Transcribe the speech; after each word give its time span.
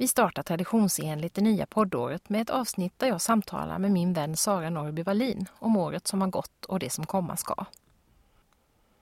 Vi 0.00 0.08
startar 0.08 0.42
traditionsenligt 0.42 1.34
det 1.34 1.40
nya 1.40 1.66
poddåret 1.66 2.28
med 2.28 2.40
ett 2.40 2.50
avsnitt 2.50 2.98
där 2.98 3.08
jag 3.08 3.20
samtalar 3.20 3.78
med 3.78 3.90
min 3.90 4.12
vän 4.12 4.36
Sara 4.36 4.70
Norrby 4.70 5.02
Wallin 5.02 5.46
om 5.58 5.76
året 5.76 6.06
som 6.06 6.20
har 6.20 6.28
gått 6.28 6.64
och 6.64 6.78
det 6.78 6.90
som 6.90 7.06
komma 7.06 7.36
ska. 7.36 7.64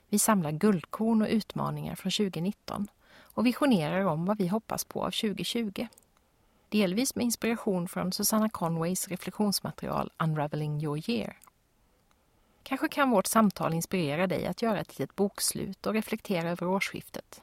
Vi 0.09 0.19
samlar 0.19 0.51
guldkorn 0.51 1.23
och 1.23 1.29
utmaningar 1.29 1.95
från 1.95 2.13
2019 2.13 2.89
och 3.19 3.47
visionerar 3.47 4.05
om 4.05 4.25
vad 4.25 4.39
vi 4.39 4.49
hoppas 4.49 4.85
på 4.85 5.05
av 5.05 5.11
2020. 5.11 5.87
Delvis 6.69 7.15
med 7.15 7.25
inspiration 7.25 7.89
från 7.89 8.13
Susanna 8.13 8.49
Conways 8.49 9.09
reflektionsmaterial 9.09 10.11
Unraveling 10.19 10.83
your 10.83 11.11
year. 11.11 11.39
Kanske 12.63 12.89
kan 12.89 13.11
vårt 13.11 13.27
samtal 13.27 13.75
inspirera 13.75 14.27
dig 14.27 14.47
att 14.47 14.63
göra 14.63 14.81
ett 14.81 14.99
litet 14.99 15.17
bokslut 15.17 15.87
och 15.87 15.93
reflektera 15.93 16.51
över 16.51 16.67
årsskiftet. 16.67 17.43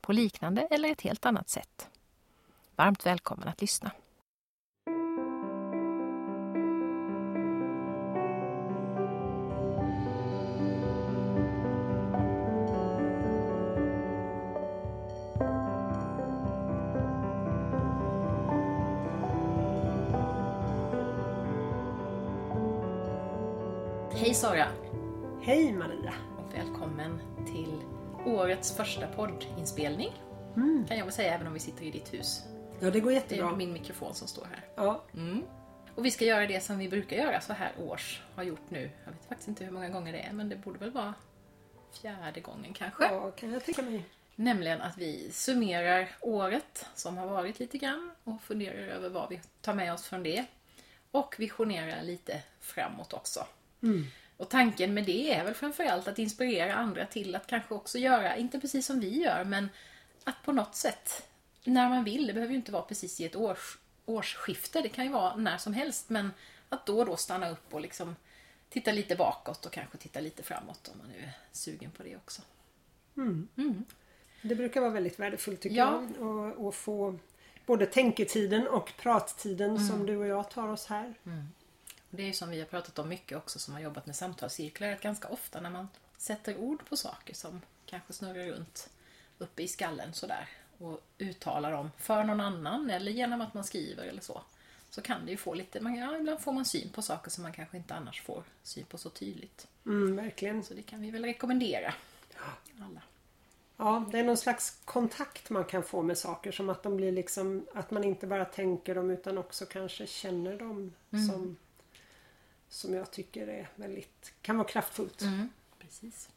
På 0.00 0.12
liknande 0.12 0.62
eller 0.70 0.90
ett 0.90 1.00
helt 1.00 1.26
annat 1.26 1.48
sätt. 1.48 1.88
Varmt 2.78 3.06
välkommen 3.06 3.48
att 3.48 3.60
lyssna. 3.60 3.90
Hej 24.12 24.34
Sara! 24.34 24.66
Hej 25.42 25.72
Maria! 25.72 26.12
Och 26.38 26.54
välkommen 26.54 27.20
till 27.46 27.82
årets 28.26 28.76
första 28.76 29.06
poddinspelning. 29.06 30.12
Kan 30.88 30.98
jag 30.98 31.04
väl 31.04 31.14
säga 31.14 31.34
även 31.34 31.46
om 31.46 31.52
vi 31.52 31.60
sitter 31.60 31.84
i 31.84 31.90
ditt 31.90 32.14
hus. 32.14 32.44
Ja, 32.80 32.90
det 32.90 33.00
går 33.00 33.10
Det 33.10 33.14
jättebra. 33.14 33.50
är 33.50 33.56
min 33.56 33.72
mikrofon 33.72 34.14
som 34.14 34.28
står 34.28 34.44
här. 34.44 34.64
Ja, 34.76 35.04
Och 35.94 36.04
vi 36.04 36.10
ska 36.10 36.24
göra 36.24 36.46
det 36.46 36.60
som 36.60 36.78
vi 36.78 36.88
brukar 36.88 37.16
göra 37.16 37.40
så 37.40 37.52
här 37.52 37.72
års, 37.78 38.22
har 38.34 38.42
gjort 38.42 38.70
nu. 38.70 38.90
Jag 39.04 39.12
vet 39.12 39.24
faktiskt 39.28 39.48
inte 39.48 39.64
hur 39.64 39.70
många 39.72 39.88
gånger 39.88 40.12
det 40.12 40.18
är, 40.20 40.32
men 40.32 40.48
det 40.48 40.56
borde 40.56 40.78
väl 40.78 40.90
vara 40.90 41.14
fjärde 42.00 42.40
gången 42.40 42.72
kanske. 42.74 43.04
ja, 43.04 43.30
kan 43.30 43.52
jag 43.52 43.64
tänka 43.64 43.82
mig. 43.82 44.04
Nämligen 44.34 44.80
att 44.80 44.98
vi 44.98 45.30
summerar 45.32 46.08
året 46.20 46.86
som 46.94 47.16
har 47.16 47.26
varit 47.26 47.58
lite 47.58 47.78
grann 47.78 48.10
och 48.24 48.42
funderar 48.42 48.76
över 48.86 49.08
vad 49.08 49.28
vi 49.30 49.40
tar 49.60 49.74
med 49.74 49.92
oss 49.92 50.04
från 50.04 50.22
det. 50.22 50.44
Och 51.10 51.34
visionerar 51.38 52.02
lite 52.02 52.42
framåt 52.60 53.12
också. 53.12 53.46
Och 54.36 54.48
tanken 54.48 54.94
med 54.94 55.04
det 55.04 55.34
är 55.34 55.44
väl 55.44 55.54
framförallt 55.54 56.08
att 56.08 56.18
inspirera 56.18 56.74
andra 56.74 57.06
till 57.06 57.34
att 57.36 57.46
kanske 57.46 57.74
också 57.74 57.98
göra, 57.98 58.36
inte 58.36 58.60
precis 58.60 58.86
som 58.86 59.00
vi 59.00 59.22
gör, 59.22 59.44
men 59.44 59.68
att 60.24 60.42
på 60.44 60.52
något 60.52 60.74
sätt, 60.74 61.27
när 61.68 61.88
man 61.88 62.04
vill, 62.04 62.26
det 62.26 62.32
behöver 62.32 62.52
ju 62.52 62.58
inte 62.58 62.72
vara 62.72 62.82
precis 62.82 63.20
i 63.20 63.24
ett 63.24 63.36
års, 63.36 63.78
årsskifte, 64.06 64.80
det 64.80 64.88
kan 64.88 65.04
ju 65.04 65.10
vara 65.12 65.36
när 65.36 65.58
som 65.58 65.72
helst, 65.74 66.10
men 66.10 66.30
att 66.68 66.86
då 66.86 66.98
och 66.98 67.06
då 67.06 67.16
stanna 67.16 67.50
upp 67.50 67.74
och 67.74 67.80
liksom 67.80 68.16
titta 68.68 68.92
lite 68.92 69.16
bakåt 69.16 69.66
och 69.66 69.72
kanske 69.72 69.98
titta 69.98 70.20
lite 70.20 70.42
framåt 70.42 70.88
om 70.92 70.98
man 70.98 71.06
nu 71.08 71.18
är 71.18 71.32
sugen 71.52 71.90
på 71.90 72.02
det 72.02 72.16
också. 72.16 72.42
Det 74.42 74.54
brukar 74.54 74.80
vara 74.80 74.90
väldigt 74.90 75.18
värdefullt 75.18 75.60
tycker 75.60 75.76
Ja. 75.76 76.04
jag. 76.18 76.26
Och, 76.28 76.66
och 76.66 76.74
få 76.74 77.18
både 77.66 77.86
tänketiden 77.86 78.68
och 78.68 78.92
prattiden 78.98 79.70
Mm. 79.70 79.88
som 79.88 80.06
du 80.06 80.16
och 80.16 80.26
jag 80.26 80.50
tar 80.50 80.68
oss 80.68 80.86
här. 80.86 81.14
Och 82.10 82.16
Det 82.16 82.22
är 82.28 82.32
som 82.32 82.50
vi 82.50 82.58
har 82.58 82.66
pratat 82.66 82.98
om 82.98 83.08
mycket 83.08 83.38
också 83.38 83.58
som 83.58 83.74
har 83.74 83.80
jobbat 83.80 84.06
med 84.06 84.16
samtalscirklar, 84.16 84.88
att 84.88 85.00
ganska 85.00 85.28
ofta 85.28 85.60
när 85.60 85.70
man 85.70 85.88
sätter 86.16 86.56
ord 86.56 86.88
på 86.88 86.96
saker 86.96 87.34
som 87.34 87.60
kanske 87.86 88.12
snurrar 88.12 88.46
runt 88.46 88.88
uppe 89.38 89.62
i 89.62 89.68
skallen 89.68 90.14
sådär 90.14 90.48
och 90.78 91.00
uttalar 91.18 91.72
dem 91.72 91.90
för 91.98 92.24
någon 92.24 92.40
annan 92.40 92.90
eller 92.90 93.12
genom 93.12 93.40
att 93.40 93.54
man 93.54 93.64
skriver 93.64 94.04
eller 94.04 94.20
så. 94.22 94.42
Så 94.90 95.02
kan 95.02 95.24
det 95.24 95.30
ju 95.30 95.36
få 95.36 95.54
lite, 95.54 95.80
man, 95.80 95.94
ja, 95.94 96.16
ibland 96.16 96.40
får 96.40 96.52
man 96.52 96.64
syn 96.64 96.88
på 96.88 97.02
saker 97.02 97.30
som 97.30 97.42
man 97.42 97.52
kanske 97.52 97.76
inte 97.76 97.94
annars 97.94 98.22
får 98.22 98.42
syn 98.62 98.84
på 98.84 98.98
så 98.98 99.10
tydligt. 99.10 99.66
Mm, 99.86 100.16
verkligen. 100.16 100.62
Så 100.62 100.74
det 100.74 100.82
kan 100.82 101.00
vi 101.00 101.10
väl 101.10 101.24
rekommendera. 101.24 101.94
Alla. 102.80 103.02
Ja, 103.76 104.04
det 104.12 104.18
är 104.18 104.24
någon 104.24 104.36
slags 104.36 104.80
kontakt 104.84 105.50
man 105.50 105.64
kan 105.64 105.82
få 105.82 106.02
med 106.02 106.18
saker 106.18 106.52
som 106.52 106.70
att 106.70 106.82
de 106.82 106.96
blir 106.96 107.12
liksom 107.12 107.66
att 107.74 107.90
man 107.90 108.04
inte 108.04 108.26
bara 108.26 108.44
tänker 108.44 108.94
dem 108.94 109.10
utan 109.10 109.38
också 109.38 109.66
kanske 109.66 110.06
känner 110.06 110.58
dem 110.58 110.92
som 111.10 111.56
som 112.68 112.94
jag 112.94 113.10
tycker 113.10 113.46
är 113.46 113.68
väldigt 113.76 114.32
kan 114.42 114.56
vara 114.56 114.68
kraftfullt. 114.68 115.22
Precis. 115.78 116.28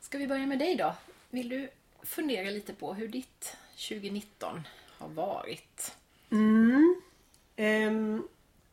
Ska 0.00 0.18
vi 0.18 0.26
börja 0.26 0.46
med 0.46 0.58
dig 0.58 0.74
då? 0.76 0.94
Vill 1.30 1.48
du 1.48 1.68
fundera 2.02 2.50
lite 2.50 2.74
på 2.74 2.94
hur 2.94 3.08
ditt 3.08 3.56
2019 3.76 4.60
har 4.98 5.08
varit? 5.08 5.92
Ehm, 7.56 8.28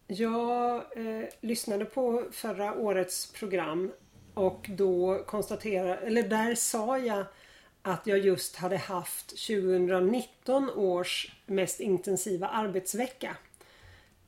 jag 0.07 0.75
eh, 0.75 1.29
lyssnade 1.41 1.85
på 1.85 2.23
förra 2.31 2.73
årets 2.73 3.31
program 3.31 3.91
och 4.33 4.69
då 4.69 5.23
konstaterade, 5.27 5.97
eller 5.97 6.23
där 6.23 6.55
sa 6.55 6.97
jag 6.97 7.25
att 7.81 8.07
jag 8.07 8.19
just 8.19 8.55
hade 8.55 8.77
haft 8.77 9.29
2019 9.29 10.69
års 10.69 11.31
mest 11.45 11.79
intensiva 11.79 12.47
arbetsvecka. 12.47 13.35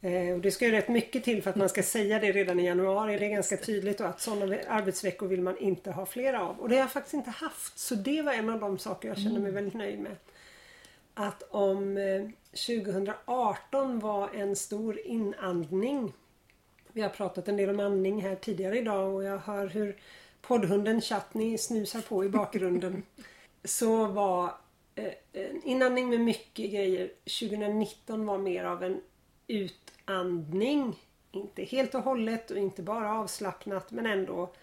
Eh, 0.01 0.33
och 0.33 0.41
det 0.41 0.51
ska 0.51 0.65
ju 0.65 0.71
rätt 0.71 0.87
mycket 0.87 1.23
till 1.23 1.43
för 1.43 1.49
att 1.49 1.55
man 1.55 1.69
ska 1.69 1.83
säga 1.83 2.19
det 2.19 2.31
redan 2.31 2.59
i 2.59 2.65
januari. 2.65 3.17
Det 3.17 3.25
är 3.25 3.29
ganska 3.29 3.57
tydligt 3.57 3.97
då 3.97 4.03
att 4.03 4.21
sådana 4.21 4.57
arbetsveckor 4.67 5.27
vill 5.27 5.41
man 5.41 5.57
inte 5.57 5.91
ha 5.91 6.05
flera 6.05 6.41
av. 6.41 6.59
Och 6.59 6.69
det 6.69 6.75
har 6.75 6.81
jag 6.81 6.91
faktiskt 6.91 7.13
inte 7.13 7.29
haft. 7.29 7.79
Så 7.79 7.95
det 7.95 8.21
var 8.21 8.33
en 8.33 8.49
av 8.49 8.59
de 8.59 8.77
saker 8.77 9.07
jag 9.07 9.17
kände 9.17 9.39
mig 9.39 9.51
väldigt 9.51 9.73
nöjd 9.73 9.99
med 9.99 10.15
att 11.13 11.43
om 11.51 11.97
eh, 11.97 12.27
2018 12.51 13.99
var 13.99 14.29
en 14.29 14.55
stor 14.55 14.99
inandning. 14.99 16.13
Vi 16.91 17.01
har 17.01 17.09
pratat 17.09 17.47
en 17.47 17.57
del 17.57 17.69
om 17.69 17.79
andning 17.79 18.21
här 18.21 18.35
tidigare 18.35 18.77
idag 18.77 19.13
och 19.13 19.23
jag 19.23 19.37
hör 19.37 19.67
hur 19.67 19.97
poddhunden 20.41 21.01
Chatney 21.01 21.57
snusar 21.57 22.01
på 22.01 22.25
i 22.25 22.29
bakgrunden. 22.29 23.03
Så 23.63 24.05
var 24.05 24.55
eh, 24.95 25.13
en 25.33 25.63
inandning 25.63 26.09
med 26.09 26.19
mycket 26.19 26.71
grejer. 26.71 27.11
2019 27.39 28.25
var 28.25 28.37
mer 28.37 28.63
av 28.63 28.83
en 28.83 29.01
utandning. 29.47 30.99
Inte 31.31 31.63
helt 31.63 31.95
och 31.95 32.03
hållet 32.03 32.51
och 32.51 32.57
inte 32.57 32.81
bara 32.81 33.19
avslappnat 33.19 33.91
men 33.91 34.05
ändå 34.05 34.53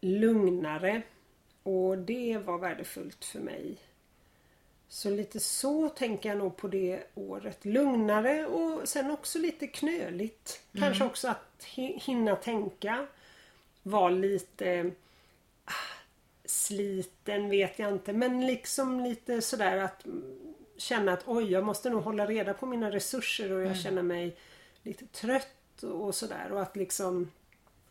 lugnare. 0.00 1.02
Och 1.62 1.98
det 1.98 2.38
var 2.38 2.58
värdefullt 2.58 3.24
för 3.24 3.40
mig. 3.40 3.78
Så 4.88 5.10
lite 5.10 5.40
så 5.40 5.88
tänker 5.88 6.28
jag 6.28 6.38
nog 6.38 6.56
på 6.56 6.68
det 6.68 7.02
året. 7.14 7.64
Lugnare 7.64 8.46
och 8.46 8.88
sen 8.88 9.10
också 9.10 9.38
lite 9.38 9.66
knöligt. 9.66 10.60
Kanske 10.78 11.04
också 11.04 11.28
att 11.28 11.66
hi- 11.66 12.00
hinna 12.00 12.36
tänka. 12.36 13.06
Var 13.82 14.10
lite 14.10 14.90
ah, 15.64 15.70
sliten 16.44 17.50
vet 17.50 17.78
jag 17.78 17.92
inte 17.92 18.12
men 18.12 18.46
liksom 18.46 19.00
lite 19.00 19.42
sådär 19.42 19.76
att 19.78 20.04
mm, 20.04 20.54
känna 20.76 21.12
att 21.12 21.22
oj 21.26 21.52
jag 21.52 21.64
måste 21.64 21.90
nog 21.90 22.02
hålla 22.02 22.26
reda 22.26 22.54
på 22.54 22.66
mina 22.66 22.90
resurser 22.90 23.52
och 23.52 23.62
jag 23.62 23.76
känner 23.76 24.02
mig 24.02 24.36
lite 24.82 25.06
trött 25.06 25.82
och 25.82 26.14
sådär 26.14 26.52
och 26.52 26.62
att 26.62 26.76
liksom 26.76 27.30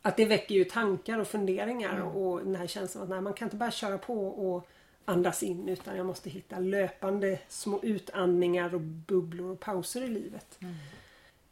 att 0.01 0.17
det 0.17 0.25
väcker 0.25 0.55
ju 0.55 0.63
tankar 0.65 1.19
och 1.19 1.27
funderingar 1.27 2.01
och 2.01 2.39
den 2.39 2.55
här 2.55 2.67
känslan 2.67 3.03
att 3.03 3.09
nej, 3.09 3.21
man 3.21 3.33
kan 3.33 3.45
inte 3.45 3.55
bara 3.57 3.71
köra 3.71 3.97
på 3.97 4.27
och 4.27 4.67
andas 5.07 5.43
in 5.43 5.69
utan 5.69 5.97
jag 5.97 6.05
måste 6.05 6.29
hitta 6.29 6.59
löpande 6.59 7.39
små 7.47 7.79
utandningar 7.83 8.75
och 8.75 8.81
bubblor 8.81 9.51
och 9.51 9.59
pauser 9.59 10.01
i 10.01 10.07
livet. 10.07 10.59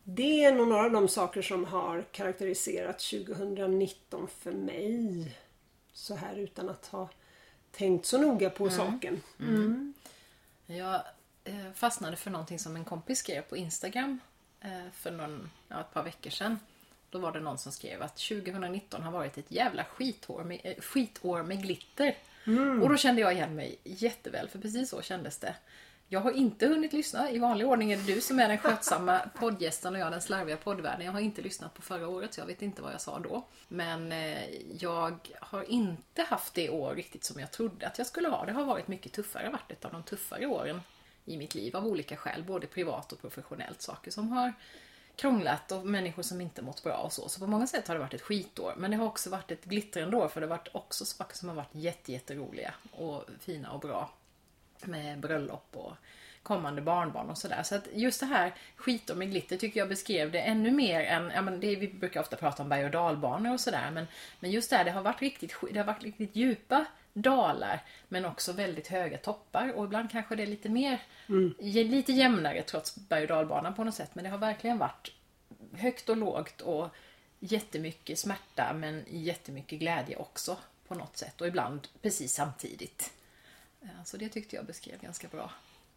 Det 0.03 0.43
är 0.43 0.55
nog 0.55 0.67
några 0.67 0.85
av 0.85 0.91
de 0.91 1.07
saker 1.07 1.41
som 1.41 1.65
har 1.65 2.05
karaktäriserat 2.11 2.99
2019 2.99 4.27
för 4.27 4.51
mig. 4.51 5.35
Så 5.93 6.15
här 6.15 6.35
utan 6.35 6.69
att 6.69 6.85
ha 6.85 7.09
tänkt 7.71 8.05
så 8.05 8.17
noga 8.17 8.49
på 8.49 8.69
saken. 8.69 9.21
Jag 10.65 11.01
eh, 11.43 11.71
fastnade 11.73 12.15
för 12.15 12.31
någonting 12.31 12.59
som 12.59 12.75
en 12.75 12.85
kompis 12.85 13.19
skrev 13.19 13.41
på 13.41 13.57
Instagram 13.57 14.19
eh, 14.61 14.91
för 14.93 15.11
någon, 15.11 15.49
ja, 15.67 15.81
ett 15.81 15.93
par 15.93 16.03
veckor 16.03 16.29
sedan. 16.29 16.59
Då 17.09 17.19
var 17.19 17.31
det 17.31 17.39
någon 17.39 17.57
som 17.57 17.71
skrev 17.71 18.01
att 18.01 18.17
2019 18.17 19.03
har 19.03 19.11
varit 19.11 19.37
ett 19.37 19.51
jävla 19.51 19.83
skitår 19.83 20.43
med, 20.43 20.61
eh, 20.63 20.75
skitår 20.81 21.43
med 21.43 21.61
glitter. 21.61 22.15
Och 22.83 22.89
då 22.89 22.97
kände 22.97 23.21
jag 23.21 23.33
igen 23.33 23.56
mig 23.56 23.80
jätteväl, 23.83 24.50
för 24.50 24.59
precis 24.59 24.89
så 24.89 25.01
kändes 25.01 25.38
det. 25.38 25.56
Jag 26.07 26.19
har 26.19 26.31
inte 26.31 26.68
hunnit 26.68 26.94
lyssna. 26.94 27.31
I 27.31 27.39
vanlig 27.39 27.68
ordning 27.68 27.92
är 27.92 27.97
det 27.97 28.13
du 28.13 28.21
som 28.21 28.39
är 28.39 28.47
den 28.47 28.57
skötsamma 28.57 29.19
poddgästen 29.39 29.95
och 29.95 30.01
jag 30.01 30.12
den 30.12 30.21
slarviga 30.21 30.57
poddvärden. 30.57 31.06
Jag 31.06 31.12
har 31.12 31.19
inte 31.19 31.42
lyssnat 31.42 31.74
på 31.74 31.81
förra 31.81 32.07
året 32.07 32.33
så 32.33 32.42
jag 32.42 32.45
vet 32.45 32.62
inte 32.62 32.81
vad 32.81 32.94
jag 32.94 33.01
sa 33.01 33.19
då. 33.19 33.47
Men 33.68 34.12
eh, 34.12 34.50
jag 34.80 35.30
har 35.39 35.71
inte 35.71 36.24
haft 36.24 36.53
det 36.53 36.69
år 36.69 36.95
riktigt 36.95 37.24
som 37.24 37.39
jag 37.39 37.51
trodde 37.51 37.88
att 37.88 37.97
jag 37.97 38.07
skulle 38.07 38.27
ha. 38.27 38.45
Det 38.45 38.51
har 38.51 38.65
varit 38.65 38.88
mycket 38.88 39.13
tuffare, 39.13 39.50
varit 39.50 39.71
ett 39.71 39.86
av 39.86 39.91
de 39.91 40.03
tuffare 40.03 40.45
åren 40.45 40.81
i 41.25 41.38
mitt 41.38 41.56
liv 41.56 41.75
av 41.75 41.88
olika 41.88 42.18
skäl, 42.18 42.44
både 42.44 42.68
privat 42.68 43.12
och 43.12 43.21
professionellt. 43.21 43.81
Saker 43.81 44.12
som 44.12 44.31
har 44.31 44.53
krånglat 45.15 45.71
och 45.71 45.85
människor 45.85 46.23
som 46.23 46.41
inte 46.41 46.62
mått 46.62 46.83
bra 46.83 46.97
och 46.97 47.13
så. 47.13 47.29
Så 47.29 47.39
på 47.39 47.47
många 47.47 47.67
sätt 47.67 47.88
har 47.88 47.95
det 47.95 48.01
varit 48.01 48.13
ett 48.13 48.21
skitår. 48.21 48.73
Men 48.77 48.91
det 48.91 48.97
har 48.97 49.06
också 49.06 49.29
varit 49.29 49.51
ett 49.51 49.65
glittrande 49.65 50.17
år 50.17 50.27
för 50.27 50.41
det 50.41 50.47
har 50.47 50.57
varit 50.57 50.67
också 50.71 51.06
saker 51.06 51.35
som 51.35 51.50
har 51.50 51.56
varit 51.56 51.75
jätteroliga 52.06 52.73
och 52.91 53.23
fina 53.39 53.71
och 53.71 53.79
bra. 53.79 54.09
Med 54.81 55.19
bröllop 55.19 55.67
och 55.71 55.94
kommande 56.45 56.81
barnbarn 56.81 57.29
och 57.29 57.38
sådär. 57.38 57.63
Så 57.63 57.75
att 57.75 57.88
just 57.94 58.19
det 58.19 58.25
här 58.25 58.53
skitår 58.75 59.15
med 59.15 59.31
glitter 59.31 59.57
tycker 59.57 59.79
jag 59.79 59.89
beskrev 59.89 60.31
det 60.31 60.39
ännu 60.39 60.71
mer 60.71 61.01
än, 61.01 61.31
ja 61.35 61.41
men 61.41 61.59
det, 61.59 61.75
vi 61.75 61.88
brukar 61.88 62.19
ofta 62.19 62.35
prata 62.35 62.63
om 62.63 62.69
berg 62.69 62.85
och 62.85 62.91
dalbanor 62.91 63.53
och 63.53 63.59
sådär 63.59 63.91
men, 63.91 64.07
men 64.39 64.51
just 64.51 64.69
det 64.69 64.75
här, 64.75 64.85
det 64.85 64.91
har 64.91 65.01
varit 65.01 65.21
riktigt, 65.21 65.56
det 65.71 65.79
har 65.79 65.85
varit 65.85 66.03
riktigt 66.03 66.35
djupa 66.35 66.85
dalar 67.15 67.83
men 68.07 68.25
också 68.25 68.53
väldigt 68.53 68.88
höga 68.88 69.17
toppar 69.17 69.71
och 69.71 69.85
ibland 69.85 70.12
kanske 70.12 70.35
det 70.35 70.44
är 70.44 70.47
lite 70.47 70.69
mer, 70.69 71.01
mm. 71.29 71.56
lite 71.59 72.13
jämnare 72.13 72.63
trots 72.63 72.95
berg 72.95 73.21
och 73.21 73.27
dalbanan 73.27 73.75
på 73.75 73.83
något 73.83 73.95
sätt 73.95 74.15
men 74.15 74.23
det 74.23 74.29
har 74.29 74.38
verkligen 74.38 74.77
varit 74.77 75.12
högt 75.73 76.09
och 76.09 76.17
lågt 76.17 76.62
och 76.62 76.89
jättemycket 77.39 78.19
smärta 78.19 78.73
men 78.73 79.03
jättemycket 79.07 79.79
glädje 79.79 80.15
också 80.15 80.57
på 80.88 80.95
något 80.95 81.17
sätt 81.17 81.41
och 81.41 81.47
ibland 81.47 81.88
precis 82.01 82.33
samtidigt. 82.33 83.13
Så 84.06 84.17
det 84.17 84.29
tyckte 84.29 84.56
jag 84.56 84.65
beskrev 84.65 85.01
ganska 85.01 85.27
bra 85.27 85.51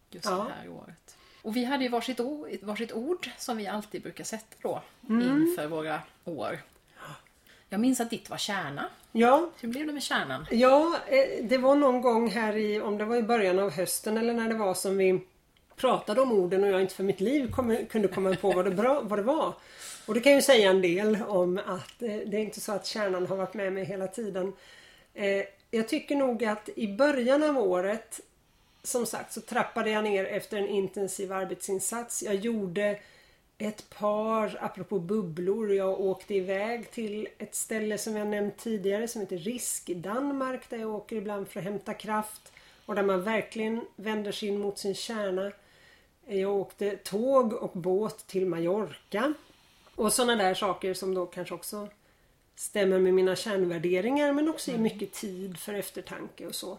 just 0.09 0.25
ja. 0.25 0.31
det 0.31 0.53
här 0.53 0.69
året. 0.69 1.17
Och 1.41 1.55
vi 1.55 1.65
hade 1.65 1.83
ju 1.83 1.89
varsitt 1.89 2.19
ord, 2.19 2.49
varsitt 2.61 2.91
ord 2.91 3.29
som 3.37 3.57
vi 3.57 3.67
alltid 3.67 4.01
brukar 4.01 4.23
sätta 4.23 4.55
då 4.61 4.81
mm. 5.09 5.41
inför 5.41 5.67
våra 5.67 6.01
år. 6.25 6.59
Jag 7.69 7.81
minns 7.81 7.99
att 7.99 8.09
ditt 8.09 8.29
var 8.29 8.37
kärna. 8.37 8.89
Ja. 9.11 9.49
Hur 9.59 9.69
blev 9.69 9.87
det 9.87 9.93
med 9.93 10.03
kärnan? 10.03 10.45
Ja, 10.51 10.99
eh, 11.07 11.43
det 11.43 11.57
var 11.57 11.75
någon 11.75 12.01
gång 12.01 12.29
här 12.29 12.57
i, 12.57 12.81
om 12.81 12.97
det 12.97 13.05
var 13.05 13.15
i 13.15 13.23
början 13.23 13.59
av 13.59 13.71
hösten 13.71 14.17
eller 14.17 14.33
när 14.33 14.49
det 14.49 14.55
var 14.55 14.73
som 14.73 14.97
vi 14.97 15.19
pratade 15.75 16.21
om 16.21 16.31
orden 16.31 16.63
och 16.63 16.69
jag 16.69 16.81
inte 16.81 16.95
för 16.95 17.03
mitt 17.03 17.19
liv 17.19 17.51
kom, 17.51 17.77
kunde 17.89 18.07
komma 18.07 18.35
på 18.35 18.51
vad 18.51 18.65
det, 18.65 18.71
bra, 18.71 19.01
vad 19.01 19.19
det 19.19 19.23
var. 19.23 19.53
Och 20.05 20.13
det 20.13 20.19
kan 20.19 20.33
ju 20.35 20.41
säga 20.41 20.69
en 20.69 20.81
del 20.81 21.17
om 21.27 21.57
att 21.65 22.01
eh, 22.01 22.17
det 22.25 22.37
är 22.37 22.41
inte 22.41 22.59
så 22.59 22.71
att 22.71 22.85
kärnan 22.85 23.27
har 23.27 23.35
varit 23.35 23.53
med 23.53 23.73
mig 23.73 23.85
hela 23.85 24.07
tiden. 24.07 24.53
Eh, 25.13 25.43
jag 25.71 25.87
tycker 25.87 26.15
nog 26.15 26.45
att 26.45 26.69
i 26.75 26.87
början 26.87 27.43
av 27.43 27.57
året 27.57 28.19
som 28.83 29.05
sagt 29.05 29.33
så 29.33 29.41
trappade 29.41 29.89
jag 29.89 30.03
ner 30.03 30.25
efter 30.25 30.57
en 30.57 30.67
intensiv 30.67 31.33
arbetsinsats. 31.33 32.23
Jag 32.23 32.35
gjorde 32.35 32.99
ett 33.61 33.89
par, 33.89 34.57
apropå 34.61 34.99
bubblor, 34.99 35.73
jag 35.73 36.01
åkte 36.01 36.35
iväg 36.35 36.91
till 36.91 37.27
ett 37.37 37.55
ställe 37.55 37.97
som 37.97 38.15
jag 38.15 38.27
nämnt 38.27 38.57
tidigare 38.57 39.07
som 39.07 39.21
heter 39.21 39.37
Risk 39.37 39.89
i 39.89 39.93
Danmark 39.93 40.69
där 40.69 40.77
jag 40.77 40.95
åker 40.95 41.15
ibland 41.15 41.47
för 41.47 41.59
att 41.59 41.63
hämta 41.63 41.93
kraft 41.93 42.51
och 42.85 42.95
där 42.95 43.03
man 43.03 43.23
verkligen 43.23 43.85
vänder 43.95 44.31
sig 44.31 44.49
in 44.49 44.59
mot 44.59 44.77
sin 44.77 44.95
kärna. 44.95 45.51
Jag 46.25 46.51
åkte 46.51 46.97
tåg 46.97 47.53
och 47.53 47.71
båt 47.73 48.27
till 48.27 48.45
Mallorca 48.45 49.33
och 49.95 50.13
sådana 50.13 50.43
där 50.43 50.53
saker 50.53 50.93
som 50.93 51.13
då 51.13 51.25
kanske 51.25 51.55
också 51.55 51.87
stämmer 52.55 52.99
med 52.99 53.13
mina 53.13 53.35
kärnvärderingar 53.35 54.33
men 54.33 54.49
också 54.49 54.71
ger 54.71 54.77
mm. 54.77 54.83
mycket 54.83 55.13
tid 55.13 55.57
för 55.59 55.73
eftertanke 55.73 56.47
och 56.47 56.55
så. 56.55 56.77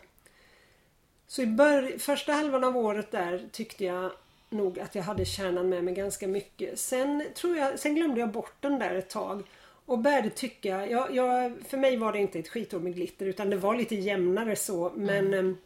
Så 1.27 1.43
i 1.43 1.47
bör- 1.47 1.99
första 1.99 2.33
halvan 2.33 2.65
av 2.65 2.77
året 2.77 3.11
där 3.11 3.49
tyckte 3.53 3.85
jag 3.85 4.11
nog 4.51 4.79
att 4.81 4.95
jag 4.95 5.03
hade 5.03 5.25
kärnan 5.25 5.69
med 5.69 5.85
mig 5.85 5.95
ganska 5.95 6.29
mycket. 6.29 6.79
Sen, 6.79 7.25
tror 7.35 7.57
jag, 7.57 7.79
sen 7.79 7.95
glömde 7.95 8.21
jag 8.21 8.31
bort 8.31 8.55
den 8.61 8.79
där 8.79 8.95
ett 8.95 9.11
tag. 9.11 9.43
Och 9.87 9.99
började 9.99 10.31
tycka, 10.31 10.87
jag, 10.87 11.15
jag, 11.15 11.53
för 11.69 11.77
mig 11.77 11.97
var 11.97 12.13
det 12.13 12.19
inte 12.19 12.39
ett 12.39 12.49
skitår 12.49 12.81
med 12.81 12.95
glitter 12.95 13.27
utan 13.27 13.51
det 13.51 13.57
var 13.57 13.77
lite 13.77 13.95
jämnare 13.95 14.57
så 14.57 14.93
men 14.97 15.35
mm. 15.35 15.57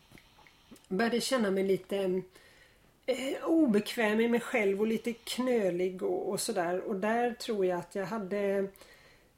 började 0.89 1.21
känna 1.21 1.51
mig 1.51 1.65
lite 1.65 2.23
eh, 3.07 3.45
obekväm 3.45 4.21
i 4.21 4.29
mig 4.29 4.41
själv 4.41 4.81
och 4.81 4.87
lite 4.87 5.13
knölig 5.13 6.03
och, 6.03 6.29
och 6.29 6.41
sådär. 6.41 6.81
Och 6.81 6.97
där 6.97 7.33
tror 7.33 7.67
jag 7.67 7.79
att 7.79 7.95
jag 7.95 8.07
hade 8.07 8.69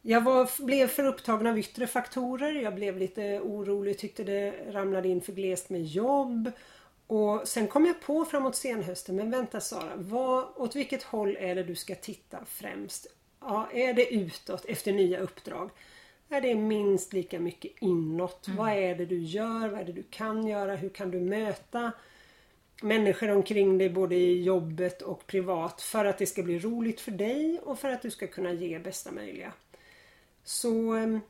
jag 0.08 0.20
var, 0.20 0.64
blev 0.64 0.86
för 0.86 1.04
upptagen 1.04 1.46
av 1.46 1.58
yttre 1.58 1.86
faktorer. 1.86 2.52
Jag 2.52 2.74
blev 2.74 2.98
lite 2.98 3.40
orolig, 3.40 3.98
tyckte 3.98 4.24
det 4.24 4.54
ramlade 4.70 5.08
in 5.08 5.20
för 5.20 5.32
glest 5.32 5.70
med 5.70 5.84
jobb. 5.84 6.50
Och 7.06 7.48
sen 7.48 7.68
kom 7.68 7.86
jag 7.86 8.00
på 8.00 8.24
framåt 8.24 8.56
senhösten, 8.56 9.16
men 9.16 9.30
vänta 9.30 9.60
Sara, 9.60 9.92
vad, 9.96 10.44
åt 10.56 10.76
vilket 10.76 11.02
håll 11.02 11.36
är 11.40 11.54
det 11.54 11.62
du 11.62 11.74
ska 11.74 11.94
titta 11.94 12.38
främst? 12.46 13.06
Ja, 13.40 13.68
är 13.72 13.94
det 13.94 14.14
utåt 14.14 14.64
efter 14.64 14.92
nya 14.92 15.18
uppdrag? 15.18 15.70
Är 16.28 16.40
det 16.40 16.54
minst 16.54 17.12
lika 17.12 17.40
mycket 17.40 17.72
inåt? 17.80 18.46
Mm. 18.46 18.56
Vad 18.58 18.72
är 18.72 18.94
det 18.94 19.06
du 19.06 19.18
gör? 19.18 19.68
Vad 19.68 19.80
är 19.80 19.84
det 19.84 19.92
du 19.92 20.02
kan 20.02 20.46
göra? 20.46 20.76
Hur 20.76 20.88
kan 20.88 21.10
du 21.10 21.20
möta 21.20 21.92
människor 22.82 23.30
omkring 23.30 23.78
dig 23.78 23.90
både 23.90 24.14
i 24.14 24.42
jobbet 24.42 25.02
och 25.02 25.26
privat 25.26 25.82
för 25.82 26.04
att 26.04 26.18
det 26.18 26.26
ska 26.26 26.42
bli 26.42 26.58
roligt 26.58 27.00
för 27.00 27.10
dig 27.10 27.60
och 27.64 27.78
för 27.78 27.90
att 27.90 28.02
du 28.02 28.10
ska 28.10 28.26
kunna 28.26 28.52
ge 28.52 28.78
bästa 28.78 29.12
möjliga? 29.12 29.52
Så 30.44 30.92
ehm, 30.92 31.20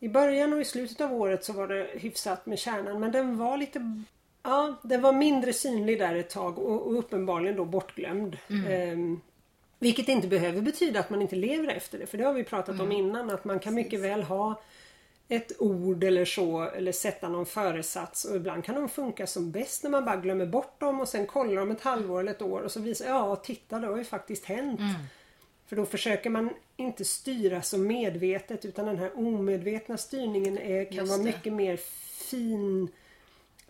i 0.00 0.08
början 0.08 0.52
och 0.52 0.60
i 0.60 0.64
slutet 0.64 1.00
av 1.00 1.12
året 1.12 1.44
så 1.44 1.52
var 1.52 1.68
det 1.68 1.90
hyfsat 1.94 2.46
med 2.46 2.58
kärnan 2.58 3.00
men 3.00 3.12
den 3.12 3.36
var 3.36 3.56
lite 3.56 4.04
Ja, 4.42 4.74
den 4.82 5.02
var 5.02 5.12
mindre 5.12 5.52
synlig 5.52 5.98
där 5.98 6.14
ett 6.14 6.30
tag 6.30 6.58
och, 6.58 6.86
och 6.86 6.98
uppenbarligen 6.98 7.56
då 7.56 7.64
bortglömd. 7.64 8.38
Mm. 8.48 8.92
Um, 8.92 9.20
vilket 9.78 10.08
inte 10.08 10.28
behöver 10.28 10.60
betyda 10.60 11.00
att 11.00 11.10
man 11.10 11.22
inte 11.22 11.36
lever 11.36 11.68
efter 11.68 11.98
det 11.98 12.06
för 12.06 12.18
det 12.18 12.24
har 12.24 12.32
vi 12.32 12.44
pratat 12.44 12.74
mm. 12.74 12.86
om 12.86 12.92
innan 12.92 13.30
att 13.30 13.44
man 13.44 13.60
kan 13.60 13.74
mycket 13.74 14.00
väl 14.00 14.22
ha 14.22 14.62
ett 15.28 15.52
ord 15.58 16.04
eller 16.04 16.24
så 16.24 16.62
eller 16.62 16.92
sätta 16.92 17.28
någon 17.28 17.46
föresats 17.46 18.24
och 18.24 18.36
ibland 18.36 18.64
kan 18.64 18.74
de 18.74 18.88
funka 18.88 19.26
som 19.26 19.50
bäst 19.50 19.82
när 19.82 19.90
man 19.90 20.04
bara 20.04 20.16
glömmer 20.16 20.46
bort 20.46 20.80
dem 20.80 21.00
och 21.00 21.08
sen 21.08 21.26
kollar 21.26 21.62
om 21.62 21.70
ett 21.70 21.80
halvår 21.80 22.20
eller 22.20 22.30
ett 22.30 22.42
år 22.42 22.60
och 22.60 22.72
så 22.72 22.80
visar 22.80 23.06
ja 23.06 23.36
titta 23.36 23.78
det 23.78 23.86
har 23.86 23.96
ju 23.96 24.04
faktiskt 24.04 24.44
hänt. 24.44 24.80
Mm. 24.80 24.94
För 25.66 25.76
då 25.76 25.86
försöker 25.86 26.30
man 26.30 26.50
inte 26.76 27.04
styra 27.04 27.62
så 27.62 27.78
medvetet 27.78 28.64
utan 28.64 28.86
den 28.86 28.98
här 28.98 29.18
omedvetna 29.18 29.96
styrningen 29.96 30.58
är, 30.58 30.92
kan 30.92 31.08
vara 31.08 31.22
mycket 31.22 31.52
mer 31.52 31.76
fin 32.30 32.88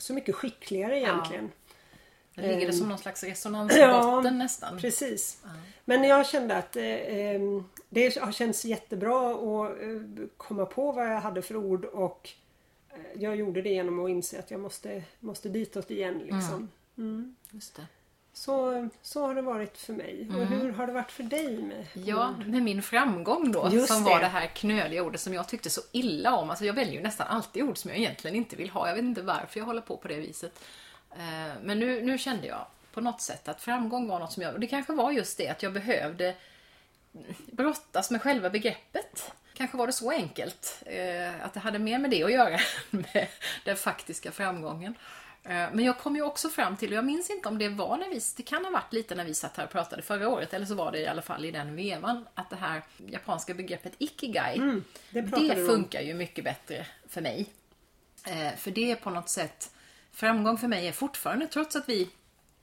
så 0.01 0.15
mycket 0.15 0.35
skickligare 0.35 0.99
egentligen. 0.99 1.45
Ja. 1.45 2.43
Det 2.43 2.49
ligger 2.49 2.67
det 2.67 2.73
som 2.73 2.89
någon 2.89 2.99
slags 2.99 3.25
resonans 3.25 3.77
i 3.77 3.79
ja, 3.79 4.17
botten 4.17 4.39
nästan. 4.39 4.79
Precis. 4.79 5.41
Ja. 5.45 5.51
Men 5.85 6.05
jag 6.05 6.27
kände 6.27 6.57
att 6.57 6.77
eh, 6.77 6.85
ehm, 6.85 7.65
det 7.89 8.19
har 8.19 8.33
känts 8.33 8.65
jättebra 8.65 9.31
att 9.31 9.83
eh, 9.83 10.27
komma 10.37 10.67
på 10.67 10.93
vad 10.93 11.07
jag 11.07 11.21
hade 11.21 11.43
för 11.43 11.57
ord 11.57 11.85
och 11.85 12.31
eh, 12.91 13.23
jag 13.23 13.37
gjorde 13.37 13.63
det 13.63 13.71
genom 13.71 14.05
att 14.05 14.11
inse 14.11 14.39
att 14.39 14.51
jag 14.51 14.61
måste, 14.61 15.03
måste 15.21 15.49
ditåt 15.49 15.91
igen. 15.91 16.19
Liksom. 16.19 16.55
Mm. 16.55 16.69
Mm. 16.97 17.37
Just 17.51 17.77
det. 17.77 17.87
Så, 18.33 18.89
så 19.03 19.27
har 19.27 19.35
det 19.35 19.43
varit 19.43 19.79
för 19.79 19.93
mig. 19.93 20.23
Mm. 20.23 20.41
Och 20.41 20.47
hur 20.47 20.73
har 20.73 20.87
det 20.87 20.93
varit 20.93 21.11
för 21.11 21.23
dig 21.23 21.59
med 21.59 21.87
Ja, 21.95 22.35
med 22.47 22.63
min 22.63 22.83
framgång 22.83 23.53
då. 23.53 23.69
Just 23.73 23.89
som 23.89 24.05
det. 24.05 24.11
var 24.11 24.21
det 24.21 24.27
här 24.27 24.47
knöliga 24.47 25.03
ordet 25.03 25.21
som 25.21 25.35
jag 25.35 25.49
tyckte 25.49 25.71
så 25.71 25.81
illa 25.93 26.35
om. 26.35 26.51
Alltså 26.51 26.65
jag 26.65 26.75
väljer 26.75 26.95
ju 26.95 27.01
nästan 27.01 27.27
alltid 27.27 27.63
ord 27.63 27.79
som 27.79 27.91
jag 27.91 27.99
egentligen 27.99 28.37
inte 28.37 28.57
vill 28.57 28.71
ha. 28.71 28.89
Jag 28.89 28.95
vet 28.95 29.05
inte 29.05 29.23
varför 29.23 29.61
jag 29.61 29.65
håller 29.65 29.81
på 29.81 29.97
på 29.97 30.09
det 30.09 30.17
viset. 30.21 30.61
Eh, 31.13 31.55
men 31.63 31.79
nu, 31.79 32.03
nu 32.03 32.19
kände 32.19 32.47
jag 32.47 32.67
på 32.93 33.01
något 33.01 33.21
sätt 33.21 33.49
att 33.49 33.61
framgång 33.61 34.09
var 34.09 34.19
något 34.19 34.33
som 34.33 34.43
jag... 34.43 34.61
Det 34.61 34.67
kanske 34.67 34.93
var 34.93 35.13
just 35.13 35.39
det 35.39 35.49
att 35.49 35.63
jag 35.63 35.73
behövde 35.73 36.35
brottas 37.53 38.11
med 38.11 38.23
själva 38.23 38.51
begreppet. 38.51 39.33
Kanske 39.55 39.77
var 39.77 39.87
det 39.87 39.93
så 39.93 40.11
enkelt. 40.11 40.83
Eh, 40.87 41.45
att 41.45 41.55
det 41.55 41.61
hade 41.61 41.79
mer 41.79 41.99
med 41.99 42.11
det 42.11 42.25
att 42.25 42.33
göra 42.33 42.55
än 42.91 43.05
med 43.15 43.29
den 43.65 43.77
faktiska 43.77 44.33
framgången. 44.33 44.95
Eh, 45.45 45.69
men 45.73 45.85
jag 45.85 45.99
kom 45.99 46.17
ju 46.17 46.23
också 46.23 46.49
fram 46.49 46.77
till, 46.77 46.91
och 46.91 46.97
jag 46.97 47.05
minns 47.05 47.31
inte 47.31 47.49
om 47.49 47.59
det 47.59 47.69
var 47.69 47.97
när 47.97 48.09
vi, 48.09 48.21
det 48.37 48.43
kan 48.43 48.65
ha 48.65 48.73
varit 48.73 48.93
lite 48.93 49.15
när 49.15 49.25
vi 49.25 49.35
satt 49.35 49.57
här 49.57 49.65
och 49.65 49.71
pratade 49.71 50.03
förra 50.03 50.29
året, 50.29 50.55
eller 50.55 50.67
så 50.67 50.75
var 50.75 50.93
det 50.93 50.99
i 50.99 51.07
alla 51.07 51.23
fall 51.23 51.45
i 51.45 51.51
den 51.51 51.77
vevan, 51.77 52.27
att 52.35 52.51
det 52.51 52.57
här 52.57 52.83
japanska 53.07 53.55
begreppet 53.55 53.93
ikigai, 53.99 54.57
mm, 54.57 54.85
det, 55.11 55.21
det 55.21 55.67
funkar 55.67 56.01
ju 56.01 56.15
mycket 56.15 56.45
bättre 56.45 56.87
för 57.09 57.21
mig. 57.21 57.47
Eh, 58.27 58.57
för 58.57 58.71
det 58.71 58.91
är 58.91 58.97
på 58.97 59.11
något 59.11 59.29
sätt, 59.29 59.75
framgång 60.13 60.59
för 60.59 60.69
mig 60.69 60.87
är 60.87 60.93
fortfarande, 60.93 61.47
trots 61.47 61.77
att 61.77 61.89
vi 61.89 62.09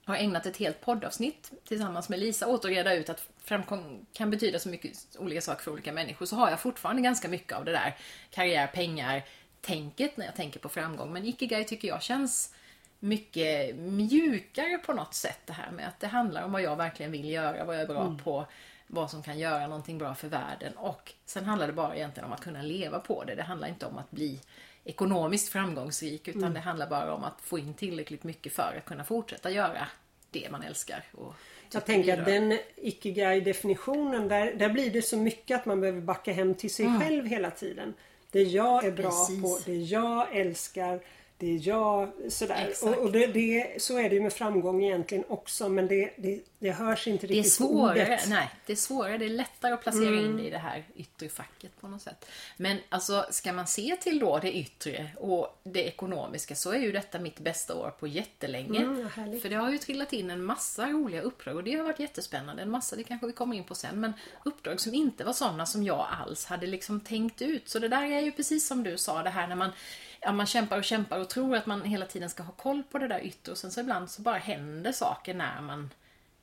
har 0.04 0.16
ägnat 0.16 0.46
ett 0.46 0.56
helt 0.56 0.80
poddavsnitt 0.80 1.52
tillsammans 1.64 2.08
med 2.08 2.18
Lisa 2.18 2.46
åt 2.46 2.64
att 2.64 2.70
reda 2.70 2.94
ut 2.94 3.08
att 3.08 3.28
framgång 3.44 4.06
kan 4.12 4.30
betyda 4.30 4.58
så 4.58 4.68
mycket 4.68 4.92
olika 5.18 5.40
saker 5.40 5.62
för 5.62 5.70
olika 5.70 5.92
människor, 5.92 6.26
så 6.26 6.36
har 6.36 6.50
jag 6.50 6.60
fortfarande 6.60 7.02
ganska 7.02 7.28
mycket 7.28 7.52
av 7.52 7.64
det 7.64 7.72
där 7.72 7.96
karriär, 8.30 8.66
pengar, 8.66 9.24
tänket 9.60 10.16
när 10.16 10.26
jag 10.26 10.36
tänker 10.36 10.60
på 10.60 10.68
framgång. 10.68 11.12
Men 11.12 11.24
ikigai 11.24 11.64
tycker 11.64 11.88
jag 11.88 12.02
känns 12.02 12.54
mycket 13.00 13.76
mjukare 13.76 14.78
på 14.78 14.92
något 14.92 15.14
sätt 15.14 15.38
det 15.46 15.52
här 15.52 15.70
med 15.70 15.88
att 15.88 16.00
det 16.00 16.06
handlar 16.06 16.44
om 16.44 16.52
vad 16.52 16.62
jag 16.62 16.76
verkligen 16.76 17.12
vill 17.12 17.30
göra, 17.30 17.64
vad 17.64 17.74
jag 17.74 17.82
är 17.82 17.86
bra 17.86 18.02
mm. 18.02 18.18
på, 18.18 18.46
vad 18.86 19.10
som 19.10 19.22
kan 19.22 19.38
göra 19.38 19.66
någonting 19.66 19.98
bra 19.98 20.14
för 20.14 20.28
världen 20.28 20.72
och 20.76 21.12
sen 21.26 21.44
handlar 21.44 21.66
det 21.66 21.72
bara 21.72 21.96
egentligen 21.96 22.26
om 22.26 22.32
att 22.32 22.40
kunna 22.40 22.62
leva 22.62 22.98
på 22.98 23.24
det. 23.24 23.34
Det 23.34 23.42
handlar 23.42 23.68
inte 23.68 23.86
om 23.86 23.98
att 23.98 24.10
bli 24.10 24.40
ekonomiskt 24.84 25.48
framgångsrik 25.48 26.28
utan 26.28 26.42
mm. 26.42 26.54
det 26.54 26.60
handlar 26.60 26.88
bara 26.88 27.14
om 27.14 27.24
att 27.24 27.40
få 27.40 27.58
in 27.58 27.74
tillräckligt 27.74 28.24
mycket 28.24 28.52
för 28.52 28.74
att 28.78 28.84
kunna 28.84 29.04
fortsätta 29.04 29.50
göra 29.50 29.88
det 30.30 30.48
man 30.50 30.62
älskar. 30.62 31.04
Och 31.12 31.34
jag 31.72 31.84
tänker 31.84 32.18
att 32.18 32.24
den 32.24 32.58
ikigai-definitionen, 32.76 34.28
där, 34.28 34.54
där 34.54 34.68
blir 34.68 34.90
det 34.90 35.02
så 35.02 35.16
mycket 35.16 35.60
att 35.60 35.66
man 35.66 35.80
behöver 35.80 36.00
backa 36.00 36.32
hem 36.32 36.54
till 36.54 36.74
sig 36.74 36.86
mm. 36.86 37.00
själv 37.00 37.26
hela 37.26 37.50
tiden. 37.50 37.94
Det 38.30 38.42
jag 38.42 38.84
är 38.84 38.92
bra 38.92 39.10
Precis. 39.10 39.42
på, 39.42 39.58
det 39.66 39.76
jag 39.76 40.36
älskar, 40.36 41.00
det 41.40 41.54
är 41.54 41.68
jag, 41.68 42.12
sådär. 42.28 42.72
Och, 42.82 42.96
och 42.96 43.12
det, 43.12 43.26
det, 43.26 43.82
så 43.82 43.98
är 43.98 44.08
det 44.08 44.14
ju 44.14 44.22
med 44.22 44.32
framgång 44.32 44.84
egentligen 44.84 45.24
också 45.28 45.68
men 45.68 45.86
det, 45.86 46.10
det, 46.16 46.40
det 46.58 46.70
hörs 46.70 47.06
inte 47.06 47.26
riktigt 47.26 47.44
det 47.44 47.48
är 47.48 47.68
svårare, 47.68 48.20
Nej, 48.28 48.50
det 48.66 48.72
är 48.72 48.76
svårare. 48.76 49.18
Det 49.18 49.24
är 49.24 49.28
lättare 49.30 49.72
att 49.72 49.82
placera 49.82 50.08
mm. 50.08 50.24
in 50.24 50.36
det 50.36 50.42
i 50.42 50.50
det 50.50 50.58
här 50.58 50.84
yttre 50.96 51.28
facket 51.28 51.80
på 51.80 51.88
något 51.88 52.02
sätt. 52.02 52.24
Men 52.56 52.78
alltså, 52.88 53.26
ska 53.30 53.52
man 53.52 53.66
se 53.66 53.96
till 54.00 54.18
då 54.18 54.38
det 54.38 54.56
yttre 54.56 55.10
och 55.16 55.60
det 55.62 55.84
ekonomiska 55.84 56.54
så 56.54 56.70
är 56.70 56.78
ju 56.78 56.92
detta 56.92 57.18
mitt 57.18 57.38
bästa 57.38 57.74
år 57.74 57.90
på 57.90 58.06
jättelänge. 58.06 58.80
Mm, 58.80 59.40
För 59.40 59.48
det 59.48 59.56
har 59.56 59.70
ju 59.70 59.78
trillat 59.78 60.12
in 60.12 60.30
en 60.30 60.44
massa 60.44 60.86
roliga 60.86 61.22
uppdrag 61.22 61.56
och 61.56 61.64
det 61.64 61.74
har 61.74 61.84
varit 61.84 62.00
jättespännande. 62.00 62.62
En 62.62 62.70
massa, 62.70 62.96
det 62.96 63.04
kanske 63.04 63.26
vi 63.26 63.32
kommer 63.32 63.56
in 63.56 63.64
på 63.64 63.74
sen, 63.74 64.00
men 64.00 64.12
uppdrag 64.44 64.80
som 64.80 64.94
inte 64.94 65.24
var 65.24 65.32
sådana 65.32 65.66
som 65.66 65.82
jag 65.82 66.06
alls 66.22 66.46
hade 66.46 66.66
liksom 66.66 67.00
tänkt 67.00 67.42
ut. 67.42 67.68
Så 67.68 67.78
det 67.78 67.88
där 67.88 68.04
är 68.04 68.20
ju 68.20 68.32
precis 68.32 68.66
som 68.66 68.82
du 68.82 68.98
sa, 68.98 69.22
det 69.22 69.30
här 69.30 69.46
när 69.46 69.56
man 69.56 69.70
ja, 70.20 70.32
man 70.32 70.46
kämpar 70.46 70.78
och 70.78 70.84
kämpar 70.84 71.18
och 71.18 71.28
tror 71.28 71.56
att 71.56 71.66
man 71.66 71.82
hela 71.82 72.06
tiden 72.06 72.30
ska 72.30 72.42
ha 72.42 72.52
koll 72.52 72.82
på 72.82 72.98
det 72.98 73.08
där 73.08 73.20
yttre 73.20 73.52
och 73.52 73.58
sen 73.58 73.70
så 73.70 73.80
ibland 73.80 74.10
så 74.10 74.22
bara 74.22 74.38
händer 74.38 74.92
saker 74.92 75.34
när 75.34 75.60
man 75.60 75.90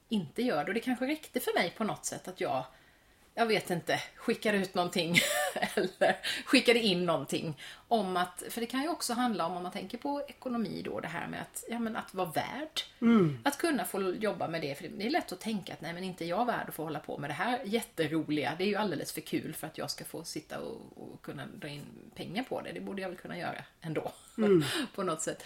inte 0.09 0.41
gör 0.41 0.63
det. 0.63 0.67
Och 0.67 0.73
det 0.73 0.79
kanske 0.79 1.07
räckte 1.07 1.39
för 1.39 1.53
mig 1.53 1.73
på 1.77 1.83
något 1.83 2.05
sätt 2.05 2.27
att 2.27 2.41
jag 2.41 2.65
jag 3.37 3.45
vet 3.45 3.69
inte, 3.69 4.01
skickade 4.15 4.57
ut 4.57 4.75
någonting 4.75 5.15
eller 5.75 6.17
skickade 6.45 6.79
in 6.79 7.05
någonting 7.05 7.61
om 7.87 8.17
att, 8.17 8.43
för 8.49 8.61
det 8.61 8.67
kan 8.67 8.81
ju 8.81 8.89
också 8.89 9.13
handla 9.13 9.45
om, 9.45 9.57
om 9.57 9.63
man 9.63 9.71
tänker 9.71 9.97
på 9.97 10.23
ekonomi 10.27 10.81
då, 10.85 10.99
det 10.99 11.07
här 11.07 11.27
med 11.27 11.41
att, 11.41 11.63
ja, 11.69 11.79
men 11.79 11.95
att 11.95 12.13
vara 12.13 12.31
värd. 12.31 12.81
Mm. 13.01 13.39
Att 13.43 13.57
kunna 13.57 13.85
få 13.85 14.13
jobba 14.13 14.47
med 14.47 14.61
det, 14.61 14.75
för 14.75 14.87
det 14.87 15.05
är 15.05 15.09
lätt 15.09 15.31
att 15.31 15.39
tänka 15.39 15.73
att 15.73 15.81
nej 15.81 15.93
men 15.93 16.03
inte 16.03 16.25
jag 16.25 16.45
värd 16.45 16.65
att 16.67 16.75
få 16.75 16.83
hålla 16.83 16.99
på 16.99 17.17
med 17.17 17.29
det 17.29 17.33
här 17.33 17.61
jätteroliga, 17.65 18.55
det 18.57 18.63
är 18.63 18.67
ju 18.67 18.75
alldeles 18.75 19.11
för 19.13 19.21
kul 19.21 19.53
för 19.53 19.67
att 19.67 19.77
jag 19.77 19.91
ska 19.91 20.05
få 20.05 20.23
sitta 20.23 20.59
och, 20.59 20.81
och 20.95 21.21
kunna 21.21 21.45
dra 21.45 21.67
in 21.67 21.85
pengar 22.15 22.43
på 22.43 22.61
det, 22.61 22.71
det 22.71 22.81
borde 22.81 23.01
jag 23.01 23.09
väl 23.09 23.17
kunna 23.17 23.37
göra 23.37 23.63
ändå. 23.81 24.11
Mm. 24.37 24.63
på 24.95 25.03
något 25.03 25.21
sätt. 25.21 25.43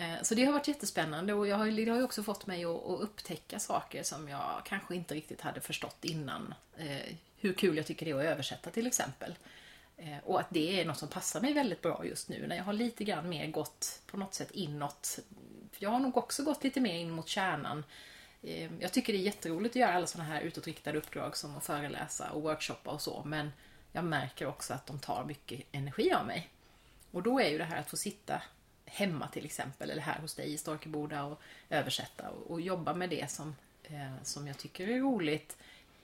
Eh, 0.00 0.22
så 0.22 0.34
det 0.34 0.44
har 0.44 0.52
varit 0.52 0.68
jättespännande 0.68 1.32
och 1.32 1.46
jag 1.46 1.56
har, 1.56 1.66
det 1.66 1.90
har 1.90 1.98
ju 1.98 2.04
också 2.04 2.22
fått 2.22 2.46
mig 2.46 2.64
att, 2.64 2.86
att, 2.86 3.00
upptäcka 3.00 3.58
saker 3.58 4.02
som 4.02 4.28
jag 4.28 4.62
kanske 4.64 4.94
inte 4.94 5.14
riktigt 5.14 5.40
hade 5.40 5.60
förstått 5.60 6.04
innan. 6.04 6.54
Eh, 6.76 7.14
hur 7.36 7.52
kul 7.52 7.76
jag 7.76 7.86
tycker 7.86 8.06
det 8.06 8.12
är 8.12 8.16
att 8.16 8.24
översätta 8.24 8.70
till 8.70 8.86
exempel. 8.86 9.34
Eh, 9.96 10.18
och 10.24 10.40
att 10.40 10.50
det 10.50 10.80
är 10.80 10.84
något 10.84 10.98
som 10.98 11.08
passar 11.08 11.40
mig 11.40 11.52
väldigt 11.52 11.82
bra 11.82 12.04
just 12.04 12.28
nu 12.28 12.46
när 12.46 12.56
jag 12.56 12.64
har 12.64 12.72
lite 12.72 13.04
grann 13.04 13.28
mer 13.28 13.46
gått 13.46 14.02
på 14.06 14.16
något 14.16 14.34
sätt 14.34 14.50
inåt. 14.50 15.18
Jag 15.78 15.90
har 15.90 16.00
nog 16.00 16.16
också 16.16 16.44
gått 16.44 16.64
lite 16.64 16.80
mer 16.80 16.94
in 16.94 17.10
mot 17.10 17.28
kärnan. 17.28 17.84
Jag 18.80 18.92
tycker 18.92 19.12
det 19.12 19.18
är 19.18 19.22
jätteroligt 19.22 19.72
att 19.72 19.80
göra 19.80 19.92
alla 19.92 20.06
sådana 20.06 20.30
här 20.30 20.40
utåtriktade 20.40 20.98
uppdrag 20.98 21.36
som 21.36 21.56
att 21.56 21.64
föreläsa 21.64 22.30
och 22.30 22.42
workshoppa 22.42 22.90
och 22.90 23.00
så 23.00 23.22
men 23.26 23.52
jag 23.92 24.04
märker 24.04 24.46
också 24.46 24.74
att 24.74 24.86
de 24.86 24.98
tar 24.98 25.24
mycket 25.24 25.60
energi 25.72 26.12
av 26.12 26.26
mig. 26.26 26.50
Och 27.10 27.22
då 27.22 27.40
är 27.40 27.48
ju 27.48 27.58
det 27.58 27.64
här 27.64 27.80
att 27.80 27.90
få 27.90 27.96
sitta 27.96 28.42
hemma 28.90 29.28
till 29.28 29.44
exempel, 29.44 29.90
eller 29.90 30.02
här 30.02 30.18
hos 30.18 30.34
dig 30.34 30.52
i 30.52 30.58
Storkeboda 30.58 31.24
och 31.24 31.40
översätta 31.70 32.28
och, 32.28 32.50
och 32.50 32.60
jobba 32.60 32.94
med 32.94 33.10
det 33.10 33.30
som, 33.30 33.56
eh, 33.82 34.22
som 34.22 34.46
jag 34.46 34.58
tycker 34.58 34.88
är 34.88 35.00
roligt 35.00 35.56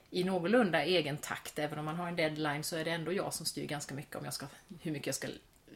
i 0.09 0.23
någorlunda 0.23 0.83
egen 0.83 1.17
takt. 1.17 1.59
Även 1.59 1.79
om 1.79 1.85
man 1.85 1.95
har 1.95 2.07
en 2.07 2.15
deadline 2.15 2.63
så 2.63 2.75
är 2.75 2.85
det 2.85 2.91
ändå 2.91 3.13
jag 3.13 3.33
som 3.33 3.45
styr 3.45 3.65
ganska 3.65 3.95
mycket 3.95 4.15
om 4.15 4.25
jag 4.25 4.33
ska, 4.33 4.45
hur 4.81 4.91
mycket 4.91 5.07
jag 5.07 5.15
ska, 5.15 5.27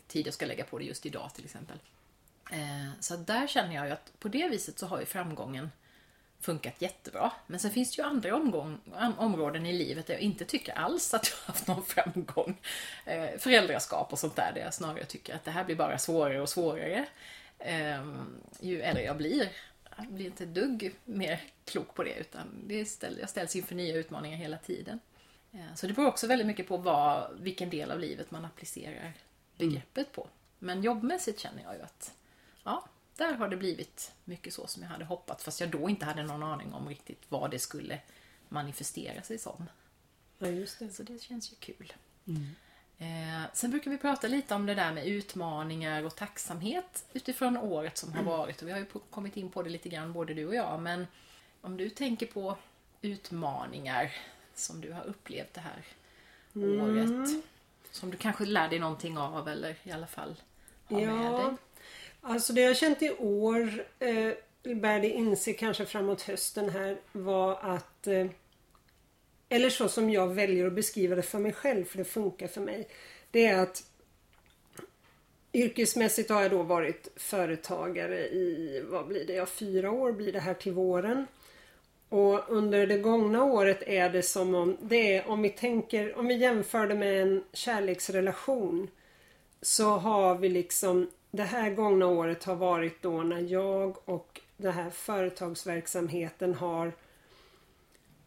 tid 0.08 0.28
jag 0.28 0.34
ska 0.34 0.46
lägga 0.46 0.64
på 0.64 0.80
det 0.80 0.86
just 0.86 1.06
idag 1.06 1.34
till 1.36 1.46
exempel. 1.46 1.78
Eh, 2.52 2.90
så 3.00 3.18
där 3.18 3.48
känner 3.48 3.76
jag 3.76 3.86
ju 3.86 3.92
att 3.92 4.14
på 4.20 4.28
det 4.28 4.50
viset 4.50 4.80
så 4.80 4.88
har 4.88 5.00
ju 5.00 5.06
framgången 5.06 5.72
funkat 6.42 6.82
jättebra. 6.82 7.32
Men 7.48 7.60
sen 7.60 7.72
finns 7.72 7.96
det 7.96 8.02
ju 8.02 8.08
andra 8.08 8.36
omgång, 8.36 8.78
områden 9.18 9.66
i 9.66 9.74
livet 9.74 10.08
där 10.08 10.14
jag 10.14 10.22
inte 10.22 10.46
tycker 10.46 10.74
alls 10.74 11.14
att 11.14 11.30
jag 11.30 11.38
har 11.38 11.54
haft 11.54 11.68
någon 11.68 11.84
framgång. 11.84 12.62
Eh, 13.06 13.40
föräldraskap 13.40 14.14
och 14.14 14.20
sånt 14.20 14.36
där, 14.36 14.52
där 14.56 14.62
jag 14.62 14.74
snarare 14.74 15.06
tycker 15.06 15.36
att 15.36 15.44
det 15.44 15.52
här 15.52 15.64
blir 15.64 15.76
bara 15.76 15.98
svårare 15.98 16.42
och 16.42 16.50
svårare. 16.50 17.06
Eh, 17.60 18.06
ju 18.60 18.82
äldre 18.82 19.04
jag 19.04 19.18
blir. 19.18 19.50
Jag 19.98 20.08
blir 20.08 20.26
inte 20.26 20.44
ett 20.44 20.54
dugg 20.54 20.96
mer 21.06 21.42
klok 21.66 21.96
på 21.96 22.04
det, 22.04 22.16
utan 22.16 22.64
det 22.68 22.86
ställ, 22.86 23.18
jag 23.20 23.30
ställs 23.30 23.56
inför 23.56 23.76
nya 23.76 23.96
utmaningar 23.96 24.38
hela 24.38 24.58
tiden. 24.58 25.00
Eh, 25.52 25.76
så 25.76 25.88
det 25.88 25.94
beror 25.94 26.08
också 26.08 26.28
väldigt 26.28 26.48
mycket 26.48 26.68
på 26.68 26.78
vad, 26.78 27.38
vilken 27.40 27.70
del 27.70 27.92
av 27.92 28.00
livet 28.00 28.32
man 28.32 28.46
applicerar 28.46 29.14
begreppet 29.58 30.12
på. 30.12 30.28
Men 30.60 30.84
jobbmässigt 30.84 31.40
känner 31.40 31.64
jag 31.64 31.76
ju 31.76 31.82
att 31.82 32.14
ja, 32.64 32.84
där 33.22 33.34
har 33.34 33.50
det 33.50 33.58
blivit 33.58 34.12
mycket 34.26 34.54
så 34.54 34.68
som 34.68 34.84
jag 34.84 34.90
hade 34.90 35.06
hoppats 35.06 35.44
fast 35.44 35.60
jag 35.60 35.70
då 35.70 35.90
inte 35.90 36.06
hade 36.06 36.24
någon 36.24 36.44
aning 36.44 36.74
om 36.74 36.90
riktigt 36.90 37.24
vad 37.30 37.52
det 37.52 37.60
skulle 37.60 38.00
manifestera 38.50 39.22
sig 39.22 39.38
som. 39.38 39.70
Ja, 40.38 40.48
just 40.48 40.80
det. 40.80 40.90
Så 40.90 41.04
det 41.04 41.22
känns 41.22 41.52
ju 41.52 41.56
kul. 41.56 41.94
Mm. 42.28 42.56
Eh, 42.98 43.50
sen 43.54 43.72
brukar 43.72 43.92
vi 43.92 43.98
prata 43.98 44.28
lite 44.28 44.56
om 44.56 44.66
det 44.66 44.76
där 44.76 44.94
med 44.94 45.08
utmaningar 45.08 46.04
och 46.04 46.16
tacksamhet 46.16 47.06
utifrån 47.14 47.58
året 47.58 47.98
som 47.98 48.14
har 48.14 48.24
varit. 48.24 48.62
Och 48.62 48.68
vi 48.68 48.72
har 48.72 48.80
ju 48.80 48.86
kommit 49.10 49.38
in 49.38 49.50
på 49.50 49.64
det 49.64 49.70
lite 49.70 49.90
grann 49.90 50.14
både 50.14 50.34
du 50.34 50.48
och 50.48 50.56
jag. 50.56 50.82
Men 50.82 51.08
om 51.62 51.78
du 51.78 51.90
tänker 51.90 52.26
på 52.26 52.58
utmaningar 53.02 54.12
som 54.56 54.82
du 54.82 54.94
har 54.94 55.04
upplevt 55.04 55.54
det 55.54 55.62
här 55.62 55.86
mm. 56.56 56.82
året. 56.82 57.44
Som 57.92 58.12
du 58.12 58.18
kanske 58.18 58.46
lär 58.46 58.70
dig 58.70 58.80
någonting 58.80 59.18
av 59.18 59.48
eller 59.48 59.76
i 59.84 59.92
alla 59.92 60.08
fall 60.08 60.36
har 60.86 61.02
ja. 61.02 61.16
med 61.16 61.32
dig. 61.32 61.58
Alltså 62.22 62.54
det 62.54 62.62
jag 62.62 62.78
känt 62.78 63.02
i 63.02 63.12
år 63.20 63.86
eh, 64.00 64.32
började 64.76 65.10
inse 65.10 65.54
kanske 65.54 65.86
framåt 65.86 66.22
hösten 66.22 66.70
här 66.70 66.98
var 67.12 67.60
att 67.62 68.08
eh, 68.08 68.28
eller 69.50 69.70
så 69.70 69.88
som 69.88 70.10
jag 70.10 70.28
väljer 70.28 70.68
att 70.68 70.74
beskriva 70.74 71.16
det 71.16 71.22
för 71.22 71.40
mig 71.40 71.54
själv 71.54 71.86
för 71.86 71.98
det 71.98 72.04
funkar 72.04 72.48
för 72.48 72.62
mig. 72.62 72.88
Det 73.32 73.46
är 73.46 73.60
att 73.60 73.84
Yrkesmässigt 75.54 76.30
har 76.30 76.42
jag 76.42 76.52
då 76.52 76.64
varit 76.64 77.08
företagare 77.16 78.20
i, 78.20 78.84
vad 78.90 79.08
blir 79.08 79.28
det, 79.28 79.34
ja 79.34 79.46
fyra 79.46 79.92
år 79.92 80.12
blir 80.12 80.34
det 80.34 80.40
här 80.40 80.54
till 80.54 80.72
våren. 80.72 81.28
Och 82.10 82.50
under 82.50 82.88
det 82.88 82.98
gångna 82.98 83.44
året 83.44 83.84
är 83.88 84.10
det 84.10 84.24
som 84.24 84.56
om, 84.56 84.78
det 84.82 85.16
är 85.16 85.28
om 85.28 85.42
vi 85.42 85.50
tänker, 85.50 86.18
om 86.18 86.28
vi 86.28 86.38
jämför 86.38 86.88
det 86.88 86.96
med 86.96 87.22
en 87.22 87.44
kärleksrelation. 87.54 88.88
Så 89.62 89.90
har 89.90 90.36
vi 90.36 90.50
liksom 90.50 91.10
det 91.32 91.44
här 91.44 91.70
gångna 91.70 92.06
året 92.06 92.44
har 92.44 92.56
varit 92.56 93.02
då 93.02 93.24
när 93.24 93.40
jag 93.40 94.10
och 94.10 94.42
den 94.58 94.74
här 94.74 94.90
företagsverksamheten 94.90 96.54
har 96.54 96.92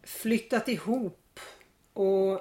flyttat 0.02 0.68
ihop 0.68 1.40
och 1.92 2.40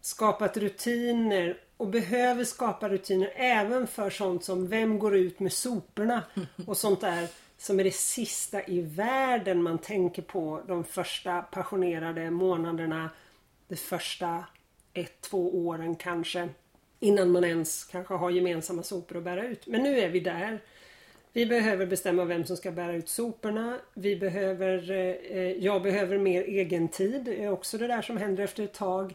skapat 0.00 0.56
rutiner 0.56 1.60
och 1.76 1.88
behöver 1.88 2.44
skapa 2.44 2.88
rutiner 2.88 3.32
även 3.36 3.86
för 3.86 4.10
sånt 4.10 4.44
som 4.44 4.68
vem 4.68 4.98
går 4.98 5.16
ut 5.16 5.40
med 5.40 5.52
soporna 5.52 6.22
och 6.66 6.76
sånt 6.76 7.00
där 7.00 7.28
som 7.58 7.80
är 7.80 7.84
det 7.84 7.94
sista 7.94 8.66
i 8.66 8.80
världen 8.80 9.62
man 9.62 9.78
tänker 9.78 10.22
på 10.22 10.62
de 10.66 10.84
första 10.84 11.42
passionerade 11.42 12.30
månaderna. 12.30 13.10
De 13.68 13.76
första 13.76 14.44
ett, 14.92 15.20
två 15.20 15.66
åren 15.66 15.96
kanske. 15.96 16.48
Innan 17.00 17.30
man 17.30 17.44
ens 17.44 17.84
kanske 17.84 18.14
har 18.14 18.30
gemensamma 18.30 18.82
sopor 18.82 19.18
att 19.18 19.24
bära 19.24 19.46
ut. 19.46 19.66
Men 19.66 19.82
nu 19.82 20.00
är 20.00 20.08
vi 20.08 20.20
där. 20.20 20.60
Vi 21.32 21.46
behöver 21.46 21.86
bestämma 21.86 22.24
vem 22.24 22.44
som 22.44 22.56
ska 22.56 22.70
bära 22.70 22.94
ut 22.94 23.08
soporna. 23.08 23.78
Vi 23.94 24.16
behöver, 24.16 24.90
eh, 24.90 25.52
jag 25.52 25.82
behöver 25.82 26.18
mer 26.18 26.42
egen 26.42 26.88
tid. 26.88 27.24
Det 27.24 27.44
är 27.44 27.50
också 27.50 27.78
det 27.78 27.86
där 27.86 28.02
som 28.02 28.16
händer 28.16 28.44
efter 28.44 28.64
ett 28.64 28.74
tag. 28.74 29.14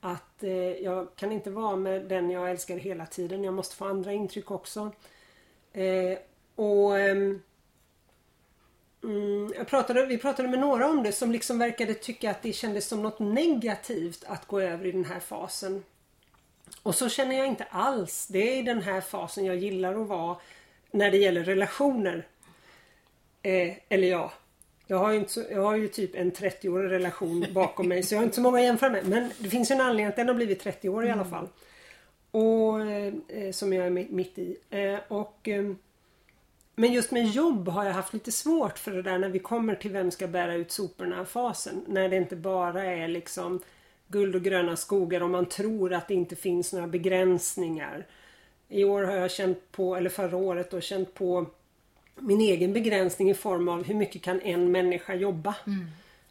Att 0.00 0.42
eh, 0.42 0.52
jag 0.52 1.16
kan 1.16 1.32
inte 1.32 1.50
vara 1.50 1.76
med 1.76 2.02
den 2.02 2.30
jag 2.30 2.50
älskar 2.50 2.76
hela 2.76 3.06
tiden. 3.06 3.44
Jag 3.44 3.54
måste 3.54 3.76
få 3.76 3.84
andra 3.84 4.12
intryck 4.12 4.50
också. 4.50 4.92
Eh, 5.72 6.18
och 6.54 6.98
ehm, 6.98 7.42
mm, 9.02 9.52
jag 9.56 9.66
pratade, 9.66 10.06
Vi 10.06 10.18
pratade 10.18 10.48
med 10.48 10.60
några 10.60 10.90
om 10.90 11.02
det 11.02 11.12
som 11.12 11.32
liksom 11.32 11.58
verkade 11.58 11.94
tycka 11.94 12.30
att 12.30 12.42
det 12.42 12.52
kändes 12.52 12.88
som 12.88 13.02
något 13.02 13.18
negativt 13.18 14.24
att 14.26 14.46
gå 14.46 14.60
över 14.60 14.86
i 14.86 14.92
den 14.92 15.04
här 15.04 15.20
fasen. 15.20 15.84
Och 16.82 16.94
så 16.94 17.08
känner 17.08 17.38
jag 17.38 17.46
inte 17.46 17.64
alls. 17.64 18.26
Det 18.26 18.58
är 18.58 18.62
den 18.62 18.82
här 18.82 19.00
fasen 19.00 19.44
jag 19.44 19.56
gillar 19.56 20.02
att 20.02 20.08
vara 20.08 20.36
när 20.90 21.10
det 21.10 21.16
gäller 21.16 21.44
relationer. 21.44 22.26
Eh, 23.42 23.72
eller 23.88 24.08
ja, 24.08 24.32
jag 24.86 24.98
har, 24.98 25.12
ju 25.12 25.18
inte 25.18 25.32
så, 25.32 25.42
jag 25.50 25.62
har 25.62 25.76
ju 25.76 25.88
typ 25.88 26.14
en 26.14 26.32
30-årig 26.32 26.90
relation 26.90 27.46
bakom 27.52 27.88
mig 27.88 28.02
så 28.02 28.14
jag 28.14 28.18
har 28.18 28.24
inte 28.24 28.36
så 28.36 28.42
många 28.42 28.58
att 28.58 28.64
jämföra 28.64 28.90
med. 28.90 29.08
Men 29.08 29.30
det 29.38 29.48
finns 29.48 29.70
ju 29.70 29.74
en 29.74 29.80
anledning 29.80 30.06
att 30.06 30.16
den 30.16 30.28
har 30.28 30.34
blivit 30.34 30.60
30 30.60 30.88
år 30.88 31.06
i 31.06 31.10
alla 31.10 31.24
fall. 31.24 31.48
Och 32.30 32.80
eh, 32.80 33.14
eh 33.28 33.52
Som 33.52 33.72
jag 33.72 33.86
är 33.86 33.90
mitt 33.90 34.38
i. 34.38 34.56
Eh, 34.70 34.98
och 35.08 35.48
eh, 35.48 35.72
Men 36.74 36.92
just 36.92 37.10
med 37.10 37.26
jobb 37.26 37.68
har 37.68 37.84
jag 37.84 37.92
haft 37.92 38.12
lite 38.12 38.32
svårt 38.32 38.78
för 38.78 38.90
det 38.90 39.02
där 39.02 39.18
när 39.18 39.28
vi 39.28 39.38
kommer 39.38 39.74
till 39.74 39.92
vem 39.92 40.10
ska 40.10 40.26
bära 40.26 40.54
ut 40.54 40.72
soporna 40.72 41.24
fasen. 41.24 41.84
När 41.86 42.08
det 42.08 42.16
inte 42.16 42.36
bara 42.36 42.84
är 42.84 43.08
liksom 43.08 43.60
guld 44.12 44.34
och 44.34 44.42
gröna 44.42 44.76
skogar 44.76 45.20
och 45.20 45.30
man 45.30 45.46
tror 45.46 45.92
att 45.92 46.08
det 46.08 46.14
inte 46.14 46.36
finns 46.36 46.72
några 46.72 46.86
begränsningar. 46.86 48.06
I 48.68 48.84
år 48.84 49.02
har 49.02 49.16
jag 49.16 49.30
känt 49.30 49.72
på, 49.72 49.96
eller 49.96 50.10
förra 50.10 50.36
året 50.36 50.70
då, 50.70 50.80
känt 50.80 51.14
på 51.14 51.46
min 52.16 52.40
egen 52.40 52.72
begränsning 52.72 53.30
i 53.30 53.34
form 53.34 53.68
av 53.68 53.84
hur 53.84 53.94
mycket 53.94 54.22
kan 54.22 54.40
en 54.40 54.72
människa 54.72 55.14
jobba. 55.14 55.56
Mm. 55.66 55.86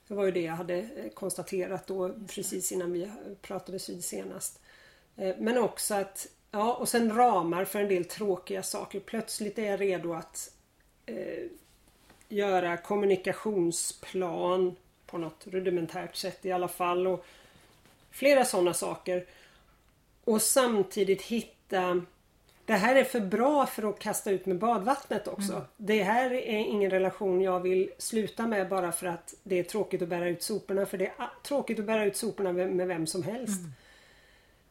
Det 0.08 0.14
var 0.14 0.26
ju 0.26 0.32
det 0.32 0.42
jag 0.42 0.54
hade 0.54 0.76
eh, 0.76 1.10
konstaterat 1.14 1.88
då 1.88 2.14
precis 2.28 2.72
innan 2.72 2.92
vi 2.92 3.12
pratades 3.42 3.90
vid 3.90 4.04
senast. 4.04 4.60
Eh, 5.18 5.36
men 5.40 5.58
också 5.58 5.94
att, 5.94 6.28
ja 6.52 6.74
och 6.74 6.90
sen 6.90 7.16
ramar 7.16 7.66
för 7.66 7.80
en 7.80 7.88
del 7.88 8.06
tråkiga 8.06 8.64
saker. 8.64 9.00
Plötsligt 9.00 9.60
är 9.60 9.66
jag 9.66 9.82
redo 9.82 10.14
att 10.14 10.52
eh, 11.06 11.44
göra 12.30 12.78
kommunikationsplan 12.78 14.76
på 15.06 15.18
något 15.18 15.48
rudimentärt 15.48 16.16
sätt 16.16 16.46
i 16.46 16.52
alla 16.52 16.68
fall. 16.68 17.08
Och 17.08 17.26
flera 18.12 18.46
sådana 18.46 18.74
saker. 18.74 19.25
Och 20.24 20.41
samtidigt 20.41 21.22
hitta 21.22 22.01
det 22.65 22.74
här 22.74 22.96
är 22.96 23.03
för 23.03 23.20
bra 23.20 23.65
för 23.65 23.89
att 23.89 24.00
kasta 24.00 24.32
ut 24.32 24.46
med 24.46 24.58
badvattnet 24.58 25.27
också. 25.27 25.53
Mm. 25.53 25.65
Det 25.77 26.03
här 26.03 26.34
är 26.34 26.58
ingen 26.58 26.91
relation 26.91 27.41
jag 27.41 27.60
vill 27.60 27.91
sluta 27.98 28.48
med 28.48 28.70
bara 28.70 28.91
för 28.91 29.08
att 29.08 29.34
det 29.44 29.60
är 29.60 29.63
tråkigt 29.63 30.01
att 30.01 30.08
bära 30.08 30.30
ut 30.30 30.44
soporna. 30.44 30.86
För 30.86 30.98
det 30.98 31.08
är 31.08 31.30
tråkigt 31.44 31.80
att 31.80 31.86
bära 31.86 32.06
ut 32.06 32.18
soporna 32.18 32.53
med 32.53 32.88
vem 32.88 33.08
som 33.08 33.24
helst. 33.24 33.60
Mm. 33.60 33.72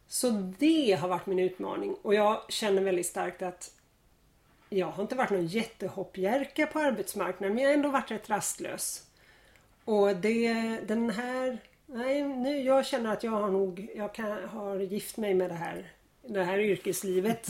Så 0.06 0.52
det 0.58 0.98
har 1.00 1.08
varit 1.08 1.26
min 1.26 1.38
utmaning 1.38 1.94
och 2.02 2.14
jag 2.14 2.40
känner 2.48 2.82
väldigt 2.82 3.06
starkt 3.06 3.42
att 3.42 3.74
jag 4.68 4.86
har 4.86 5.02
inte 5.02 5.14
varit 5.14 5.30
någon 5.30 5.46
jättehoppjerka 5.46 6.66
på 6.66 6.78
arbetsmarknaden 6.78 7.54
men 7.54 7.64
jag 7.64 7.70
har 7.70 7.74
ändå 7.74 7.88
varit 7.90 8.10
rätt 8.10 8.30
rastlös. 8.30 9.06
Och 9.84 10.16
det, 10.16 10.54
den 10.86 11.10
här... 11.10 11.58
Nej, 11.92 12.22
nu, 12.22 12.62
jag 12.62 12.86
känner 12.86 13.12
att 13.12 13.24
jag 13.24 13.30
har 13.30 13.50
nog... 13.50 13.88
Jag 13.94 14.14
kan, 14.14 14.48
har 14.48 14.80
gift 14.80 15.16
mig 15.16 15.34
med 15.34 15.50
det 15.50 15.54
här, 15.54 15.92
det 16.22 16.44
här 16.44 16.58
yrkeslivet. 16.58 17.48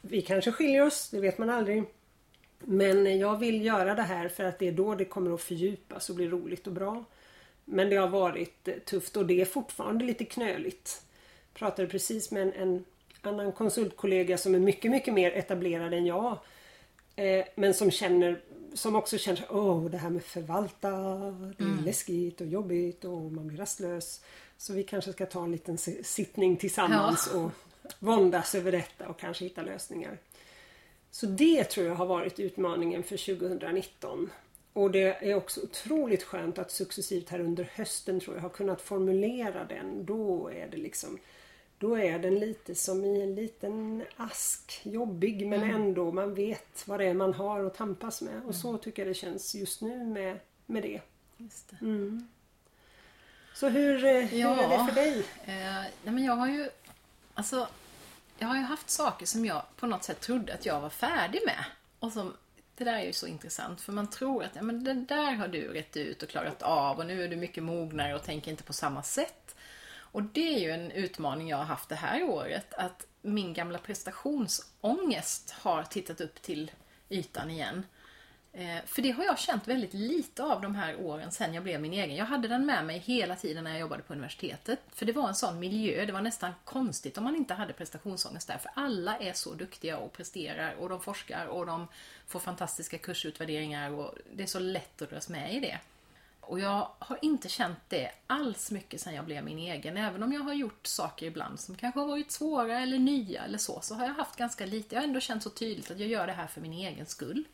Vi 0.00 0.22
kanske 0.22 0.52
skiljer 0.52 0.86
oss, 0.86 1.10
det 1.10 1.20
vet 1.20 1.38
man 1.38 1.50
aldrig. 1.50 1.84
Men 2.58 3.18
jag 3.18 3.38
vill 3.38 3.64
göra 3.64 3.94
det 3.94 4.02
här 4.02 4.28
för 4.28 4.44
att 4.44 4.58
det 4.58 4.68
är 4.68 4.72
då 4.72 4.94
det 4.94 5.04
kommer 5.04 5.34
att 5.34 5.40
fördjupas 5.40 6.10
och 6.10 6.16
bli 6.16 6.28
roligt 6.28 6.66
och 6.66 6.72
bra. 6.72 7.04
Men 7.64 7.90
det 7.90 7.96
har 7.96 8.08
varit 8.08 8.84
tufft 8.86 9.16
och 9.16 9.26
det 9.26 9.40
är 9.40 9.44
fortfarande 9.44 10.04
lite 10.04 10.24
knöligt. 10.24 11.02
Jag 11.52 11.58
pratade 11.58 11.88
precis 11.88 12.30
med 12.30 12.42
en, 12.42 12.52
en 12.52 12.84
annan 13.22 13.52
konsultkollega 13.52 14.38
som 14.38 14.54
är 14.54 14.58
mycket, 14.58 14.90
mycket 14.90 15.14
mer 15.14 15.30
etablerad 15.30 15.94
än 15.94 16.06
jag. 16.06 16.38
Eh, 17.16 17.44
men 17.54 17.74
som 17.74 17.90
känner 17.90 18.40
som 18.74 18.96
också 18.96 19.18
känner 19.18 19.46
åh 19.50 19.84
det 19.84 19.98
här 19.98 20.10
med 20.10 20.24
förvalta, 20.24 20.90
det 21.58 21.64
är 21.64 21.68
mm. 21.68 21.84
läskigt 21.84 22.40
och 22.40 22.46
jobbigt 22.46 23.04
och 23.04 23.32
man 23.32 23.48
blir 23.48 23.58
rastlös. 23.58 24.20
Så 24.56 24.72
vi 24.72 24.82
kanske 24.82 25.12
ska 25.12 25.26
ta 25.26 25.44
en 25.44 25.52
liten 25.52 25.78
sittning 26.02 26.56
tillsammans 26.56 27.30
ja. 27.32 27.40
och 27.40 27.50
våndas 27.98 28.54
över 28.54 28.72
detta 28.72 29.08
och 29.08 29.18
kanske 29.18 29.44
hitta 29.44 29.62
lösningar. 29.62 30.18
Så 31.10 31.26
det 31.26 31.64
tror 31.64 31.86
jag 31.86 31.94
har 31.94 32.06
varit 32.06 32.40
utmaningen 32.40 33.02
för 33.02 33.36
2019. 33.36 34.30
Och 34.72 34.90
det 34.90 35.30
är 35.30 35.34
också 35.34 35.60
otroligt 35.60 36.22
skönt 36.22 36.58
att 36.58 36.70
successivt 36.70 37.28
här 37.28 37.40
under 37.40 37.70
hösten 37.74 38.20
tror 38.20 38.36
jag 38.36 38.42
har 38.42 38.48
kunnat 38.48 38.80
formulera 38.80 39.64
den. 39.64 40.04
Då 40.04 40.48
är 40.48 40.68
det 40.70 40.76
liksom 40.76 41.18
då 41.84 41.98
är 41.98 42.18
den 42.18 42.38
lite 42.38 42.74
som 42.74 43.04
i 43.04 43.22
en 43.22 43.34
liten 43.34 44.04
ask. 44.16 44.80
Jobbig 44.82 45.46
men 45.46 45.62
mm. 45.62 45.74
ändå 45.74 46.12
man 46.12 46.34
vet 46.34 46.88
vad 46.88 47.00
det 47.00 47.06
är 47.06 47.14
man 47.14 47.34
har 47.34 47.64
att 47.64 47.74
tampas 47.74 48.22
med. 48.22 48.36
Och 48.36 48.42
mm. 48.42 48.52
så 48.52 48.78
tycker 48.78 49.02
jag 49.02 49.10
det 49.10 49.14
känns 49.14 49.54
just 49.54 49.80
nu 49.80 50.04
med, 50.04 50.38
med 50.66 50.82
det. 50.82 51.00
det. 51.38 51.76
Mm. 51.80 52.28
Så 53.54 53.68
hur, 53.68 54.04
ja, 54.04 54.10
eh, 54.10 54.26
hur 54.26 54.64
är 54.64 54.68
det 54.68 54.92
för 54.92 54.94
dig? 54.94 55.18
Eh, 55.44 56.12
men 56.12 56.24
jag 56.24 56.36
har 56.36 56.48
ju 56.48 56.70
Alltså, 57.34 57.68
jag 58.38 58.48
har 58.48 58.56
ju 58.56 58.62
haft 58.62 58.90
saker 58.90 59.26
som 59.26 59.46
jag 59.46 59.62
på 59.76 59.86
något 59.86 60.04
sätt 60.04 60.20
trodde 60.20 60.54
att 60.54 60.66
jag 60.66 60.80
var 60.80 60.90
färdig 60.90 61.40
med. 61.46 61.64
Och 61.98 62.12
som, 62.12 62.36
det 62.76 62.84
där 62.84 62.94
är 62.94 63.04
ju 63.04 63.12
så 63.12 63.26
intressant 63.26 63.80
för 63.80 63.92
man 63.92 64.10
tror 64.10 64.44
att 64.44 64.56
ja, 64.56 64.62
men 64.62 64.84
det 64.84 64.94
där 64.94 65.32
har 65.32 65.48
du 65.48 65.68
rätt 65.72 65.96
ut 65.96 66.22
och 66.22 66.28
klarat 66.28 66.62
av 66.62 66.98
och 66.98 67.06
nu 67.06 67.24
är 67.24 67.28
du 67.28 67.36
mycket 67.36 67.62
mognare 67.62 68.14
och 68.14 68.22
tänker 68.22 68.50
inte 68.50 68.62
på 68.62 68.72
samma 68.72 69.02
sätt. 69.02 69.43
Och 70.14 70.22
det 70.22 70.54
är 70.54 70.58
ju 70.58 70.70
en 70.70 70.90
utmaning 70.90 71.48
jag 71.48 71.56
har 71.56 71.64
haft 71.64 71.88
det 71.88 71.94
här 71.94 72.22
året. 72.22 72.74
Att 72.74 73.06
min 73.22 73.54
gamla 73.54 73.78
prestationsångest 73.78 75.50
har 75.50 75.82
tittat 75.82 76.20
upp 76.20 76.42
till 76.42 76.70
ytan 77.08 77.50
igen. 77.50 77.86
Eh, 78.52 78.84
för 78.86 79.02
det 79.02 79.10
har 79.10 79.24
jag 79.24 79.38
känt 79.38 79.68
väldigt 79.68 79.94
lite 79.94 80.42
av 80.42 80.60
de 80.60 80.74
här 80.74 80.96
åren 81.00 81.30
sen 81.30 81.54
jag 81.54 81.62
blev 81.62 81.80
min 81.80 81.92
egen. 81.92 82.16
Jag 82.16 82.24
hade 82.24 82.48
den 82.48 82.66
med 82.66 82.84
mig 82.84 82.98
hela 82.98 83.36
tiden 83.36 83.64
när 83.64 83.70
jag 83.70 83.80
jobbade 83.80 84.02
på 84.02 84.12
universitetet. 84.12 84.80
För 84.88 85.06
det 85.06 85.12
var 85.12 85.28
en 85.28 85.34
sån 85.34 85.60
miljö, 85.60 86.06
det 86.06 86.12
var 86.12 86.20
nästan 86.20 86.52
konstigt 86.64 87.18
om 87.18 87.24
man 87.24 87.36
inte 87.36 87.54
hade 87.54 87.72
prestationsångest 87.72 88.48
där. 88.48 88.58
För 88.58 88.70
alla 88.74 89.18
är 89.18 89.32
så 89.32 89.54
duktiga 89.54 89.98
och 89.98 90.12
presterar 90.12 90.74
och 90.74 90.88
de 90.88 91.00
forskar 91.00 91.46
och 91.46 91.66
de 91.66 91.88
får 92.26 92.40
fantastiska 92.40 92.98
kursutvärderingar 92.98 93.90
och 93.90 94.14
det 94.32 94.42
är 94.42 94.46
så 94.46 94.58
lätt 94.58 95.02
att 95.02 95.10
dras 95.10 95.28
med 95.28 95.54
i 95.54 95.60
det. 95.60 95.78
Och 96.46 96.60
jag 96.60 96.90
har 96.98 97.18
inte 97.22 97.48
känt 97.48 97.78
det 97.88 98.10
alls 98.26 98.70
mycket 98.70 99.00
sen 99.00 99.14
jag 99.14 99.24
blev 99.24 99.44
min 99.44 99.58
egen. 99.58 99.96
Även 99.96 100.22
om 100.22 100.32
jag 100.32 100.40
har 100.40 100.54
gjort 100.54 100.86
saker 100.86 101.26
ibland 101.26 101.60
som 101.60 101.74
kanske 101.74 102.00
har 102.00 102.06
varit 102.06 102.32
svåra 102.32 102.80
eller 102.80 102.98
nya 102.98 103.44
eller 103.44 103.58
så, 103.58 103.80
så 103.80 103.94
har 103.94 104.06
jag 104.06 104.14
haft 104.14 104.36
ganska 104.36 104.66
lite. 104.66 104.94
Jag 104.94 105.02
har 105.02 105.08
ändå 105.08 105.20
känt 105.20 105.42
så 105.42 105.50
tydligt 105.50 105.90
att 105.90 105.98
jag 105.98 106.08
gör 106.08 106.26
det 106.26 106.32
här 106.32 106.46
för 106.46 106.60
min 106.60 106.72
egen 106.72 107.06
skull 107.06 107.44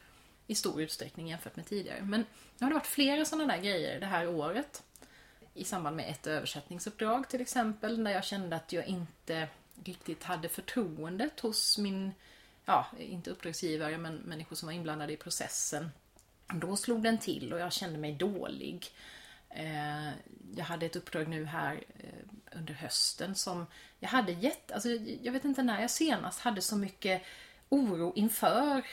i 0.46 0.54
stor 0.54 0.82
utsträckning 0.82 1.28
jämfört 1.28 1.56
med 1.56 1.66
tidigare. 1.66 2.02
Men 2.02 2.20
nu 2.58 2.64
har 2.64 2.68
det 2.68 2.74
varit 2.74 2.86
flera 2.86 3.24
sådana 3.24 3.56
där 3.56 3.62
grejer 3.62 4.00
det 4.00 4.06
här 4.06 4.28
året. 4.28 4.82
I 5.54 5.64
samband 5.64 5.96
med 5.96 6.10
ett 6.10 6.26
översättningsuppdrag 6.26 7.28
till 7.28 7.40
exempel, 7.40 8.04
där 8.04 8.10
jag 8.10 8.24
kände 8.24 8.56
att 8.56 8.72
jag 8.72 8.86
inte 8.86 9.48
riktigt 9.84 10.22
hade 10.22 10.48
förtroendet 10.48 11.40
hos 11.40 11.78
min, 11.78 12.12
ja, 12.64 12.86
inte 12.98 13.30
uppdragsgivare, 13.30 13.98
men 13.98 14.14
människor 14.16 14.56
som 14.56 14.66
var 14.66 14.72
inblandade 14.72 15.12
i 15.12 15.16
processen. 15.16 15.90
Då 16.54 16.76
slog 16.76 17.02
den 17.02 17.18
till 17.18 17.52
och 17.52 17.58
jag 17.58 17.72
kände 17.72 17.98
mig 17.98 18.12
dålig. 18.12 18.88
Eh, 19.50 20.08
jag 20.56 20.64
hade 20.64 20.86
ett 20.86 20.96
uppdrag 20.96 21.28
nu 21.28 21.44
här 21.44 21.84
eh, 21.98 22.58
under 22.58 22.74
hösten 22.74 23.34
som 23.34 23.66
jag 23.98 24.08
hade 24.08 24.32
gett, 24.32 24.72
alltså 24.72 24.88
jag 25.22 25.32
vet 25.32 25.44
inte 25.44 25.62
när 25.62 25.80
jag 25.80 25.90
senast 25.90 26.40
hade 26.40 26.60
så 26.60 26.76
mycket 26.76 27.22
oro 27.68 28.12
inför 28.16 28.84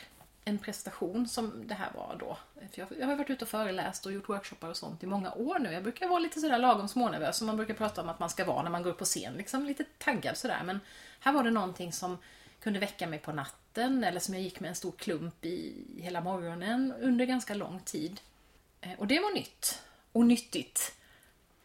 en 0.46 0.58
prestation 0.58 1.28
som 1.28 1.68
det 1.68 1.74
här 1.74 1.92
var 1.96 2.16
då. 2.20 2.38
För 2.72 2.80
jag, 2.80 2.88
jag 3.00 3.08
har 3.08 3.16
varit 3.16 3.30
ute 3.30 3.46
och 3.46 3.50
föreläst 3.50 4.06
och 4.06 4.12
gjort 4.12 4.30
workshoppar 4.30 4.70
och 4.70 4.78
sånt 4.78 5.04
i 5.04 5.06
många 5.06 5.32
år 5.32 5.60
nu. 5.60 5.72
Jag 5.72 5.84
brukar 5.84 6.08
vara 6.08 6.20
lite 6.20 6.40
sådär 6.40 6.60
lagom 6.60 6.88
smånervös 6.88 7.38
som 7.38 7.48
man 7.48 7.58
brukar 7.58 7.74
prata 7.74 8.02
om 8.02 8.10
att 8.10 8.20
man 8.20 8.30
ska 8.30 8.46
vara 8.46 8.64
när 8.64 8.70
man 8.70 8.84
går 8.84 8.90
upp 8.90 8.98
på 8.98 9.06
scen. 9.06 9.34
Liksom 9.34 9.66
lite 9.66 9.84
taggad 9.84 10.38
sådär. 10.38 10.62
Men 10.66 10.80
här 11.20 11.34
var 11.34 11.44
det 11.44 11.52
någonting 11.52 11.94
som 11.94 12.18
kunde 12.60 12.80
väcka 12.80 13.08
mig 13.08 13.20
på 13.20 13.32
natten 13.32 13.67
eller 13.78 14.20
som 14.20 14.34
jag 14.34 14.44
gick 14.44 14.60
med 14.60 14.70
en 14.70 14.76
stor 14.76 14.92
klump 14.92 15.46
i 15.46 15.86
hela 15.98 16.22
morgonen 16.22 16.94
under 17.02 17.26
ganska 17.26 17.54
lång 17.54 17.80
tid. 17.80 18.22
Eh, 18.82 19.00
och 19.00 19.08
det 19.08 19.20
var 19.20 19.34
nytt. 19.34 19.82
Och 20.12 20.26
nyttigt. 20.26 20.96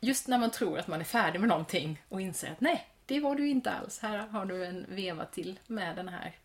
Just 0.01 0.29
när 0.29 0.38
man 0.38 0.51
tror 0.51 0.79
att 0.79 0.88
man 0.88 1.01
är 1.01 1.05
färdig 1.05 1.40
med 1.40 1.48
någonting 1.48 2.03
och 2.09 2.20
inser 2.20 2.53
att 2.53 2.61
nej, 2.61 2.87
det 3.07 3.20
var 3.20 3.35
du 3.35 3.48
inte 3.48 3.70
alls. 3.70 3.98
Här 3.98 4.18
har 4.18 4.44
du 4.44 4.64
en 4.64 4.87
veva 4.88 5.25
till 5.25 5.61
med 5.66 5.96
den 5.96 6.09
här 6.09 6.37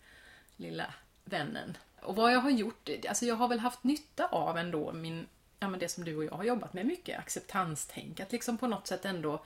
lilla 0.57 0.93
vännen. 1.25 1.77
Och 2.01 2.15
vad 2.15 2.33
jag 2.33 2.39
har 2.39 2.49
gjort, 2.49 2.89
alltså 3.09 3.25
jag 3.25 3.35
har 3.35 3.47
väl 3.47 3.59
haft 3.59 3.83
nytta 3.83 4.27
av 4.27 4.57
ändå 4.57 4.93
min, 4.93 5.27
ja 5.59 5.69
men 5.69 5.79
det 5.79 5.89
som 5.89 6.05
du 6.05 6.15
och 6.15 6.25
jag 6.25 6.31
har 6.31 6.43
jobbat 6.43 6.73
med 6.73 6.85
mycket, 6.85 7.19
acceptanstänk. 7.19 8.19
Att 8.19 8.31
liksom 8.31 8.57
på 8.57 8.67
något 8.67 8.87
sätt 8.87 9.05
ändå 9.05 9.43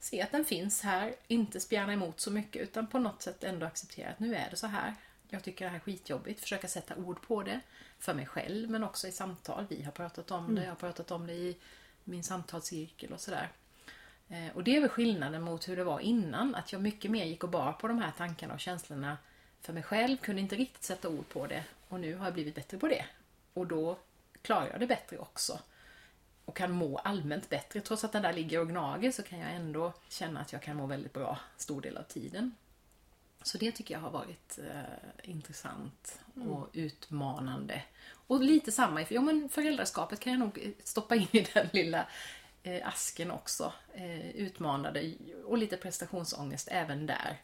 se 0.00 0.22
att 0.22 0.32
den 0.32 0.44
finns 0.44 0.82
här, 0.82 1.14
inte 1.26 1.60
spjärna 1.60 1.92
emot 1.92 2.20
så 2.20 2.30
mycket 2.30 2.62
utan 2.62 2.86
på 2.86 2.98
något 2.98 3.22
sätt 3.22 3.44
ändå 3.44 3.66
acceptera 3.66 4.10
att 4.10 4.18
nu 4.18 4.34
är 4.34 4.50
det 4.50 4.56
så 4.56 4.66
här. 4.66 4.94
Jag 5.28 5.44
tycker 5.44 5.64
det 5.64 5.68
här 5.68 5.76
är 5.76 5.80
skitjobbigt, 5.80 6.40
försöka 6.40 6.68
sätta 6.68 6.96
ord 6.96 7.22
på 7.22 7.42
det 7.42 7.60
för 7.98 8.14
mig 8.14 8.26
själv 8.26 8.70
men 8.70 8.84
också 8.84 9.08
i 9.08 9.12
samtal. 9.12 9.66
Vi 9.68 9.82
har 9.82 9.92
pratat 9.92 10.30
om 10.30 10.44
det, 10.46 10.50
mm. 10.52 10.64
jag 10.64 10.70
har 10.70 10.76
pratat 10.76 11.10
om 11.10 11.26
det 11.26 11.32
i 11.32 11.56
min 12.04 12.22
samtalscirkel 12.22 13.12
och 13.12 13.20
sådär. 13.20 13.48
Eh, 14.28 14.56
och 14.56 14.64
det 14.64 14.76
är 14.76 14.80
väl 14.80 14.88
skillnaden 14.88 15.42
mot 15.42 15.68
hur 15.68 15.76
det 15.76 15.84
var 15.84 16.00
innan, 16.00 16.54
att 16.54 16.72
jag 16.72 16.82
mycket 16.82 17.10
mer 17.10 17.24
gick 17.24 17.44
och 17.44 17.50
bar 17.50 17.72
på 17.72 17.88
de 17.88 17.98
här 17.98 18.12
tankarna 18.18 18.54
och 18.54 18.60
känslorna 18.60 19.18
för 19.60 19.72
mig 19.72 19.82
själv, 19.82 20.16
kunde 20.16 20.42
inte 20.42 20.56
riktigt 20.56 20.84
sätta 20.84 21.08
ord 21.08 21.28
på 21.28 21.46
det 21.46 21.64
och 21.88 22.00
nu 22.00 22.14
har 22.14 22.24
jag 22.24 22.34
blivit 22.34 22.54
bättre 22.54 22.78
på 22.78 22.88
det. 22.88 23.04
Och 23.52 23.66
då 23.66 23.98
klarar 24.42 24.68
jag 24.70 24.80
det 24.80 24.86
bättre 24.86 25.18
också. 25.18 25.60
Och 26.44 26.56
kan 26.56 26.72
må 26.72 26.98
allmänt 26.98 27.48
bättre. 27.48 27.80
Trots 27.80 28.04
att 28.04 28.12
den 28.12 28.22
där 28.22 28.32
ligger 28.32 28.60
och 28.60 28.68
gnager 28.68 29.10
så 29.10 29.22
kan 29.22 29.38
jag 29.38 29.52
ändå 29.52 29.92
känna 30.08 30.40
att 30.40 30.52
jag 30.52 30.62
kan 30.62 30.76
må 30.76 30.86
väldigt 30.86 31.12
bra 31.12 31.38
stor 31.56 31.80
del 31.80 31.96
av 31.96 32.02
tiden. 32.02 32.54
Så 33.46 33.58
det 33.58 33.72
tycker 33.72 33.94
jag 33.94 34.00
har 34.00 34.10
varit 34.10 34.58
eh, 34.58 35.30
intressant 35.30 36.18
mm. 36.36 36.48
och 36.48 36.68
utmanande. 36.72 37.82
Och 38.26 38.40
lite 38.40 38.72
samma, 38.72 39.04
ja 39.08 39.20
men 39.20 39.48
föräldraskapet 39.48 40.20
kan 40.20 40.32
jag 40.32 40.40
nog 40.40 40.74
stoppa 40.84 41.14
in 41.14 41.26
i 41.32 41.46
den 41.54 41.68
lilla 41.72 42.06
eh, 42.62 42.88
asken 42.88 43.30
också. 43.30 43.72
Eh, 43.94 44.30
utmanande 44.30 45.14
och 45.44 45.58
lite 45.58 45.76
prestationsångest 45.76 46.68
även 46.70 47.06
där. 47.06 47.42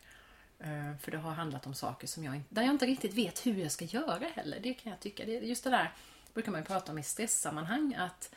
Eh, 0.58 0.96
för 1.00 1.10
det 1.10 1.18
har 1.18 1.32
handlat 1.32 1.66
om 1.66 1.74
saker 1.74 2.06
som 2.06 2.24
jag, 2.24 2.40
där 2.48 2.62
jag 2.62 2.70
inte 2.70 2.86
riktigt 2.86 3.14
vet 3.14 3.46
hur 3.46 3.56
jag 3.56 3.72
ska 3.72 3.84
göra 3.84 4.26
heller. 4.34 4.60
Det 4.60 4.74
kan 4.74 4.90
jag 4.90 5.00
tycka. 5.00 5.24
Det, 5.24 5.32
just 5.32 5.64
det 5.64 5.70
där 5.70 5.92
brukar 6.34 6.52
man 6.52 6.60
ju 6.60 6.66
prata 6.66 6.92
om 6.92 6.98
i 6.98 7.02
stresssammanhang. 7.02 7.94
Att 7.94 8.34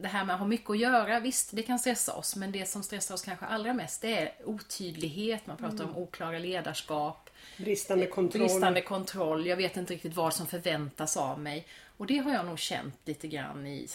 det 0.00 0.08
här 0.08 0.24
med 0.24 0.34
att 0.34 0.40
ha 0.40 0.46
mycket 0.46 0.70
att 0.70 0.78
göra, 0.78 1.20
visst 1.20 1.50
det 1.52 1.62
kan 1.62 1.78
stressa 1.78 2.14
oss. 2.14 2.36
Men 2.36 2.52
det 2.52 2.66
som 2.66 2.82
stressar 2.82 3.14
oss 3.14 3.22
kanske 3.22 3.46
allra 3.46 3.74
mest 3.74 4.02
det 4.02 4.18
är 4.18 4.32
otydlighet. 4.44 5.46
Man 5.46 5.56
pratar 5.56 5.84
mm. 5.84 5.90
om 5.90 6.02
oklara 6.02 6.38
ledarskap. 6.38 7.30
Bristande 7.56 8.06
kontroll. 8.06 8.42
Bristande 8.42 8.82
kontroll. 8.82 9.46
Jag 9.46 9.56
vet 9.56 9.76
inte 9.76 9.94
riktigt 9.94 10.14
vad 10.14 10.34
som 10.34 10.46
förväntas 10.46 11.16
av 11.16 11.40
mig. 11.40 11.66
Och 11.96 12.06
det 12.06 12.18
har 12.18 12.32
jag 12.32 12.46
nog 12.46 12.58
känt 12.58 12.94
lite 13.04 13.28
grann 13.28 13.66
i, 13.66 13.88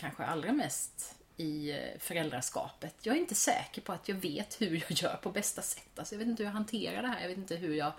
kanske 0.00 0.24
allra 0.24 0.52
mest 0.52 1.14
i 1.36 1.70
eh, 1.70 1.98
föräldraskapet. 1.98 2.94
Jag 3.02 3.16
är 3.16 3.20
inte 3.20 3.34
säker 3.34 3.82
på 3.82 3.92
att 3.92 4.08
jag 4.08 4.16
vet 4.16 4.60
hur 4.60 4.84
jag 4.88 4.92
gör 4.92 5.16
på 5.16 5.30
bästa 5.30 5.62
sätt. 5.62 5.98
Alltså 5.98 6.14
jag 6.14 6.18
vet 6.18 6.28
inte 6.28 6.42
hur 6.42 6.48
jag 6.48 6.54
hanterar 6.54 7.02
det 7.02 7.08
här. 7.08 7.20
Jag 7.20 7.28
vet 7.28 7.38
inte 7.38 7.56
hur 7.56 7.74
jag 7.74 7.92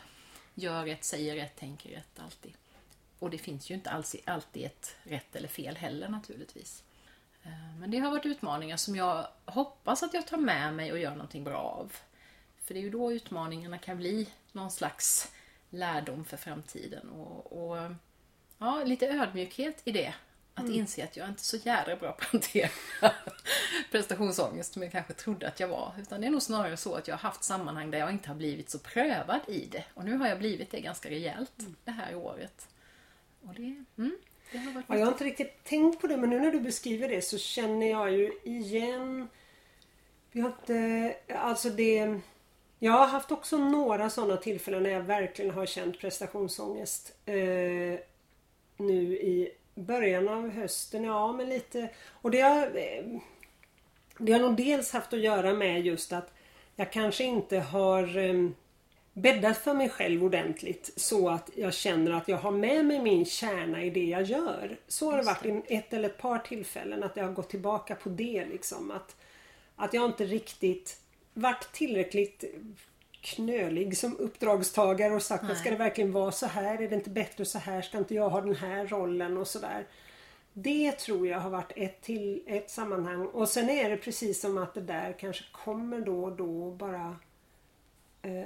gör 0.53 0.85
rätt, 0.85 1.03
säger 1.03 1.35
rätt, 1.35 1.55
tänker 1.55 1.89
rätt 1.89 2.19
alltid. 2.19 2.53
Och 3.19 3.29
det 3.29 3.37
finns 3.37 3.71
ju 3.71 3.75
inte 3.75 3.89
alltid 4.25 4.65
ett 4.65 4.95
rätt 5.03 5.35
eller 5.35 5.47
fel 5.47 5.75
heller 5.75 6.09
naturligtvis. 6.09 6.83
Eh, 7.49 7.79
men 7.79 7.91
det 7.91 7.99
har 7.99 8.11
varit 8.11 8.25
utmaningar 8.25 8.77
som 8.77 8.95
jag 8.95 9.27
hoppas 9.45 10.03
att 10.03 10.13
jag 10.13 10.27
tar 10.27 10.37
med 10.37 10.73
mig 10.73 10.91
och 10.91 10.99
gör 10.99 11.11
någonting 11.11 11.43
bra 11.43 11.57
av. 11.57 11.93
För 12.63 12.73
det 12.73 12.79
är 12.79 12.83
ju 12.83 12.89
då 12.89 13.13
utmaningarna 13.13 13.77
kan 13.77 13.97
bli 13.97 14.27
någon 14.51 14.71
slags 14.71 15.31
lärdom 15.69 16.25
för 16.25 16.37
framtiden. 16.37 17.09
Och, 17.09 17.71
och 17.71 17.91
ja, 18.57 18.83
lite 18.83 19.07
ödmjukhet 19.07 19.81
i 19.83 19.91
det. 19.91 20.13
Att 20.53 20.65
mm. 20.65 20.75
inse 20.75 21.03
att 21.03 21.17
jag 21.17 21.27
inte 21.27 21.41
är 21.41 21.43
så 21.43 21.57
jävla 21.57 21.95
bra 21.95 22.11
på 22.11 22.23
att 22.23 22.31
hantera 22.31 22.69
prestationsångest 23.91 24.73
som 24.73 24.83
jag 24.83 24.91
kanske 24.91 25.13
trodde 25.13 25.47
att 25.47 25.59
jag 25.59 25.67
var. 25.67 25.93
Utan 25.99 26.21
det 26.21 26.27
är 26.27 26.31
nog 26.31 26.41
snarare 26.41 26.77
så 26.77 26.95
att 26.95 27.07
jag 27.07 27.15
har 27.15 27.29
haft 27.29 27.43
sammanhang 27.43 27.91
där 27.91 27.99
jag 27.99 28.11
inte 28.11 28.27
har 28.27 28.35
blivit 28.35 28.69
så 28.69 28.79
prövad 28.79 29.39
i 29.47 29.65
det. 29.65 29.83
Och 29.93 30.05
nu 30.05 30.17
har 30.17 30.27
jag 30.27 30.39
blivit 30.39 30.71
det 30.71 30.81
ganska 30.81 31.09
rejält 31.09 31.59
mm. 31.59 31.75
det 31.83 31.91
här 31.91 32.15
året. 32.15 32.67
Och 33.41 33.53
det, 33.53 33.83
mm, 33.97 34.17
ja, 34.51 34.97
jag 34.97 35.05
har 35.05 35.11
inte 35.11 35.23
riktigt 35.23 35.63
tänkt 35.63 36.01
på 36.01 36.07
det 36.07 36.17
men 36.17 36.29
nu 36.29 36.39
när 36.39 36.51
du 36.51 36.59
beskriver 36.59 37.09
det 37.09 37.21
så 37.21 37.37
känner 37.37 37.89
jag 37.89 38.11
ju 38.11 38.31
igen 38.43 39.27
Vi 40.31 40.41
har 40.41 40.49
inte, 40.49 41.15
alltså 41.35 41.69
det 41.69 42.19
Jag 42.79 42.91
har 42.91 43.07
haft 43.07 43.31
också 43.31 43.57
några 43.57 44.09
sådana 44.09 44.37
tillfällen 44.37 44.83
när 44.83 44.89
jag 44.89 45.01
verkligen 45.01 45.51
har 45.51 45.65
känt 45.65 45.99
prestationsångest. 45.99 47.15
Eh, 47.25 47.99
nu 48.77 49.17
i 49.21 49.51
början 49.75 50.27
av 50.27 50.49
hösten, 50.49 51.03
ja 51.03 51.31
men 51.33 51.49
lite 51.49 51.89
och 52.09 52.31
det 52.31 52.41
har 52.41 52.65
eh, 52.77 53.19
Det 54.17 54.31
har 54.31 54.39
nog 54.39 54.55
dels 54.55 54.91
haft 54.93 55.13
att 55.13 55.19
göra 55.19 55.53
med 55.53 55.85
just 55.85 56.13
att 56.13 56.33
jag 56.75 56.91
kanske 56.91 57.23
inte 57.23 57.59
har 57.59 58.17
eh, 58.17 58.49
bäddat 59.21 59.57
för 59.57 59.73
mig 59.73 59.89
själv 59.89 60.23
ordentligt 60.23 60.91
så 60.95 61.29
att 61.29 61.49
jag 61.55 61.73
känner 61.73 62.11
att 62.11 62.27
jag 62.27 62.37
har 62.37 62.51
med 62.51 62.85
mig 62.85 62.99
min 63.01 63.25
kärna 63.25 63.83
i 63.83 63.89
det 63.89 64.05
jag 64.05 64.23
gör. 64.23 64.77
Så 64.87 65.11
har 65.11 65.17
det 65.17 65.23
varit 65.23 65.45
i 65.45 65.75
ett 65.75 65.93
eller 65.93 66.09
ett 66.09 66.17
par 66.17 66.39
tillfällen 66.39 67.03
att 67.03 67.17
jag 67.17 67.23
har 67.23 67.33
gått 67.33 67.49
tillbaka 67.49 67.95
på 67.95 68.09
det 68.09 68.45
liksom. 68.45 68.91
Att, 68.91 69.15
att 69.75 69.93
jag 69.93 70.05
inte 70.05 70.25
riktigt 70.25 71.01
varit 71.33 71.71
tillräckligt 71.71 72.43
knölig 73.21 73.97
som 73.97 74.17
uppdragstagare 74.17 75.13
och 75.13 75.21
sagt 75.21 75.43
Nej. 75.43 75.51
att 75.51 75.57
ska 75.57 75.69
det 75.69 75.75
verkligen 75.75 76.11
vara 76.11 76.31
så 76.31 76.45
här? 76.45 76.81
Är 76.81 76.89
det 76.89 76.95
inte 76.95 77.09
bättre 77.09 77.45
så 77.45 77.57
här? 77.57 77.81
Ska 77.81 77.97
inte 77.97 78.15
jag 78.15 78.29
ha 78.29 78.41
den 78.41 78.55
här 78.55 78.87
rollen 78.87 79.37
och 79.37 79.47
sådär. 79.47 79.87
Det 80.53 80.91
tror 80.91 81.27
jag 81.27 81.39
har 81.39 81.49
varit 81.49 81.71
ett, 81.75 82.01
till, 82.01 82.43
ett 82.47 82.69
sammanhang 82.69 83.25
och 83.25 83.49
sen 83.49 83.69
är 83.69 83.89
det 83.89 83.97
precis 83.97 84.41
som 84.41 84.57
att 84.57 84.73
det 84.73 84.81
där 84.81 85.15
kanske 85.19 85.43
kommer 85.51 85.99
då 85.99 86.23
och 86.23 86.31
då 86.31 86.71
bara 86.71 87.15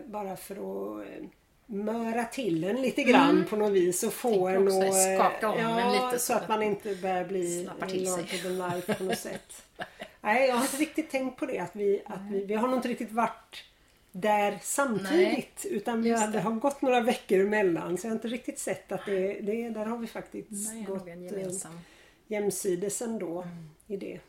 bara 0.06 0.38
för 0.38 0.56
att 0.56 1.08
eh, 1.08 1.26
möra 1.66 2.26
till 2.26 2.64
en 2.64 2.82
lite 2.82 3.04
grann 3.04 3.30
mm. 3.30 3.46
på 3.46 3.56
något 3.56 3.72
vis 3.72 4.04
och 4.04 4.14
få 4.14 4.48
en 4.48 4.68
att... 4.68 4.84
Eh, 4.84 5.18
skaka 5.18 5.50
om 5.50 5.60
ja, 5.60 5.80
en 5.80 6.06
lite 6.06 6.20
så, 6.20 6.34
att 6.34 6.50
man 6.50 6.64
inte 6.64 6.96
börjar 6.96 7.26
bli 7.26 7.64
larger 7.64 8.44
than 8.44 8.58
life 8.58 8.96
på 8.96 9.04
något 9.04 9.20
sätt. 9.20 9.64
Nej, 10.22 10.48
jag 10.48 10.56
har 10.56 10.64
inte 10.64 10.78
riktigt 10.78 11.12
tänkt 11.12 11.40
på 11.40 11.46
det. 11.46 11.60
Att 11.60 11.76
vi, 11.76 12.02
att 12.06 12.22
vi, 12.32 12.46
vi 12.46 12.54
har 12.54 12.68
nog 12.68 12.78
inte 12.78 12.88
riktigt 12.88 13.12
varit 13.12 13.64
där 14.12 14.60
samtidigt. 14.62 15.62
Nej, 15.64 15.74
utan 15.76 16.02
vi 16.02 16.12
har, 16.12 16.28
det 16.28 16.40
har 16.40 16.52
gått 16.52 16.82
några 16.82 17.02
veckor 17.02 17.40
emellan. 17.40 17.98
Så 17.98 18.08
jag 18.08 18.12
har 18.12 18.16
inte 18.16 18.28
riktigt 18.28 18.60
sett 18.60 18.92
att 18.92 19.06
det, 19.06 19.40
det 19.42 19.70
där 19.70 19.86
har 19.86 19.98
vi 19.98 20.08
faktiskt 20.08 20.74
Nej, 20.74 20.84
gått 20.84 21.08
eh, 21.08 21.72
jämsides 22.28 23.02
ändå 23.02 23.42
mm. 23.42 23.70
i 23.88 23.98
det. 23.98 24.20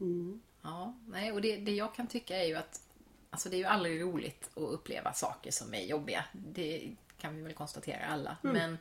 Mm. 0.00 0.40
Ja, 0.62 0.94
nej, 1.08 1.32
och 1.32 1.40
det, 1.40 1.56
det 1.56 1.72
jag 1.72 1.94
kan 1.94 2.06
tycka 2.06 2.36
är 2.36 2.44
ju 2.44 2.54
att 2.54 2.80
Alltså 3.34 3.48
det 3.48 3.56
är 3.56 3.58
ju 3.58 3.64
aldrig 3.64 4.02
roligt 4.02 4.50
att 4.54 4.62
uppleva 4.62 5.12
saker 5.12 5.50
som 5.50 5.74
är 5.74 5.84
jobbiga. 5.84 6.24
Det 6.32 6.90
kan 7.18 7.36
vi 7.36 7.42
väl 7.42 7.52
konstatera 7.52 8.06
alla. 8.06 8.36
Mm. 8.44 8.56
Men 8.56 8.78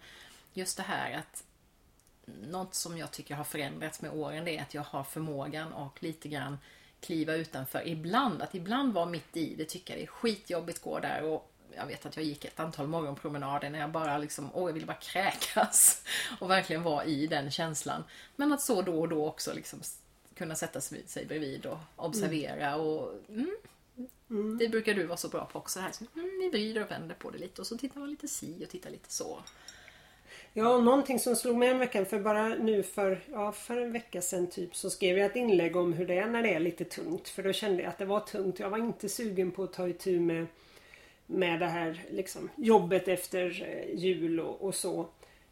just 0.53 0.77
det 0.77 0.83
här 0.83 1.13
att 1.13 1.43
något 2.25 2.75
som 2.75 2.97
jag 2.97 3.11
tycker 3.11 3.35
har 3.35 3.43
förändrats 3.43 4.01
med 4.01 4.11
åren 4.11 4.45
det 4.45 4.57
är 4.57 4.61
att 4.61 4.73
jag 4.73 4.81
har 4.81 5.03
förmågan 5.03 5.73
och 5.73 6.03
lite 6.03 6.29
grann 6.29 6.57
kliva 6.99 7.33
utanför 7.33 7.87
ibland. 7.87 8.41
Att 8.41 8.55
ibland 8.55 8.93
vara 8.93 9.05
mitt 9.05 9.37
i 9.37 9.55
det 9.55 9.65
tycker 9.65 9.93
jag 9.93 10.01
det 10.01 10.05
är 10.05 10.07
skitjobbigt 10.07 10.77
att 10.77 10.83
gå 10.83 10.99
där 10.99 11.23
och 11.23 11.49
jag 11.75 11.85
vet 11.85 12.05
att 12.05 12.15
jag 12.15 12.25
gick 12.25 12.45
ett 12.45 12.59
antal 12.59 12.87
morgonpromenader 12.87 13.69
när 13.69 13.79
jag 13.79 13.91
bara 13.91 14.17
liksom, 14.17 14.49
åh 14.53 14.69
jag 14.69 14.73
ville 14.73 14.85
bara 14.85 14.97
kräkas. 14.97 16.05
Och 16.39 16.49
verkligen 16.49 16.83
vara 16.83 17.05
i 17.05 17.27
den 17.27 17.51
känslan. 17.51 18.03
Men 18.35 18.53
att 18.53 18.61
så 18.61 18.81
då 18.81 18.99
och 18.99 19.09
då 19.09 19.27
också 19.27 19.53
liksom 19.53 19.81
kunna 20.35 20.55
sätta 20.55 20.81
sig 20.81 21.25
bredvid 21.27 21.65
och 21.65 21.77
observera 21.95 22.67
mm. 22.67 22.79
och 22.79 23.13
mm, 23.29 23.55
mm. 24.29 24.58
Det 24.58 24.69
brukar 24.69 24.93
du 24.93 25.06
vara 25.06 25.17
så 25.17 25.29
bra 25.29 25.45
på 25.45 25.60
också. 25.60 25.79
Här. 25.79 25.91
Så, 25.91 26.06
mm, 26.15 26.39
vi 26.39 26.49
vrider 26.49 26.84
och 26.84 26.91
vänder 26.91 27.15
på 27.15 27.29
det 27.29 27.38
lite 27.38 27.62
och 27.62 27.67
så 27.67 27.77
tittar 27.77 27.99
man 27.99 28.10
lite 28.10 28.27
si 28.27 28.65
och 28.65 28.69
tittar 28.69 28.89
lite 28.89 29.12
så. 29.12 29.39
Ja, 30.53 30.75
och 30.75 30.84
någonting 30.84 31.19
som 31.19 31.36
slog 31.36 31.58
mig 31.58 31.69
en 31.69 31.79
vecka, 31.79 32.06
för 32.06 32.19
bara 32.19 32.47
nu 32.49 32.84
för, 32.84 33.19
ja, 33.32 33.51
för 33.51 33.77
en 33.77 33.91
vecka 33.91 34.21
sedan 34.21 34.47
typ 34.47 34.75
så 34.75 34.89
skrev 34.89 35.17
jag 35.17 35.25
ett 35.25 35.36
inlägg 35.36 35.75
om 35.75 35.93
hur 35.93 36.08
det 36.08 36.17
är 36.17 36.27
när 36.27 36.43
det 36.43 36.53
är 36.53 36.60
lite 36.60 36.86
tungt. 36.86 37.29
För 37.29 37.43
då 37.43 37.53
kände 37.53 37.84
jag 37.84 37.89
att 37.89 37.97
det 37.97 38.06
var 38.06 38.19
tungt. 38.19 38.60
Jag 38.60 38.69
var 38.69 38.77
inte 38.77 39.10
sugen 39.10 39.51
på 39.51 39.63
att 39.63 39.73
ta 39.73 39.88
itu 39.88 40.19
med, 40.19 40.45
med 41.25 41.60
det 41.60 41.65
här 41.65 42.06
liksom, 42.10 42.49
jobbet 42.56 43.08
efter 43.08 43.63
eh, 43.63 43.99
jul 43.99 44.39
och, 44.39 44.62
och 44.62 44.75
så. 44.75 45.08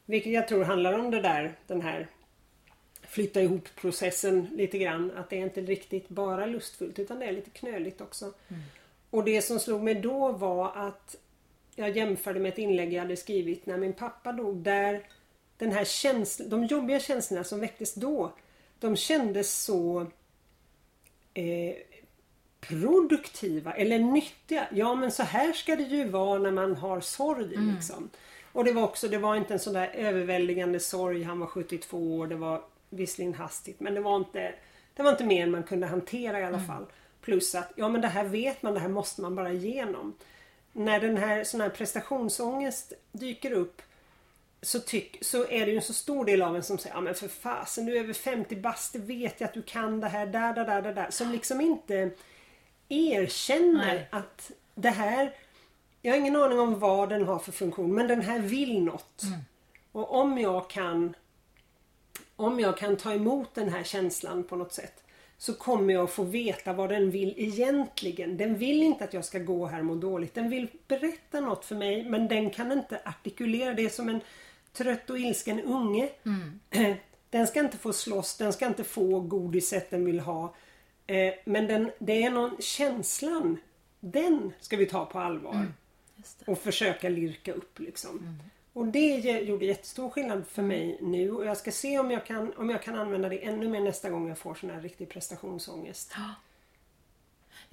Vilket 0.05 0.33
jag 0.33 0.47
tror 0.47 0.63
handlar 0.63 0.93
om 0.99 1.11
det 1.11 1.21
där, 1.21 1.55
den 1.67 1.81
här 1.81 2.07
flytta 3.11 3.41
ihop 3.41 3.67
processen 3.75 4.47
lite 4.55 4.77
grann. 4.77 5.11
Att 5.11 5.29
det 5.29 5.35
är 5.35 5.43
inte 5.43 5.61
riktigt 5.61 6.09
bara 6.09 6.45
lustfullt 6.45 6.99
utan 6.99 7.19
det 7.19 7.25
är 7.25 7.31
lite 7.31 7.49
knöligt 7.49 8.01
också. 8.01 8.25
Mm. 8.25 8.61
Och 9.09 9.23
det 9.23 9.41
som 9.41 9.59
slog 9.59 9.83
mig 9.83 9.95
då 9.95 10.31
var 10.31 10.71
att 10.75 11.15
jag 11.75 11.97
jämförde 11.97 12.39
med 12.39 12.51
ett 12.51 12.57
inlägg 12.57 12.93
jag 12.93 13.01
hade 13.01 13.17
skrivit 13.17 13.65
när 13.65 13.77
min 13.77 13.93
pappa 13.93 14.31
dog. 14.31 14.57
Där 14.57 15.07
den 15.57 15.71
här 15.71 15.85
känslan, 15.85 16.49
de 16.49 16.65
jobbiga 16.65 16.99
känslorna 16.99 17.43
som 17.43 17.59
väcktes 17.59 17.93
då. 17.93 18.31
De 18.79 18.95
kändes 18.95 19.63
så 19.63 20.07
eh, 21.33 21.75
produktiva 22.59 23.73
eller 23.73 23.99
nyttiga. 23.99 24.67
Ja 24.71 24.95
men 24.95 25.11
så 25.11 25.23
här 25.23 25.53
ska 25.53 25.75
det 25.75 25.83
ju 25.83 26.09
vara 26.09 26.39
när 26.39 26.51
man 26.51 26.75
har 26.75 27.01
sorg. 27.01 27.55
Mm. 27.55 27.75
Liksom. 27.75 28.09
Och 28.51 28.65
det 28.65 28.71
var 28.71 28.83
också, 28.83 29.07
det 29.07 29.17
var 29.17 29.35
inte 29.35 29.53
en 29.53 29.59
sån 29.59 29.73
där 29.73 29.87
överväldigande 29.87 30.79
sorg. 30.79 31.23
Han 31.23 31.39
var 31.39 31.47
72 31.47 32.17
år. 32.17 32.27
Det 32.27 32.35
var 32.35 32.61
visserligen 32.91 33.33
hastigt 33.33 33.79
men 33.79 33.93
det 33.93 34.01
var 34.01 34.15
inte 34.15 34.53
Det 34.93 35.03
var 35.03 35.11
inte 35.11 35.25
mer 35.25 35.43
än 35.43 35.51
man 35.51 35.63
kunde 35.63 35.87
hantera 35.87 36.39
i 36.39 36.43
alla 36.43 36.57
mm. 36.57 36.67
fall. 36.67 36.85
Plus 37.21 37.55
att, 37.55 37.71
ja 37.75 37.89
men 37.89 38.01
det 38.01 38.07
här 38.07 38.23
vet 38.23 38.61
man, 38.61 38.73
det 38.73 38.79
här 38.79 38.89
måste 38.89 39.21
man 39.21 39.35
bara 39.35 39.51
igenom 39.51 40.15
när 40.73 40.99
den 40.99 41.17
här, 41.17 41.43
sån 41.43 41.61
här 41.61 41.69
prestationsångest 41.69 42.93
dyker 43.11 43.51
upp 43.51 43.81
så, 44.61 44.79
tyck, 44.79 45.17
så 45.21 45.47
är 45.47 45.65
det 45.65 45.71
ju 45.71 45.75
en 45.75 45.81
så 45.81 45.93
stor 45.93 46.25
del 46.25 46.41
av 46.41 46.55
en 46.55 46.63
som 46.63 46.77
säger 46.77 46.95
ja 46.95 47.01
men 47.01 47.15
för 47.15 47.27
fasen 47.27 47.85
du 47.85 47.97
är 47.97 48.03
över 48.03 48.13
50 48.13 48.55
bast, 48.55 48.93
det 48.93 48.99
vet 48.99 49.41
jag 49.41 49.47
att 49.47 49.53
du 49.53 49.61
kan 49.61 49.99
det 49.99 50.07
här, 50.07 50.25
där, 50.25 50.53
där, 50.53 50.65
där, 50.65 50.81
där, 50.81 50.93
där. 50.93 51.07
Som 51.09 51.31
liksom 51.31 51.61
inte 51.61 52.11
erkänner 52.89 53.85
Nej. 53.85 54.07
att 54.11 54.51
det 54.75 54.89
här 54.89 55.35
Jag 56.01 56.11
har 56.11 56.19
ingen 56.19 56.35
aning 56.35 56.59
om 56.59 56.79
vad 56.79 57.09
den 57.09 57.25
har 57.25 57.39
för 57.39 57.51
funktion 57.51 57.95
men 57.95 58.07
den 58.07 58.21
här 58.21 58.39
vill 58.39 58.83
något. 58.83 59.23
Mm. 59.23 59.39
Och 59.91 60.15
om 60.15 60.37
jag 60.37 60.69
kan 60.69 61.15
Om 62.41 62.59
jag 62.59 62.77
kan 62.77 62.97
ta 62.97 63.13
emot 63.13 63.55
den 63.55 63.69
här 63.69 63.83
känslan 63.83 64.43
på 64.43 64.55
något 64.55 64.73
sätt 64.73 65.03
så 65.37 65.53
kommer 65.53 65.93
jag 65.93 66.11
få 66.11 66.23
veta 66.23 66.73
vad 66.73 66.89
den 66.89 67.11
vill 67.11 67.33
egentligen. 67.37 68.37
Den 68.37 68.57
vill 68.57 68.83
inte 68.83 69.03
att 69.03 69.13
jag 69.13 69.25
ska 69.25 69.39
gå 69.39 69.65
här 69.65 69.79
och 69.79 69.85
må 69.85 69.95
dåligt. 69.95 70.33
Den 70.33 70.49
vill 70.49 70.67
berätta 70.87 71.39
något 71.39 71.65
för 71.65 71.75
mig 71.75 72.09
men 72.09 72.27
den 72.27 72.49
kan 72.49 72.71
inte 72.71 73.01
artikulera. 73.05 73.73
Det 73.73 73.89
som 73.89 74.09
en 74.09 74.21
trött 74.73 75.09
och 75.09 75.19
ilsken 75.19 75.59
unge. 75.59 76.09
Mm. 76.25 76.95
Den 77.29 77.47
ska 77.47 77.59
inte 77.59 77.77
få 77.77 77.93
slåss, 77.93 78.37
den 78.37 78.53
ska 78.53 78.67
inte 78.67 78.83
få 78.83 79.19
godiset 79.19 79.89
den 79.89 80.05
vill 80.05 80.19
ha. 80.19 80.55
Eh, 81.07 81.33
men 81.45 81.67
den, 81.67 81.91
det 81.99 82.23
är 82.23 82.29
någon 82.29 82.57
känslan. 82.59 83.57
Den 83.99 84.53
ska 84.59 84.77
vi 84.77 84.85
ta 84.85 85.05
på 85.05 85.19
allvar. 85.19 85.53
Mm. 85.53 85.73
Och 86.45 86.57
försöka 86.57 87.09
lirka 87.09 87.53
upp 87.53 87.79
liksom. 87.79 88.17
Mm. 88.17 88.33
Och 88.73 88.85
det 88.85 89.17
gjorde 89.41 89.65
jättestor 89.65 90.09
skillnad 90.09 90.47
för 90.47 90.61
mig 90.61 90.97
nu 91.01 91.31
och 91.31 91.45
jag 91.45 91.57
ska 91.57 91.71
se 91.71 91.99
om 91.99 92.11
jag 92.11 92.25
kan, 92.25 92.53
om 92.57 92.69
jag 92.69 92.83
kan 92.83 92.95
använda 92.95 93.29
det 93.29 93.45
ännu 93.45 93.69
mer 93.69 93.81
nästa 93.81 94.09
gång 94.09 94.27
jag 94.27 94.37
får 94.37 94.55
sån 94.55 94.69
här 94.69 94.81
riktig 94.81 95.09
prestationsångest. 95.09 96.13
Ja. 96.15 96.35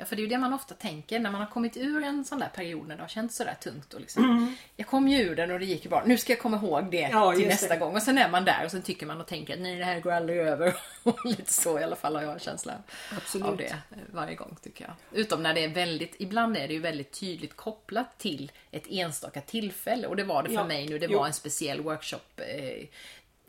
Ja, 0.00 0.04
för 0.04 0.16
det 0.16 0.20
är 0.20 0.24
ju 0.24 0.28
det 0.28 0.38
man 0.38 0.52
ofta 0.54 0.74
tänker 0.74 1.18
när 1.18 1.30
man 1.30 1.40
har 1.40 1.48
kommit 1.48 1.76
ur 1.76 2.02
en 2.04 2.24
sån 2.24 2.38
där 2.38 2.48
period 2.48 2.88
när 2.88 2.96
det 2.96 3.02
har 3.02 3.08
känts 3.08 3.36
sådär 3.36 3.54
tungt. 3.60 3.94
Och 3.94 4.00
liksom, 4.00 4.56
Jag 4.76 4.86
kom 4.86 5.08
ju 5.08 5.18
ur 5.22 5.36
den 5.36 5.50
och 5.50 5.58
det 5.58 5.64
gick 5.64 5.84
ju 5.84 5.90
bra. 5.90 6.02
Nu 6.06 6.18
ska 6.18 6.32
jag 6.32 6.40
komma 6.40 6.56
ihåg 6.56 6.90
det 6.90 7.08
Ja, 7.12 7.32
till 7.34 7.48
nästa 7.48 7.74
det. 7.74 7.76
gång. 7.80 7.94
Och 7.96 8.02
sen 8.02 8.18
är 8.18 8.28
man 8.28 8.44
där 8.44 8.64
och 8.64 8.70
sen 8.70 8.82
tycker 8.82 9.06
man 9.06 9.20
och 9.20 9.26
tänker 9.26 9.54
att 9.54 9.60
nej, 9.60 9.76
det 9.76 9.84
här 9.84 10.00
går 10.00 10.12
aldrig 10.12 10.38
över. 10.38 10.74
Och 11.02 11.26
lite 11.26 11.52
så 11.52 11.78
i 11.80 11.82
alla 11.84 11.96
fall 11.96 12.14
har 12.16 12.22
jag 12.22 12.32
en 12.32 12.38
känsla 12.38 12.74
Absolut. 13.16 13.46
av 13.46 13.56
det 13.56 13.64
eh, 13.64 13.98
varje 14.12 14.34
gång 14.34 14.56
tycker 14.62 14.84
jag. 14.84 15.20
Utom 15.20 15.42
när 15.42 15.54
det 15.54 15.64
är 15.64 15.68
väldigt, 15.68 16.14
ibland 16.18 16.56
är 16.56 16.68
det 16.68 16.74
ju 16.74 16.80
väldigt 16.80 17.12
tydligt 17.20 17.56
kopplat 17.56 18.18
till 18.18 18.52
ett 18.70 18.84
enstaka 18.90 19.40
tillfälle. 19.40 20.06
Och 20.06 20.16
det 20.16 20.24
var 20.24 20.42
det 20.42 20.48
för 20.48 20.54
Ja, 20.54 20.64
mig 20.64 20.88
nu. 20.88 20.98
Det 20.98 21.06
jo. 21.10 21.18
var 21.18 21.26
en 21.26 21.32
speciell 21.32 21.80
workshop 21.80 22.20
eh, 22.36 22.86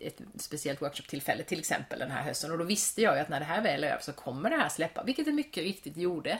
ett 0.02 0.22
speciellt 0.36 0.82
workshoptillfälle 0.82 1.44
till 1.44 1.60
exempel 1.60 2.00
den 2.00 2.12
här 2.12 2.24
hösten 2.24 2.52
och 2.52 2.58
då 2.58 2.64
visste 2.64 3.02
jag 3.02 3.16
ju 3.16 3.22
att 3.22 3.30
när 3.30 3.40
det 3.40 3.46
här 3.46 3.62
väl 3.62 3.84
är 3.84 3.88
över 3.88 4.02
så 4.02 4.14
kommer 4.14 4.50
det 4.50 4.58
här 4.58 4.70
släppa, 4.70 5.04
vilket 5.04 5.26
det 5.26 5.32
mycket 5.32 5.64
riktigt 5.64 5.98
gjorde. 5.98 6.40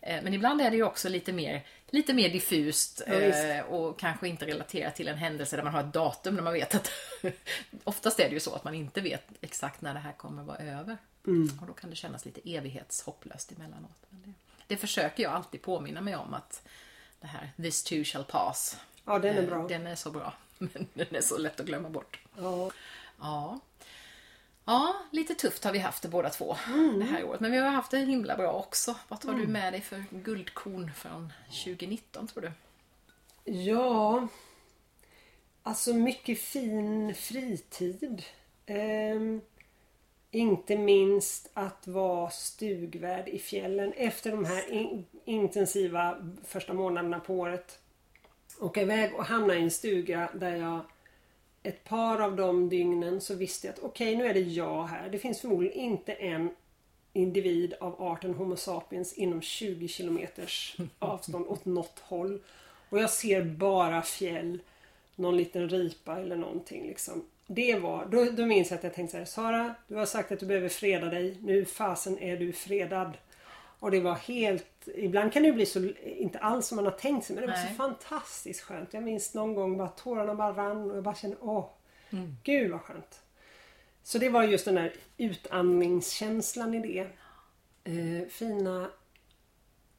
Eh, 0.00 0.22
Men 0.22 0.34
ibland 0.34 0.60
är 0.60 0.70
det 0.70 0.76
ju 0.76 0.82
också 0.82 1.08
lite 1.08 1.32
mer, 1.32 1.66
lite 1.90 2.12
mer 2.12 2.28
diffust 2.28 3.02
Ja, 3.06 3.14
eh, 3.14 3.64
och 3.64 3.98
kanske 3.98 4.28
inte 4.28 4.46
relaterat 4.46 4.96
till 4.96 5.08
en 5.08 5.16
händelse 5.18 5.56
där 5.56 5.62
man 5.62 5.72
har 5.72 5.80
ett 5.80 5.92
datum 5.92 6.34
när 6.34 6.42
man 6.42 6.52
vet 6.52 6.74
att 6.74 6.90
oftast 7.84 8.20
är 8.20 8.28
det 8.28 8.34
ju 8.34 8.40
så 8.40 8.54
att 8.54 8.64
man 8.64 8.74
inte 8.74 9.00
vet 9.00 9.24
exakt 9.40 9.80
när 9.80 9.94
det 9.94 10.00
här 10.00 10.12
kommer 10.12 10.42
vara 10.42 10.58
över. 10.58 10.96
Mm. 11.26 11.58
Och 11.60 11.66
då 11.66 11.72
kan 11.72 11.90
det 11.90 11.96
kännas 11.96 12.24
lite 12.24 12.40
evighetshopplöst 12.56 13.52
emellanåt. 13.52 13.96
Men 14.08 14.22
det, 14.22 14.32
det 14.66 14.76
försöker 14.76 15.22
jag 15.22 15.32
alltid 15.32 15.62
påminna 15.62 16.00
mig 16.00 16.16
om 16.16 16.34
att 16.34 16.62
det 17.20 17.26
här 17.26 17.50
this 17.56 17.82
too 17.84 18.04
shall 18.04 18.24
pass. 18.24 18.76
Ja, 19.04 19.18
den 19.18 19.36
är 19.36 19.42
Eh, 19.42 19.48
bra. 19.48 19.68
Den 19.68 19.86
är 19.86 19.94
så 19.96 20.10
bra. 20.10 20.34
Men 20.58 20.86
den 20.94 21.06
är 21.16 21.20
så 21.20 21.38
lätt 21.38 21.60
att 21.60 21.66
glömma 21.66 21.88
bort. 21.88 22.20
Ja. 22.38 22.70
Ja. 23.20 23.60
Ja, 24.64 24.96
lite 25.10 25.34
tufft 25.34 25.64
har 25.64 25.72
vi 25.72 25.78
haft 25.78 26.02
det 26.02 26.08
båda 26.08 26.30
två 26.30 26.56
Mm. 26.66 26.98
det 26.98 27.04
här 27.04 27.24
året. 27.24 27.40
Men 27.40 27.50
vi 27.52 27.58
har 27.58 27.68
haft 27.70 27.90
det 27.90 27.98
himla 27.98 28.36
bra 28.36 28.52
också. 28.52 28.94
Vad 29.08 29.20
tar 29.20 29.34
du 29.34 29.46
med 29.46 29.72
dig 29.72 29.80
för 29.80 30.04
guldkorn 30.10 30.92
från 30.94 31.32
2019 31.64 32.26
tror 32.26 32.42
du? 32.42 32.52
Ja, 33.52 34.28
alltså 35.62 35.94
mycket 35.94 36.40
fin 36.40 37.14
fritid. 37.14 38.22
Ehm, 38.66 39.40
inte 40.30 40.76
minst 40.76 41.50
att 41.54 41.86
vara 41.86 42.30
stugvärd 42.30 43.28
i 43.28 43.38
fjällen 43.38 43.92
efter 43.92 44.30
de 44.30 44.44
här 44.44 44.70
in- 44.72 45.06
intensiva 45.24 46.16
första 46.44 46.72
månaderna 46.74 47.20
på 47.20 47.34
året. 47.34 47.78
Åka 48.60 48.82
iväg 48.82 49.14
och 49.14 49.24
hamna 49.24 49.54
i 49.54 49.62
en 49.62 49.70
stuga 49.70 50.30
där 50.34 50.56
jag 50.56 50.80
ett 51.62 51.84
par 51.84 52.18
av 52.18 52.36
de 52.36 52.68
dygnen 52.68 53.20
så 53.20 53.34
visste 53.34 53.66
jag 53.66 53.74
att 53.74 53.82
okej 53.82 54.16
nu 54.16 54.26
är 54.26 54.34
det 54.34 54.40
jag 54.40 54.82
här. 54.82 55.08
Det 55.08 55.18
finns 55.18 55.40
förmodligen 55.40 55.78
inte 55.78 56.12
en 56.12 56.50
individ 57.12 57.74
av 57.80 58.02
arten 58.02 58.34
Homo 58.34 58.56
sapiens 58.56 59.12
inom 59.12 59.42
20 59.42 59.88
kilometers 59.88 60.76
avstånd 60.98 61.46
åt 61.46 61.64
något 61.64 61.98
håll. 61.98 62.40
Och 62.88 62.98
jag 62.98 63.10
ser 63.10 63.42
bara 63.42 64.02
fjäll, 64.02 64.58
någon 65.16 65.36
liten 65.36 65.68
ripa 65.68 66.18
eller 66.20 66.36
någonting 66.36 66.86
liksom. 66.86 67.24
Det 67.46 67.78
var, 67.78 68.06
då, 68.06 68.24
då 68.24 68.46
minns 68.46 68.70
jag 68.70 68.78
att 68.78 68.84
jag 68.84 68.94
tänkte 68.94 69.12
så 69.12 69.18
här, 69.18 69.24
Sara, 69.24 69.74
du 69.88 69.94
har 69.94 70.06
sagt 70.06 70.32
att 70.32 70.40
du 70.40 70.46
behöver 70.46 70.68
freda 70.68 71.06
dig. 71.06 71.36
Nu 71.42 71.64
fasen 71.64 72.18
är 72.18 72.36
du 72.36 72.52
fredad. 72.52 73.12
Och 73.80 73.90
det 73.90 74.00
var 74.00 74.14
helt, 74.14 74.88
ibland 74.94 75.32
kan 75.32 75.42
det 75.42 75.52
bli 75.52 75.66
så, 75.66 75.88
inte 76.02 76.38
alls 76.38 76.66
som 76.66 76.76
man 76.76 76.84
har 76.84 76.92
tänkt 76.92 77.26
sig, 77.26 77.36
men 77.36 77.42
det 77.42 77.52
var 77.52 77.58
Nej. 77.58 77.68
så 77.68 77.74
fantastiskt 77.74 78.60
skönt. 78.60 78.94
Jag 78.94 79.02
minns 79.02 79.34
någon 79.34 79.54
gång 79.54 79.78
bara 79.78 79.88
tårarna 79.88 80.34
bara 80.34 80.52
rann 80.52 80.90
och 80.90 80.96
jag 80.96 81.04
bara 81.04 81.14
kände, 81.14 81.36
åh, 81.40 81.66
gud 82.42 82.70
vad 82.70 82.80
skönt. 82.80 83.20
Så 84.02 84.18
det 84.18 84.28
var 84.28 84.42
just 84.42 84.64
den 84.64 84.74
där 84.74 84.94
utandningskänslan 85.16 86.74
i 86.74 86.80
det. 86.80 87.06
Eh, 87.84 88.28
fina, 88.28 88.90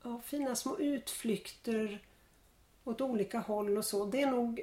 ja, 0.03 0.21
fina 0.25 0.55
små 0.55 0.77
utflykter 0.77 1.99
åt 2.83 3.01
olika 3.01 3.39
håll 3.39 3.77
och 3.77 3.85
så. 3.85 4.05
Det 4.05 4.21
är 4.21 4.31
nog 4.31 4.61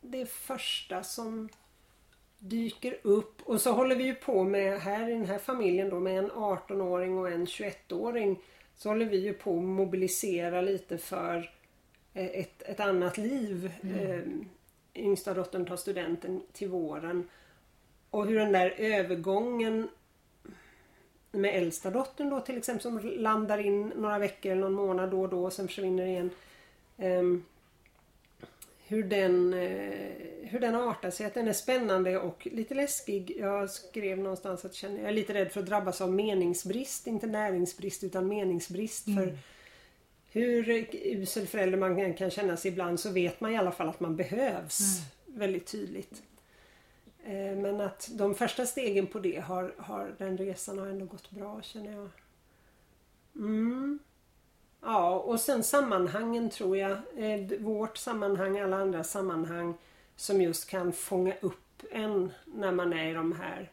det 0.00 0.26
första 0.26 1.02
som 1.02 1.48
dyker 2.38 2.98
upp. 3.02 3.42
Och 3.42 3.60
så 3.60 3.72
håller 3.72 3.96
vi 3.96 4.04
ju 4.04 4.14
på 4.14 4.44
med, 4.44 4.80
här 4.80 5.08
i 5.08 5.12
den 5.12 5.26
här 5.26 5.38
familjen 5.38 5.90
då, 5.90 6.00
med 6.00 6.18
en 6.18 6.30
18-åring 6.30 7.18
och 7.18 7.30
en 7.30 7.46
21-åring. 7.46 8.42
Så 8.78 8.88
håller 8.88 9.06
vi 9.06 9.16
ju 9.16 9.34
på 9.34 9.56
att 9.56 9.64
mobilisera 9.64 10.60
lite 10.60 10.98
för 10.98 11.50
eh, 12.14 12.26
ett, 12.26 12.62
ett 12.62 12.80
annat 12.80 13.18
liv. 13.18 13.72
Eh, 13.82 14.22
yngsta 14.94 15.34
dottern 15.34 15.66
tar 15.66 15.76
studenten 15.76 16.42
till 16.52 16.68
våren. 16.68 17.28
Och 18.10 18.26
hur 18.26 18.38
den 18.38 18.52
där 18.52 18.74
övergången 18.78 19.88
med 21.32 21.56
äldsta 21.56 21.90
dottern 21.90 22.30
då 22.30 22.40
till 22.40 22.58
exempel 22.58 22.82
som 22.82 23.00
landar 23.16 23.58
in 23.58 23.88
några 23.88 24.18
veckor 24.18 24.52
eller 24.52 24.60
någon 24.60 24.74
månad 24.74 25.10
då 25.10 25.22
och 25.22 25.28
då 25.28 25.44
och 25.44 25.52
sen 25.52 25.68
försvinner 25.68 26.06
igen. 26.06 26.30
Ehm, 26.98 27.44
hur 28.86 29.02
den, 29.02 29.54
eh, 29.54 30.07
hur 30.48 30.60
den 30.60 30.74
artar 30.74 31.10
sig, 31.10 31.26
att 31.26 31.34
den 31.34 31.48
är 31.48 31.52
spännande 31.52 32.18
och 32.18 32.48
lite 32.52 32.74
läskig. 32.74 33.36
Jag 33.38 33.70
skrev 33.70 34.18
någonstans 34.18 34.64
att 34.64 34.82
jag 34.82 34.92
är 34.92 35.12
lite 35.12 35.34
rädd 35.34 35.52
för 35.52 35.60
att 35.60 35.66
drabbas 35.66 36.00
av 36.00 36.12
meningsbrist, 36.12 37.06
inte 37.06 37.26
näringsbrist 37.26 38.04
utan 38.04 38.28
meningsbrist. 38.28 39.04
För 39.04 39.38
hur 40.30 40.68
usel 40.92 41.46
förälder 41.46 41.78
man 41.78 42.14
kan- 42.14 42.30
känna 42.30 42.56
sig 42.56 42.70
ibland 42.70 43.00
så 43.00 43.10
vet 43.10 43.40
man 43.40 43.52
i 43.52 43.56
alla 43.56 43.72
fall 43.72 43.88
att 43.88 44.00
man 44.00 44.16
behövs 44.16 44.80
väldigt 45.26 45.66
tydligt. 45.66 46.22
Eh, 47.24 47.56
Men 47.56 47.80
att 47.80 48.08
de 48.12 48.34
första 48.34 48.66
stegen 48.66 49.06
på 49.06 49.18
det 49.18 49.40
har, 49.40 49.74
har 49.78 50.14
den 50.18 50.38
resan 50.38 50.78
har 50.78 50.86
ändå 50.86 51.04
gått 51.06 51.30
bra 51.30 51.62
känner 51.62 51.92
jag. 51.92 52.08
Mm. 53.36 53.98
Ja, 54.82 55.18
och 55.18 55.40
sen 55.40 55.62
sammanhangen 55.64 56.50
tror 56.50 56.76
jag. 56.76 56.90
Eh, 57.16 57.58
Vårt 57.58 57.96
sammanhang, 57.96 58.58
alla 58.60 58.76
andra 58.76 59.04
sammanhang 59.04 59.74
som 60.18 60.42
just 60.42 60.70
kan 60.70 60.92
fånga 60.92 61.34
upp 61.40 61.82
en 61.90 62.32
när 62.44 62.72
man 62.72 62.92
är 62.92 63.10
i 63.10 63.12
de 63.12 63.32
här 63.32 63.70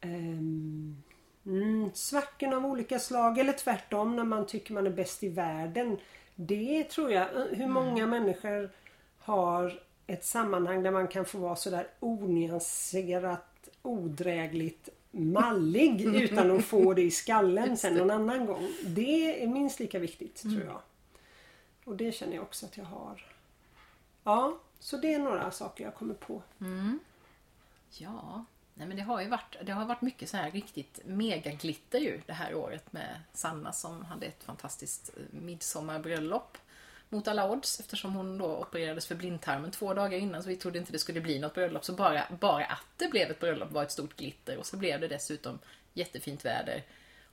ehm, 0.00 1.02
mm, 1.46 1.90
svackorna 1.94 2.56
av 2.56 2.66
olika 2.66 2.98
slag 2.98 3.38
eller 3.38 3.52
tvärtom 3.52 4.16
när 4.16 4.24
man 4.24 4.46
tycker 4.46 4.74
man 4.74 4.86
är 4.86 4.90
bäst 4.90 5.22
i 5.22 5.28
världen. 5.28 5.98
Det 6.34 6.84
tror 6.84 7.12
jag, 7.12 7.36
eh, 7.36 7.44
hur 7.50 7.66
många 7.66 8.06
människor 8.06 8.70
har 9.18 9.82
ett 10.06 10.24
sammanhang 10.24 10.82
där 10.82 10.90
man 10.90 11.08
kan 11.08 11.24
få 11.24 11.38
vara 11.38 11.56
sådär 11.56 11.86
onyanserat, 12.00 13.68
odrägligt 13.82 14.88
mallig 15.10 16.00
utan 16.22 16.50
att 16.50 16.64
få 16.64 16.94
det 16.94 17.02
i 17.02 17.10
skallen 17.10 17.76
sen 17.76 17.94
någon 17.94 18.10
annan 18.10 18.46
gång. 18.46 18.68
Det 18.86 19.42
är 19.42 19.46
minst 19.46 19.80
lika 19.80 19.98
viktigt 19.98 20.42
tror 20.42 20.64
jag. 20.64 20.80
Och 21.84 21.96
det 21.96 22.12
känner 22.12 22.34
jag 22.34 22.42
också 22.42 22.66
att 22.66 22.76
jag 22.76 22.84
har. 22.84 23.26
Ja, 24.24 24.58
så 24.80 24.96
det 24.96 25.14
är 25.14 25.18
några 25.18 25.50
saker 25.50 25.84
jag 25.84 25.94
kommer 25.94 26.14
på. 26.14 26.42
Ja, 27.90 28.44
nej 28.74 28.86
men 28.88 28.96
det 28.96 29.02
har 29.02 29.20
ju 29.20 29.28
varit, 29.28 29.56
det 29.62 29.72
har 29.72 29.84
varit 29.84 30.02
mycket 30.02 30.28
så 30.28 30.36
här 30.36 30.50
riktigt 30.50 31.00
megaglitter 31.04 31.98
ju 31.98 32.20
det 32.26 32.32
här 32.32 32.54
året 32.54 32.92
med 32.92 33.20
Sanna 33.32 33.72
som 33.72 34.04
hade 34.04 34.26
ett 34.26 34.44
fantastiskt 34.44 35.10
eh, 35.16 35.22
midsommarbröllop 35.40 36.58
mot 37.08 37.28
alla 37.28 37.50
odds 37.50 37.80
eftersom 37.80 38.14
hon 38.14 38.38
då 38.38 38.56
opererades 38.56 39.06
för 39.06 39.14
blindtarmen 39.14 39.70
två 39.70 39.94
dagar 39.94 40.18
innan 40.18 40.42
så 40.42 40.48
vi 40.48 40.56
trodde 40.56 40.78
inte 40.78 40.92
det 40.92 40.98
skulle 40.98 41.20
bli 41.20 41.38
något 41.38 41.54
bröllop. 41.54 41.84
Så 41.84 41.92
bara, 41.92 42.24
bara 42.40 42.64
att 42.64 42.86
det 42.96 43.08
blev 43.08 43.30
ett 43.30 43.40
bröllop 43.40 43.72
var 43.72 43.82
ett 43.82 43.92
stort 43.92 44.16
glitter 44.16 44.58
och 44.58 44.66
så 44.66 44.76
blev 44.76 45.00
det 45.00 45.08
dessutom 45.08 45.58
jättefint 45.94 46.44
väder. 46.44 46.82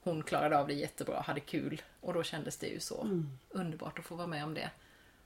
Hon 0.04 0.24
klarade 0.24 0.58
av 0.58 0.68
det 0.68 0.74
jättebra, 0.74 1.22
hade 1.22 1.40
kul 1.40 1.82
och 2.02 2.14
då 2.14 2.24
kändes 2.24 2.58
det 2.58 2.68
ju 2.68 2.80
så 2.80 3.24
underbart 3.50 4.00
att 4.00 4.06
få 4.06 4.16
vara 4.16 4.28
med 4.28 4.44
om 4.44 4.54
det. 4.54 4.70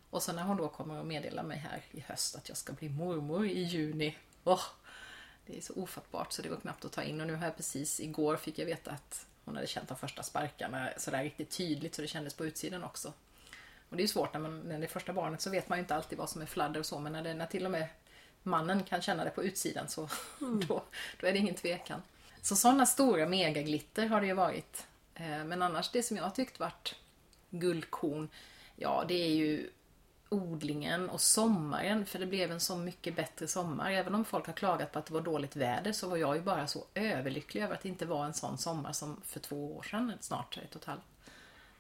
Och 0.09 0.23
sen 0.23 0.35
när 0.35 0.43
hon 0.43 0.57
då 0.57 0.67
kommer 0.67 0.99
att 0.99 1.05
meddela 1.05 1.43
mig 1.43 1.57
här 1.57 1.81
i 1.91 1.99
höst 1.99 2.35
att 2.35 2.49
jag 2.49 2.57
ska 2.57 2.73
bli 2.73 2.89
mormor 2.89 3.45
i 3.45 3.63
juni. 3.63 4.17
Åh, 4.43 4.63
det 5.45 5.57
är 5.57 5.61
så 5.61 5.73
ofattbart 5.73 6.31
så 6.33 6.41
det 6.41 6.49
går 6.49 6.57
knappt 6.57 6.85
att 6.85 6.91
ta 6.91 7.03
in. 7.03 7.21
Och 7.21 7.27
nu 7.27 7.35
har 7.35 7.45
jag 7.45 7.57
precis, 7.57 7.99
igår 7.99 8.35
fick 8.35 8.59
jag 8.59 8.65
veta 8.65 8.91
att 8.91 9.25
hon 9.45 9.55
hade 9.55 9.67
känt 9.67 9.87
de 9.87 9.97
första 9.97 10.23
sparkarna 10.23 10.89
sådär 10.97 11.23
riktigt 11.23 11.49
tydligt 11.51 11.95
så 11.95 12.01
det 12.01 12.07
kändes 12.07 12.33
på 12.33 12.45
utsidan 12.45 12.83
också. 12.83 13.13
Och 13.89 13.97
det 13.97 14.01
är 14.01 14.03
ju 14.03 14.07
svårt 14.07 14.33
när, 14.33 14.39
man, 14.39 14.59
när 14.59 14.79
det 14.79 14.85
är 14.85 14.89
första 14.89 15.13
barnet 15.13 15.41
så 15.41 15.49
vet 15.49 15.69
man 15.69 15.77
ju 15.77 15.81
inte 15.81 15.95
alltid 15.95 16.17
vad 16.17 16.29
som 16.29 16.41
är 16.41 16.45
fladder 16.45 16.79
och 16.79 16.85
så 16.85 16.99
men 16.99 17.11
när, 17.11 17.23
det, 17.23 17.33
när 17.33 17.45
till 17.45 17.65
och 17.65 17.71
med 17.71 17.87
mannen 18.43 18.83
kan 18.83 19.01
känna 19.01 19.23
det 19.23 19.29
på 19.29 19.43
utsidan 19.43 19.87
så 19.87 20.09
då, 20.67 20.83
då 21.19 21.27
är 21.27 21.33
det 21.33 21.39
ingen 21.39 21.55
tvekan. 21.55 22.01
Så 22.41 22.55
sådana 22.55 22.85
stora 22.85 23.25
megaglitter 23.25 24.05
har 24.05 24.21
det 24.21 24.27
ju 24.27 24.33
varit. 24.33 24.87
Eh, 25.15 25.43
Men 25.43 25.61
annars 25.61 25.91
det 25.91 26.03
som 26.03 26.17
jag 26.17 26.35
tyckt 26.35 26.59
varit 26.59 26.95
guldkorn, 27.49 28.29
ja 28.75 29.05
det 29.07 29.13
är 29.13 29.35
ju 29.35 29.69
odlingen 30.29 31.09
och 31.09 31.21
sommaren, 31.21 32.05
för 32.05 32.19
det 32.19 32.25
blev 32.25 32.51
en 32.51 32.59
så 32.59 32.75
mycket 32.75 33.15
bättre 33.15 33.47
sommar. 33.47 33.91
Även 33.91 34.15
om 34.15 34.25
folk 34.25 34.45
har 34.45 34.53
klagat 34.53 34.91
på 34.91 34.99
att 34.99 35.05
det 35.05 35.13
var 35.13 35.21
dåligt 35.21 35.55
väder 35.55 35.91
så 35.91 36.09
var 36.09 36.17
jag 36.17 36.35
ju 36.35 36.41
bara 36.41 36.67
så 36.67 36.83
överlycklig 36.95 37.61
över 37.63 37.73
att 37.73 37.81
det 37.81 37.89
inte 37.89 38.05
var 38.05 38.25
en 38.25 38.33
sån 38.33 38.57
sommar 38.57 38.93
som 38.93 39.21
för 39.25 39.39
två 39.39 39.77
år 39.77 39.83
sedan, 39.83 40.13
snart 40.19 40.57
ett 40.57 40.75
och 40.75 40.81
ett 40.81 40.87
halvt. 40.87 41.01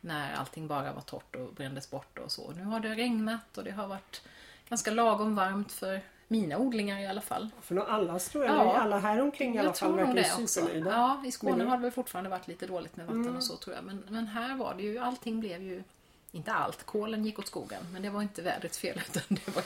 När 0.01 0.33
allting 0.33 0.67
bara 0.67 0.93
var 0.93 1.01
torrt 1.01 1.35
och 1.35 1.53
brändes 1.53 1.89
bort 1.91 2.19
och 2.19 2.31
så. 2.31 2.51
Nu 2.51 2.63
har 2.63 2.79
det 2.79 2.89
regnat 2.95 3.57
och 3.57 3.63
det 3.63 3.71
har 3.71 3.87
varit 3.87 4.21
ganska 4.69 4.91
lagom 4.91 5.35
varmt 5.35 5.71
för 5.71 6.01
mina 6.27 6.57
odlingar 6.57 6.99
i 6.99 7.07
alla 7.07 7.21
fall. 7.21 7.49
För 7.61 7.75
nog 7.75 7.85
alla 7.87 8.19
tror 8.19 8.45
jag, 8.45 8.55
Ja. 8.55 8.77
alla 8.77 8.99
här 8.99 9.21
omkring 9.21 9.55
i 9.55 9.59
alla 9.59 9.73
fall 9.73 9.95
verkar 9.95 10.47
supernöjda. 10.47 10.91
Ja, 10.91 11.23
i 11.25 11.31
Skåne 11.31 11.55
Men 11.57 11.67
har 11.67 11.77
det 11.77 11.83
väl 11.83 11.91
fortfarande 11.91 12.29
varit 12.29 12.47
lite 12.47 12.67
dåligt 12.67 12.95
med 12.95 13.05
vatten 13.05 13.21
Mm. 13.23 13.35
och 13.35 13.43
så 13.43 13.55
tror 13.57 13.75
jag. 13.75 13.85
Men, 13.85 14.03
men 14.09 14.27
här 14.27 14.55
var 14.55 14.73
det 14.75 14.83
ju, 14.83 14.97
allting 14.99 15.39
blev 15.39 15.61
ju, 15.61 15.83
inte 16.31 16.53
allt, 16.53 16.83
kolen 16.83 17.25
gick 17.25 17.39
åt 17.39 17.47
skogen. 17.47 17.81
Men 17.91 18.01
det 18.01 18.09
var 18.09 18.21
inte 18.21 18.41
vädrets 18.41 18.77
fel 18.77 19.01
utan 19.09 19.23
det 19.27 19.55
var 19.55 19.63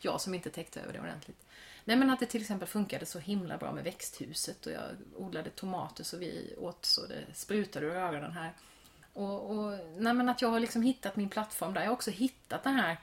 jag 0.00 0.20
som 0.20 0.34
inte 0.34 0.50
täckte 0.50 0.80
över 0.80 0.92
det 0.92 1.00
ordentligt. 1.00 1.46
Nej 1.84 1.96
men 1.96 2.10
att 2.10 2.20
det 2.20 2.26
till 2.26 2.40
exempel 2.40 2.68
funkade 2.68 3.06
så 3.06 3.18
himla 3.18 3.58
bra 3.58 3.72
med 3.72 3.84
växthuset 3.84 4.66
och 4.66 4.72
jag 4.72 4.82
odlade 5.16 5.50
tomater 5.50 6.04
så 6.04 6.16
vi 6.16 6.54
åt 6.58 6.84
så 6.84 7.06
det 7.06 7.24
sprutade 7.34 7.86
ur 7.86 7.92
öronen 7.92 8.32
här. 8.32 8.52
Och, 9.12 9.50
och 9.50 9.78
nej 9.96 10.14
men 10.14 10.28
att 10.28 10.42
jag 10.42 10.48
har 10.48 10.60
liksom 10.60 10.82
hittat 10.82 11.16
min 11.16 11.28
plattform 11.28 11.74
där. 11.74 11.80
Jag 11.80 11.88
har 11.88 11.94
också 11.94 12.10
hittat 12.10 12.64
den 12.64 12.74
här 12.74 12.96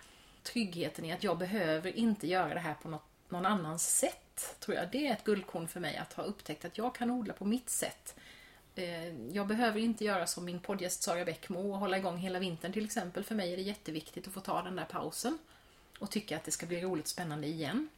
tryggheten 0.43 1.05
i 1.05 1.13
att 1.13 1.23
jag 1.23 1.37
behöver 1.37 1.97
inte 1.97 2.27
göra 2.27 2.53
det 2.53 2.59
här 2.59 2.73
på 2.73 2.89
något, 2.89 3.05
någon 3.29 3.45
annans 3.45 3.97
sätt. 3.97 4.55
Tror 4.59 4.77
jag. 4.77 4.91
Det 4.91 5.07
är 5.07 5.13
ett 5.13 5.23
guldkorn 5.23 5.67
för 5.67 5.79
mig 5.79 5.97
att 5.97 6.13
ha 6.13 6.23
upptäckt 6.23 6.65
att 6.65 6.77
jag 6.77 6.95
kan 6.95 7.11
odla 7.11 7.33
på 7.33 7.45
mitt 7.45 7.69
sätt. 7.69 8.15
Eh, 8.75 9.07
Jag 9.31 9.47
behöver 9.47 9.79
inte 9.79 10.05
göra 10.05 10.27
som 10.27 10.45
min 10.45 10.59
poddgäst 10.59 11.03
Sara 11.03 11.25
Bäckmo 11.25 11.71
och 11.73 11.79
hålla 11.79 11.97
igång 11.97 12.17
hela 12.17 12.39
vintern 12.39 12.73
till 12.73 12.85
exempel. 12.85 13.23
För 13.23 13.35
mig 13.35 13.53
är 13.53 13.57
det 13.57 13.63
jätteviktigt 13.63 14.27
att 14.27 14.33
få 14.33 14.39
ta 14.39 14.61
den 14.61 14.75
där 14.75 14.85
pausen 14.85 15.37
och 15.99 16.11
tycka 16.11 16.37
att 16.37 16.43
det 16.43 16.51
ska 16.51 16.65
bli 16.65 16.81
roligt 16.81 17.05
och 17.05 17.09
spännande 17.09 17.47
igen. 17.47 17.89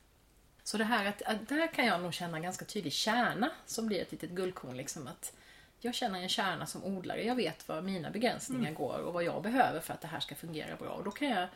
Så 0.64 0.78
det 0.78 0.84
här 0.84 1.06
att, 1.06 1.22
att 1.22 1.50
där 1.50 1.68
kan 1.74 1.86
jag 1.86 2.02
nog 2.02 2.14
känna 2.14 2.38
en 2.38 2.44
ganska 2.44 2.66
tydlig 2.66 2.94
kärna 2.94 3.50
som 3.66 3.88
blir 3.88 4.02
ett 4.02 4.12
litet 4.12 4.30
guldkorn. 4.30 4.78
Liksom 4.78 5.08
att 5.08 5.34
jag 5.80 5.96
känner 5.96 6.20
en 6.20 6.30
kärna 6.30 6.66
som 6.66 6.84
odlare. 6.84 7.24
Jag 7.24 7.36
vet 7.36 7.68
var 7.68 7.82
mina 7.82 8.10
begränsningar 8.10 8.72
går 8.72 8.98
och 8.98 9.14
vad 9.14 9.24
jag 9.24 9.42
behöver 9.44 9.80
för 9.80 9.94
att 9.94 10.02
det 10.02 10.08
här 10.08 10.20
ska 10.20 10.36
fungera 10.36 10.76
bra. 10.76 10.90
Och 10.90 11.04
då 11.04 11.12
kan 11.12 11.28
jag 11.30 11.48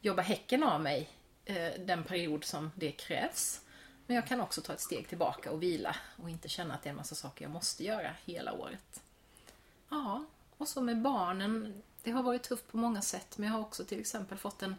jobba 0.00 0.22
häcken 0.22 0.62
av 0.62 0.80
mig 0.80 1.08
eh, 1.44 1.72
den 1.78 2.04
period 2.04 2.44
som 2.44 2.72
det 2.74 2.92
krävs. 2.92 3.60
Men 4.08 4.14
jag 4.14 4.26
kan 4.26 4.40
också 4.40 4.60
ta 4.60 4.72
ett 4.72 4.80
steg 4.80 5.08
tillbaka 5.08 5.50
och 5.50 5.62
vila 5.62 5.96
och 6.16 6.30
inte 6.30 6.48
känna 6.48 6.74
att 6.74 6.82
det 6.82 6.88
är 6.88 6.90
en 6.90 6.96
massa 6.96 7.14
saker 7.14 7.44
jag 7.44 7.52
måste 7.52 7.84
göra 7.84 8.10
hela 8.24 8.52
året. 8.52 9.02
Ja, 9.88 10.24
och 10.56 10.68
så 10.68 10.80
med 10.80 11.02
barnen. 11.02 11.82
Det 12.02 12.10
har 12.10 12.22
varit 12.22 12.42
tufft 12.42 12.70
på 12.70 12.76
många 12.76 13.02
sätt 13.02 13.38
men 13.38 13.46
jag 13.48 13.54
har 13.54 13.60
också 13.60 13.84
till 13.84 14.00
exempel 14.00 14.38
fått 14.38 14.62
en 14.62 14.74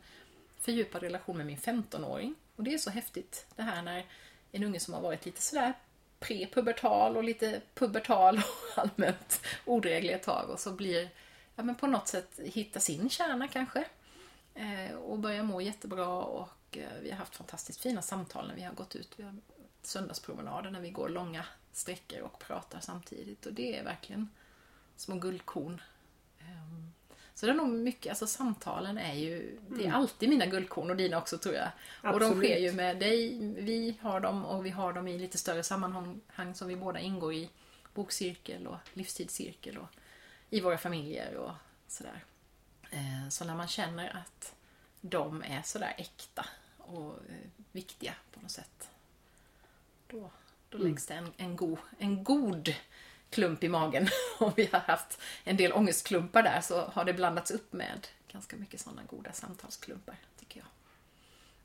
fördjupad 0.60 1.04
relation 1.04 1.38
med 1.38 1.46
min 1.46 1.58
15-åring. 1.58 2.36
Och 2.56 2.64
det 2.64 2.74
är 2.74 2.78
så 2.78 2.90
häftigt 2.90 3.46
det 3.56 3.62
här 3.62 3.82
när 3.82 4.06
en 4.52 4.64
unge 4.64 4.80
som 4.80 4.94
har 4.94 5.02
varit 5.02 5.26
lite 5.26 5.42
sådär 5.42 5.74
prepubertal 6.20 7.18
och 7.18 7.24
lite 7.24 7.62
pubertal 7.74 8.38
och 8.38 8.78
allmänt 8.84 9.42
odräglig 9.66 10.14
ett 10.14 10.24
tag 10.24 10.50
och 10.50 10.60
så 10.60 10.72
blir, 10.72 11.10
ja 11.56 11.64
men 11.64 11.76
på 11.76 11.88
något 11.88 12.08
sätt 12.08 12.40
hitta 12.44 12.80
sin 12.80 13.10
kärna 13.10 13.48
kanske. 13.48 13.86
Eh, 14.54 14.96
och 14.96 15.20
börja 15.20 15.44
må 15.44 15.62
jättebra 15.62 16.08
och 16.08 16.50
eh, 16.78 16.90
vi 17.02 17.12
har 17.12 17.18
haft 17.18 17.36
fantastiskt 17.36 17.82
fina 17.82 18.02
samtal 18.02 18.48
när 18.48 18.56
vi 18.56 18.62
har 18.62 18.74
gått 18.74 18.96
ut. 18.96 19.14
Vi 19.18 19.24
har 19.24 19.36
söndagspromenader 19.82 20.72
när 20.72 20.80
vi 20.82 20.90
går 20.90 21.10
långa 21.10 21.46
sträckor 21.72 22.20
och 22.22 22.40
pratar 22.40 22.80
samtidigt 22.80 23.46
och 23.46 23.54
det 23.54 23.78
är 23.80 23.84
verkligen 23.84 24.30
små 24.96 25.16
guldkorn. 25.16 25.82
Ehm, 26.40 26.94
Så 27.34 27.46
det 27.46 27.52
är 27.52 27.56
nog 27.56 27.70
mycket, 27.70 28.10
alltså 28.10 28.28
samtalen 28.28 28.98
är 28.98 29.14
ju, 29.14 29.60
det 29.70 29.86
är 29.86 29.92
alltid 29.92 30.30
mina 30.30 30.46
guldkorn 30.46 30.90
och 30.90 30.96
dina 30.98 31.18
också 31.18 31.38
tror 31.38 31.56
jag. 31.56 31.70
Och 32.14 32.20
de 32.20 32.26
Absolut. 32.26 32.38
sker 32.50 32.58
ju 32.58 32.72
med 32.72 33.00
dig, 33.00 33.38
vi 33.58 33.98
har 34.02 34.20
dem 34.20 34.46
och 34.46 34.66
vi 34.66 34.70
har 34.70 34.94
dem 34.94 35.08
i 35.08 35.18
lite 35.20 35.38
större 35.38 35.64
sammanhang 35.64 36.56
som 36.56 36.68
vi 36.68 36.76
båda 36.76 37.00
ingår 37.00 37.34
i. 37.34 37.50
Bokcirkel 37.94 38.68
och 38.68 38.78
livstidscirkel 38.94 39.78
och 39.78 39.88
i 40.50 40.62
våra 40.62 40.78
familjer 40.78 41.36
och 41.36 41.52
sådär. 41.88 42.24
Eh, 42.92 43.30
Så 43.30 43.46
när 43.46 43.56
man 43.56 43.68
känner 43.68 44.18
att 44.18 44.54
de 45.02 45.44
är 45.44 45.62
sådär 45.62 45.94
äkta 45.98 46.46
och 46.90 47.14
eh, 47.14 47.50
viktiga 47.72 48.16
på 48.32 48.40
något 48.40 48.52
sätt. 48.52 48.90
Då, 50.08 50.32
då 50.70 50.78
läggs 50.78 51.06
det 51.06 51.14
en, 51.14 51.34
en, 51.38 51.56
god, 51.56 51.78
en 51.98 52.24
god 52.24 52.74
klump 53.30 53.64
i 53.64 53.70
magen. 53.70 54.08
Om 54.40 54.54
vi 54.56 54.70
har 54.72 54.80
haft 54.80 55.20
en 55.44 55.58
del 55.58 55.74
ångestklumpar 55.74 56.44
där 56.44 56.62
så 56.62 56.82
har 56.82 57.06
det 57.06 57.14
blandats 57.14 57.52
upp 57.52 57.74
med 57.74 58.08
ganska 58.32 58.56
mycket 58.56 58.82
sådana 58.82 59.04
goda 59.04 59.32
samtalsklumpar, 59.32 60.16
tycker 60.40 60.60
jag. 60.60 60.68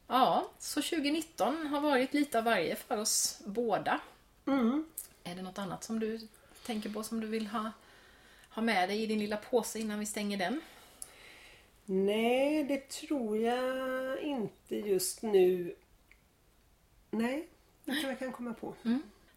Ja, 0.06 0.50
så 0.58 0.82
2019 0.82 1.66
har 1.66 1.80
varit 1.80 2.14
lite 2.14 2.38
av 2.38 2.44
varje 2.44 2.76
för 2.76 2.96
oss 2.96 3.42
båda. 3.46 4.00
Mm. 4.46 4.86
Är 5.24 5.34
det 5.34 5.42
något 5.42 5.58
annat 5.58 5.84
som 5.84 6.00
du 6.00 6.28
tänker 6.66 6.90
på 6.90 7.02
som 7.02 7.20
du 7.20 7.26
vill 7.26 7.46
ha, 7.46 7.72
ha 8.50 8.62
med 8.62 8.88
dig 8.88 9.02
i 9.02 9.06
din 9.06 9.18
lilla 9.18 9.36
påse 9.36 9.78
innan 9.78 9.98
vi 9.98 10.06
stänger 10.06 10.36
den? 10.36 10.60
Nej, 11.84 12.64
det 12.64 12.88
tror 12.88 13.38
jag 13.38 14.20
inte 14.20 14.76
just 14.76 15.22
nu. 15.22 15.74
Nej, 17.10 17.48
det 17.84 17.92
tror 17.92 18.08
jag 18.10 18.18
kan 18.18 18.32
komma 18.32 18.54
på. 18.54 18.74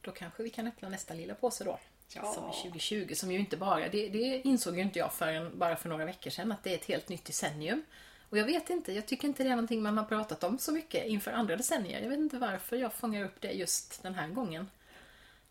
Då 0.01 0.11
kanske 0.11 0.43
vi 0.43 0.49
kan 0.49 0.67
öppna 0.67 0.89
nästa 0.89 1.13
lilla 1.13 1.35
påse 1.35 1.63
då. 1.63 1.79
Ja. 2.15 2.33
Som 2.33 2.43
är 2.43 2.51
2020, 2.51 3.13
som 3.15 3.31
ju 3.31 3.39
inte 3.39 3.57
bara, 3.57 3.89
det, 3.89 4.09
det 4.09 4.41
insåg 4.43 4.75
ju 4.75 4.81
inte 4.81 4.99
jag 4.99 5.13
förrän 5.13 5.59
bara 5.59 5.75
för 5.75 5.89
några 5.89 6.05
veckor 6.05 6.29
sedan, 6.31 6.51
att 6.51 6.63
det 6.63 6.71
är 6.71 6.75
ett 6.75 6.85
helt 6.85 7.09
nytt 7.09 7.25
decennium. 7.25 7.83
Och 8.29 8.37
jag 8.37 8.45
vet 8.45 8.69
inte, 8.69 8.93
jag 8.93 9.05
tycker 9.05 9.27
inte 9.27 9.43
det 9.43 9.49
är 9.49 9.55
någonting 9.55 9.81
man 9.81 9.97
har 9.97 10.05
pratat 10.05 10.43
om 10.43 10.59
så 10.59 10.71
mycket 10.71 11.05
inför 11.05 11.31
andra 11.31 11.55
decennier. 11.55 12.01
Jag 12.01 12.09
vet 12.09 12.19
inte 12.19 12.37
varför 12.37 12.75
jag 12.75 12.93
fångar 12.93 13.23
upp 13.25 13.41
det 13.41 13.51
just 13.51 14.03
den 14.03 14.15
här 14.15 14.27
gången. 14.27 14.69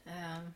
Eh, 0.07 0.13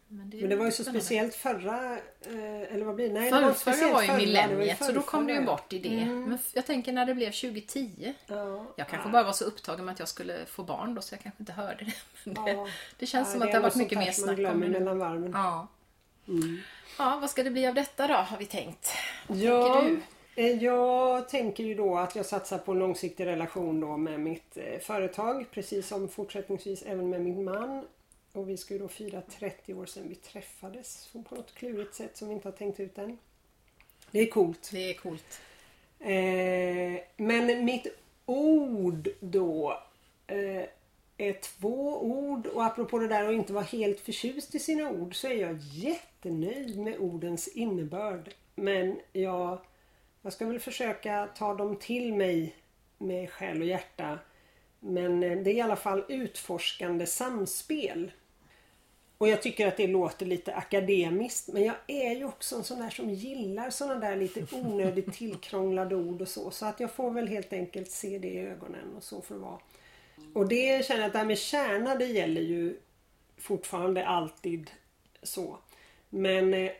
Men 0.09 0.31
det, 0.31 0.37
Men 0.37 0.49
det 0.51 0.57
var 0.57 0.65
ju 0.67 0.73
så 0.73 0.85
speciellt 0.85 1.35
förra, 1.35 1.93
eh, 2.27 2.75
eller 2.75 2.85
vad 2.85 2.95
blir 2.95 3.09
det? 3.09 3.15
Nej, 3.21 3.31
det 3.33 3.41
var 3.41 3.53
förra, 3.53 3.75
det 3.87 3.93
var 3.93 4.03
ju 4.03 4.13
millenniet, 4.17 4.85
så 4.85 4.93
då 4.93 5.03
kom 5.03 5.27
det 5.27 5.33
ju 5.33 5.45
bort 5.45 5.73
i 5.73 5.79
det. 5.79 6.05
Men 6.07 6.35
f- 6.35 6.51
jag 6.53 6.67
tänker 6.67 6.93
när 6.93 7.07
det 7.07 7.15
blev 7.15 7.31
2010. 7.31 8.15
Ja. 8.27 8.67
Jag 8.77 8.89
kanske 8.89 9.09
bara 9.09 9.23
var 9.23 9.33
så 9.33 9.45
upptagen 9.45 9.85
med 9.85 9.93
att 9.93 9.99
jag 9.99 10.09
skulle 10.09 10.47
få 10.47 10.63
barn 10.63 10.95
då 10.95 11.03
så 11.03 11.15
jag 11.15 11.21
kanske 11.23 11.43
inte 11.43 11.53
hörde 11.53 11.85
det. 11.85 11.93
Men 12.31 12.45
det, 12.45 12.51
Ja. 12.53 12.67
det 12.99 13.07
känns 13.07 13.29
Ja, 13.29 13.33
som 13.33 13.43
att 13.43 13.49
det 13.49 13.57
har 13.57 13.63
varit 13.63 13.75
mycket 13.77 13.99
mer 13.99 14.13
snack 14.13 14.39
om 14.39 14.61
det 14.61 14.69
mellan 14.69 14.99
varven. 14.99 15.31
Ja. 15.35 15.67
ja, 16.99 17.19
vad 17.21 17.31
ska 17.31 17.43
det 17.43 17.51
bli 17.51 17.67
av 17.67 17.75
detta 17.75 18.07
då 18.07 18.15
har 18.15 18.37
vi 18.39 18.47
tänkt? 18.47 18.89
Ja, 19.29 19.81
tänker 19.81 20.03
eh, 20.37 20.63
jag 20.65 21.29
tänker 21.29 21.65
ju 21.65 21.75
då 21.75 21.99
att 21.99 22.17
jag 22.17 22.27
satsar 22.27 22.59
på 22.59 22.73
en 22.73 22.79
långsiktig 22.79 23.27
relation 23.27 23.81
då 23.81 23.97
med 23.97 24.21
mitt 24.21 24.59
företag. 24.83 25.47
Precis 25.51 25.89
som 25.89 26.09
fortsättningsvis 26.09 26.83
även 26.83 27.11
med 27.11 27.21
min 27.21 27.45
man. 27.45 27.85
Och 28.33 28.49
vi 28.49 28.57
ska 28.57 28.75
ju 28.75 28.81
då 28.81 28.89
fira 28.89 29.23
30 29.23 29.75
år 29.75 29.87
sedan 29.87 30.09
vi 30.09 30.15
träffades. 30.15 31.09
På 31.29 31.35
något 31.35 31.55
klurigt 31.55 31.95
sätt 31.95 32.17
som 32.17 32.29
vi 32.29 32.35
inte 32.35 32.49
har 32.49 32.53
tänkt 32.53 32.81
ut 32.81 32.99
än. 32.99 33.19
Det 34.11 34.21
är 34.21 34.27
coolt. 34.27 34.71
Det 34.73 34.91
är 34.91 34.95
coolt. 34.95 35.41
Eh, 35.99 37.03
men 37.17 37.65
mitt 37.65 37.87
ord 38.27 39.09
då 39.21 39.83
eh, 40.27 40.65
är 41.17 41.41
två 41.41 42.03
ord 42.03 42.47
och 42.47 42.65
apropå 42.65 42.99
det 42.99 43.09
där 43.09 43.25
att 43.25 43.35
inte 43.35 43.53
vara 43.53 43.65
helt 43.65 44.01
förtjust 44.01 44.55
i 44.55 44.59
sina 44.59 44.91
ord 44.91 45.15
så 45.15 45.27
är 45.27 45.35
jag 45.35 45.59
jättenöjd 45.59 46.79
med 46.79 46.99
ordens 46.99 47.49
innebörd. 47.49 48.35
Men 48.55 49.01
jag, 49.13 49.59
jag 50.23 50.33
ska 50.33 50.47
väl 50.47 50.61
försöka 50.61 51.29
ta 51.37 51.55
dem 51.55 51.77
till 51.77 52.15
mig 52.15 52.55
med 52.99 53.31
själ 53.31 53.61
och 53.61 53.67
hjärta. 53.67 54.19
Men 54.81 55.23
eh, 55.23 55.39
det 55.39 55.51
är 55.51 55.55
i 55.55 55.61
alla 55.61 55.77
fall 55.77 56.05
utforskande 56.09 57.07
samspel. 57.07 58.11
Och 59.21 59.29
jag 59.29 59.43
tycker 59.43 59.67
att 59.67 59.77
det 59.77 59.87
låter 59.87 60.27
lite 60.27 60.55
akademiskt 60.55 61.49
men 61.49 61.65
jag 61.65 61.75
är 61.87 62.15
ju 62.15 62.25
också 62.25 62.57
en 62.57 62.65
sån 62.65 62.79
där 62.79 62.91
som 62.91 63.11
gillar 63.11 63.71
såna 63.71 63.95
där 63.95 64.17
lite 64.17 64.47
onödigt 64.57 65.13
tillkrånglade 65.13 65.97
ord 65.97 66.23
och 66.23 66.29
så. 66.29 66.51
Så 66.51 66.67
att 66.67 66.81
jag 66.81 66.93
får 66.93 67.11
väl 67.11 67.29
helt 67.29 67.53
enkelt 67.53 67.91
se 67.91 68.19
det 68.19 68.29
i 68.29 68.39
ögonen 68.39 68.97
och 68.97 69.03
så 69.03 69.23
får 69.23 69.35
det 69.35 69.41
vara. 69.41 69.59
Och 70.33 70.49
det 70.49 70.85
känner 70.87 71.01
jag 71.01 71.07
att 71.07 71.13
det 71.13 71.19
här 71.19 71.27
med 71.27 71.39
kärna 71.39 71.95
det 71.95 72.07
gäller 72.07 72.41
ju 72.41 72.77
fortfarande 73.39 74.07
alltid 74.07 74.71
så. 75.23 75.59
Men 76.11 76.55
eh, 76.55 76.71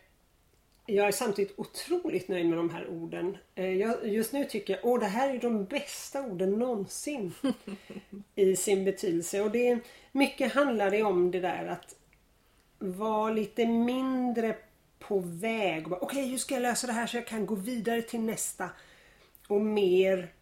jag 0.87 1.09
är 1.09 1.13
samtidigt 1.13 1.59
otroligt 1.59 2.29
nöjd 2.29 2.47
med 2.49 2.59
de 2.59 2.71
här 2.71 2.89
orden. 2.89 3.37
Eh, 3.55 3.73
Jag, 3.73 4.09
just 4.09 4.33
nu 4.33 4.45
tycker 4.45 4.79
jag 4.83 4.95
att 4.95 5.01
det 5.01 5.07
här 5.07 5.35
är 5.35 5.39
de 5.39 5.65
bästa 5.65 6.23
orden 6.23 6.51
någonsin 6.51 7.33
i 8.35 8.57
sin 8.57 8.85
betydelse. 8.85 9.41
Och 9.41 9.51
det, 9.51 9.79
mycket 10.13 10.53
handlar 10.53 10.91
det 10.91 11.03
om 11.03 11.31
det 11.31 11.41
där 11.41 11.67
att 11.67 11.97
var 12.83 13.31
lite 13.31 13.67
mindre 13.67 14.57
på 14.99 15.19
väg. 15.19 15.87
Okej, 15.87 15.99
Okej, 16.01 16.31
hur 16.31 16.39
ska 16.39 16.55
jag 16.55 16.63
lösa 16.63 16.87
det 16.87 16.93
här 16.93 17.07
så 17.07 17.17
jag 17.17 17.27
kan 17.27 17.47
gå 17.47 17.55
vidare 17.55 18.03
till 18.03 18.21
nästa? 18.21 18.71
Och 19.49 19.61
mer 19.61 20.33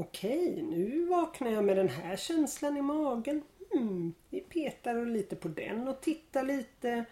Okej, 0.00 0.62
nu 0.62 1.04
vaknar 1.04 1.50
jag 1.50 1.64
med 1.64 1.76
den 1.76 1.88
här 1.88 2.16
känslan 2.16 2.76
i 2.76 2.82
magen. 2.82 3.42
Mm, 3.72 4.14
vi 4.30 4.40
petar 4.40 5.06
lite 5.06 5.36
på 5.36 5.48
den 5.48 5.88
och 5.88 6.00
tittar 6.00 6.42
lite 6.42 7.04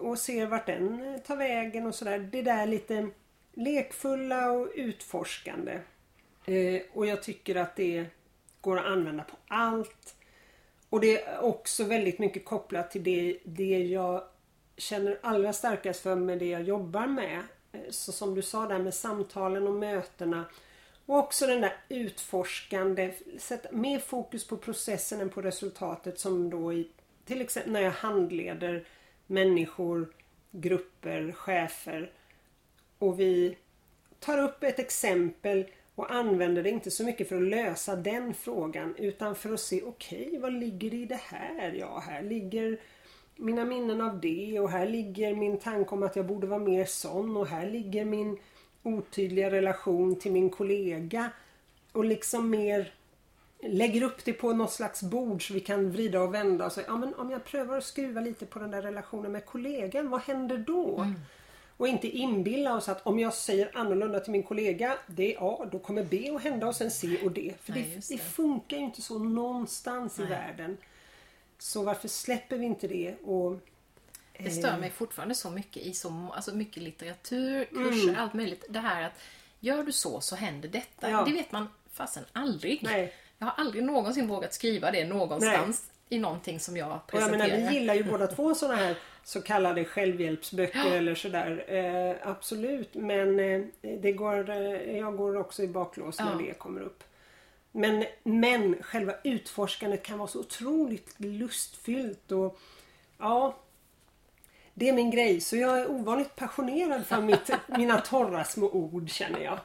och 0.00 0.18
ser 0.18 0.46
vart 0.46 0.66
den 0.66 1.14
eh, 1.14 1.20
tar 1.20 1.36
vägen 1.36 1.86
och 1.86 1.94
sådär. 1.94 2.18
Det 2.18 2.42
där 2.42 2.66
lite 2.66 3.08
lekfulla 3.54 4.50
och 4.50 4.68
utforskande. 4.74 5.80
Eh, 6.46 6.82
och 6.92 7.06
jag 7.06 7.22
tycker 7.22 7.56
att 7.56 7.76
det 7.76 8.06
går 8.60 8.78
att 8.78 8.86
använda 8.86 9.24
på 9.24 9.36
allt. 9.48 10.16
Och 10.96 11.02
det 11.02 11.22
är 11.22 11.44
också 11.44 11.84
väldigt 11.84 12.18
mycket 12.18 12.44
kopplat 12.44 12.90
till 12.90 13.02
det, 13.02 13.38
det 13.44 13.78
jag 13.78 14.22
känner 14.76 15.18
allra 15.22 15.52
starkast 15.52 16.00
för 16.00 16.16
med 16.16 16.38
det 16.38 16.46
jag 16.46 16.62
jobbar 16.62 17.06
med. 17.06 17.42
Eh, 17.72 17.80
så 17.90 18.12
som 18.12 18.34
du 18.34 18.42
sa 18.42 18.66
där 18.66 18.78
med 18.78 18.94
samtalen 18.94 19.68
och 19.68 19.74
mötena 19.74 20.44
Och 21.06 21.16
också 21.16 21.46
den 21.46 21.60
där 21.60 21.76
utforskande, 21.88 23.14
sätta 23.38 23.72
mer 23.72 23.98
fokus 23.98 24.46
på 24.46 24.56
processen 24.56 25.20
än 25.20 25.28
på 25.28 25.42
resultatet 25.42 26.18
som 26.18 26.50
då 26.50 26.72
i 26.72 26.88
till 27.24 27.40
exempel 27.40 27.72
när 27.72 27.80
jag 27.80 27.90
handleder 27.90 28.84
människor, 29.26 30.12
grupper, 30.50 31.32
chefer 31.32 32.12
och 32.98 33.20
vi 33.20 33.58
tar 34.20 34.38
upp 34.38 34.62
ett 34.62 34.78
exempel 34.78 35.66
och 35.96 36.12
använder 36.12 36.62
det 36.62 36.70
inte 36.70 36.90
så 36.90 37.04
mycket 37.04 37.28
för 37.28 37.36
att 37.36 37.42
lösa 37.42 37.96
den 37.96 38.34
frågan 38.34 38.94
utan 38.98 39.34
för 39.34 39.52
att 39.52 39.60
se 39.60 39.82
okej, 39.82 40.26
okay, 40.26 40.38
vad 40.38 40.52
ligger 40.52 40.94
i 40.94 41.04
det 41.04 41.20
här? 41.22 41.72
Ja, 41.72 42.02
här 42.06 42.22
ligger 42.22 42.80
mina 43.36 43.64
minnen 43.64 44.00
av 44.00 44.20
det 44.20 44.60
och 44.60 44.70
här 44.70 44.86
ligger 44.86 45.34
min 45.34 45.58
tanke 45.58 45.90
om 45.90 46.02
att 46.02 46.16
jag 46.16 46.26
borde 46.26 46.46
vara 46.46 46.60
mer 46.60 46.84
sån 46.84 47.36
och 47.36 47.46
här 47.46 47.70
ligger 47.70 48.04
min 48.04 48.38
otydliga 48.82 49.50
relation 49.50 50.18
till 50.18 50.32
min 50.32 50.50
kollega 50.50 51.30
och 51.92 52.04
liksom 52.04 52.50
mer 52.50 52.94
lägger 53.62 54.02
upp 54.02 54.24
det 54.24 54.32
på 54.32 54.52
något 54.52 54.72
slags 54.72 55.02
bord 55.02 55.48
så 55.48 55.54
vi 55.54 55.60
kan 55.60 55.90
vrida 55.90 56.20
och 56.20 56.34
vända 56.34 56.66
och 56.66 56.72
säga, 56.72 56.86
ja 56.86 56.96
men 56.96 57.14
om 57.14 57.30
jag 57.30 57.44
prövar 57.44 57.78
att 57.78 57.84
skruva 57.84 58.20
lite 58.20 58.46
på 58.46 58.58
den 58.58 58.70
där 58.70 58.82
relationen 58.82 59.32
med 59.32 59.46
kollegan, 59.46 60.10
vad 60.10 60.20
händer 60.20 60.58
då? 60.58 60.98
Mm. 60.98 61.14
Och 61.76 61.88
inte 61.88 62.08
inbilla 62.08 62.74
oss 62.74 62.88
att 62.88 63.06
om 63.06 63.18
jag 63.18 63.34
säger 63.34 63.70
annorlunda 63.74 64.20
till 64.20 64.32
min 64.32 64.42
kollega, 64.42 64.98
det 65.06 65.34
är 65.34 65.38
A, 65.40 65.68
då 65.72 65.78
kommer 65.78 66.04
B 66.04 66.32
att 66.36 66.42
hända 66.42 66.66
och 66.66 66.76
sen 66.76 66.90
C 66.90 67.18
och 67.24 67.32
D. 67.32 67.54
För 67.62 67.72
Nej, 67.72 67.92
det, 67.94 68.14
det. 68.14 68.18
funkar 68.18 68.76
ju 68.76 68.82
inte 68.82 69.02
så 69.02 69.18
någonstans 69.18 70.18
Nej. 70.18 70.26
i 70.26 70.30
världen. 70.30 70.76
Så 71.58 71.82
varför 71.82 72.08
släpper 72.08 72.58
vi 72.58 72.66
inte 72.66 72.88
det? 72.88 73.14
Och, 73.24 73.58
det 74.38 74.50
stör 74.50 74.72
eh, 74.72 74.78
mig 74.78 74.90
fortfarande 74.90 75.34
så 75.34 75.50
mycket 75.50 75.82
i 75.82 75.94
så 75.94 76.32
alltså 76.34 76.54
mycket 76.54 76.82
litteratur, 76.82 77.64
kurser, 77.64 78.08
mm. 78.08 78.20
allt 78.20 78.34
möjligt. 78.34 78.64
Det 78.68 78.78
här 78.78 79.02
att 79.02 79.20
gör 79.60 79.82
du 79.82 79.92
så 79.92 80.20
så 80.20 80.36
händer 80.36 80.68
detta. 80.68 81.10
Ja. 81.10 81.24
Det 81.24 81.32
vet 81.32 81.52
man 81.52 81.68
fasen 81.92 82.24
aldrig. 82.32 82.80
Nej. 82.82 83.14
Jag 83.38 83.46
har 83.46 83.54
aldrig 83.56 83.84
någonsin 83.84 84.28
vågat 84.28 84.54
skriva 84.54 84.90
det 84.90 85.04
någonstans. 85.04 85.90
I 86.08 86.18
någonting 86.18 86.60
som 86.60 86.76
jag 86.76 87.00
presenterar. 87.06 87.38
Och 87.38 87.44
jag 87.44 87.50
menar, 87.50 87.70
vi 87.70 87.78
gillar 87.78 87.94
ju 87.94 88.04
båda 88.04 88.26
två 88.26 88.54
sådana 88.54 88.76
här 88.76 88.96
så 89.24 89.42
kallade 89.42 89.84
självhjälpsböcker 89.84 90.78
ja. 90.78 90.94
eller 90.94 91.14
sådär. 91.14 91.64
Eh, 91.68 92.28
absolut, 92.30 92.94
men 92.94 93.40
eh, 93.40 93.62
det 94.00 94.12
går, 94.12 94.50
eh, 94.50 94.96
jag 94.96 95.16
går 95.16 95.36
också 95.36 95.62
i 95.62 95.68
baklås 95.68 96.18
när 96.18 96.38
det 96.38 96.58
kommer 96.58 96.80
upp. 96.80 97.04
Men, 97.72 98.04
men 98.22 98.82
själva 98.82 99.14
utforskandet 99.24 100.02
kan 100.02 100.18
vara 100.18 100.28
så 100.28 100.40
otroligt 100.40 101.14
lustfyllt 101.16 102.32
och 102.32 102.58
ja, 103.18 103.56
det 104.74 104.88
är 104.88 104.92
min 104.92 105.10
grej. 105.10 105.40
Så 105.40 105.56
jag 105.56 105.80
är 105.80 105.90
ovanligt 105.90 106.36
passionerad 106.36 107.06
för 107.06 107.20
mitt, 107.20 107.50
mina 107.66 108.00
torra 108.00 108.44
små 108.44 108.70
ord 108.70 109.10
känner 109.10 109.40
jag. 109.40 109.58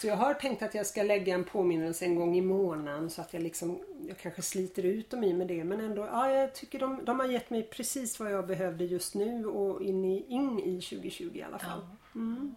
Så 0.00 0.06
jag 0.06 0.16
har 0.16 0.34
tänkt 0.34 0.62
att 0.62 0.74
jag 0.74 0.86
ska 0.86 1.02
lägga 1.02 1.34
en 1.34 1.44
påminnelse 1.44 2.04
en 2.04 2.14
gång 2.14 2.36
i 2.36 2.40
månaden 2.40 3.10
så 3.10 3.20
att 3.20 3.32
jag 3.32 3.42
liksom 3.42 3.80
Jag 4.08 4.18
kanske 4.18 4.42
sliter 4.42 4.82
ut 4.82 5.10
dem 5.10 5.24
i 5.24 5.32
med 5.32 5.46
det 5.46 5.64
men 5.64 5.80
ändå 5.80 6.08
Ja 6.12 6.30
jag 6.30 6.54
tycker 6.54 6.78
de, 6.78 7.04
de 7.04 7.20
har 7.20 7.26
gett 7.26 7.50
mig 7.50 7.62
precis 7.62 8.20
vad 8.20 8.32
jag 8.32 8.46
behövde 8.46 8.84
just 8.84 9.14
nu 9.14 9.46
och 9.46 9.82
in 9.82 10.04
i, 10.04 10.24
in 10.28 10.58
i 10.58 10.80
2020 10.80 11.30
i 11.34 11.42
alla 11.42 11.58
fall. 11.58 11.86
Mm. 12.14 12.54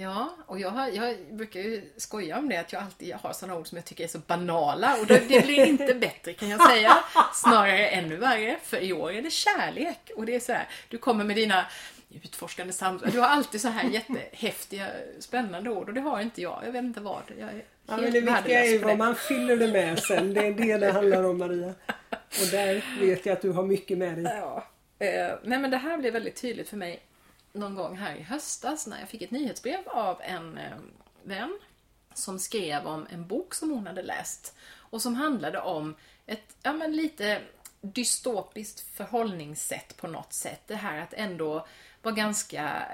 Ja, 0.00 0.36
och 0.46 0.60
jag, 0.60 0.70
har, 0.70 0.88
jag 0.88 1.16
brukar 1.30 1.60
ju 1.60 1.92
skoja 1.96 2.38
om 2.38 2.48
det 2.48 2.56
att 2.56 2.72
jag 2.72 2.82
alltid 2.82 3.14
har 3.14 3.32
sådana 3.32 3.58
ord 3.58 3.66
som 3.66 3.76
jag 3.76 3.84
tycker 3.84 4.04
är 4.04 4.08
så 4.08 4.18
banala 4.18 4.96
och 5.00 5.06
det, 5.06 5.28
det 5.28 5.44
blir 5.46 5.64
inte 5.64 5.94
bättre 5.94 6.32
kan 6.32 6.48
jag 6.48 6.70
säga. 6.70 6.98
Snarare 7.34 7.88
ännu 7.88 8.16
värre, 8.16 8.58
för 8.62 8.76
i 8.76 8.92
år 8.92 9.12
är 9.12 9.22
det 9.22 9.30
kärlek. 9.30 10.10
Och 10.16 10.26
det 10.26 10.34
är 10.34 10.40
så 10.40 10.52
här, 10.52 10.68
du 10.88 10.98
kommer 10.98 11.24
med 11.24 11.36
dina 11.36 11.66
utforskande 12.10 12.72
samtal. 12.72 13.10
Du 13.10 13.20
har 13.20 13.26
alltid 13.26 13.60
så 13.60 13.68
här 13.68 13.90
jättehäftiga, 13.90 14.86
spännande 15.18 15.70
ord 15.70 15.88
och 15.88 15.94
det 15.94 16.00
har 16.00 16.20
inte 16.20 16.42
jag. 16.42 16.62
Jag 16.66 16.72
vet 16.72 16.84
inte 16.84 17.00
vad. 17.00 17.22
Jag 17.38 17.48
är 17.48 17.64
ja, 17.86 17.96
men 17.96 18.12
det 18.12 18.20
viktiga 18.20 18.64
är 18.64 18.70
ju 18.70 18.78
vad 18.78 18.98
man 18.98 19.14
fyller 19.14 19.56
det 19.56 19.68
med 19.68 19.98
sen. 19.98 20.34
Det 20.34 20.46
är 20.46 20.52
det 20.52 20.76
det 20.76 20.92
handlar 20.92 21.22
om 21.22 21.38
Maria. 21.38 21.74
Och 22.10 22.50
där 22.50 22.84
vet 23.00 23.26
jag 23.26 23.32
att 23.32 23.42
du 23.42 23.50
har 23.50 23.62
mycket 23.62 23.98
med 23.98 24.14
dig. 24.14 24.24
Ja. 24.24 24.66
Eh, 24.98 25.34
nej 25.42 25.58
men 25.58 25.70
det 25.70 25.76
här 25.76 25.98
blev 25.98 26.12
väldigt 26.12 26.36
tydligt 26.36 26.68
för 26.68 26.76
mig 26.76 27.02
någon 27.52 27.74
gång 27.74 27.96
här 27.96 28.16
i 28.16 28.22
höstas 28.22 28.86
när 28.86 29.00
jag 29.00 29.08
fick 29.08 29.22
ett 29.22 29.30
nyhetsbrev 29.30 29.88
av 29.88 30.20
en 30.22 30.58
eh, 30.58 30.72
vän 31.22 31.58
som 32.14 32.38
skrev 32.38 32.86
om 32.86 33.06
en 33.10 33.26
bok 33.26 33.54
som 33.54 33.70
hon 33.70 33.86
hade 33.86 34.02
läst 34.02 34.54
och 34.76 35.02
som 35.02 35.14
handlade 35.14 35.60
om 35.60 35.94
ett, 36.26 36.56
ja 36.62 36.72
men 36.72 36.96
lite 36.96 37.40
dystopiskt 37.80 38.80
förhållningssätt 38.80 39.96
på 39.96 40.06
något 40.06 40.32
sätt. 40.32 40.60
Det 40.66 40.74
här 40.74 40.98
att 40.98 41.12
ändå 41.12 41.66
var 42.02 42.12
ganska 42.12 42.88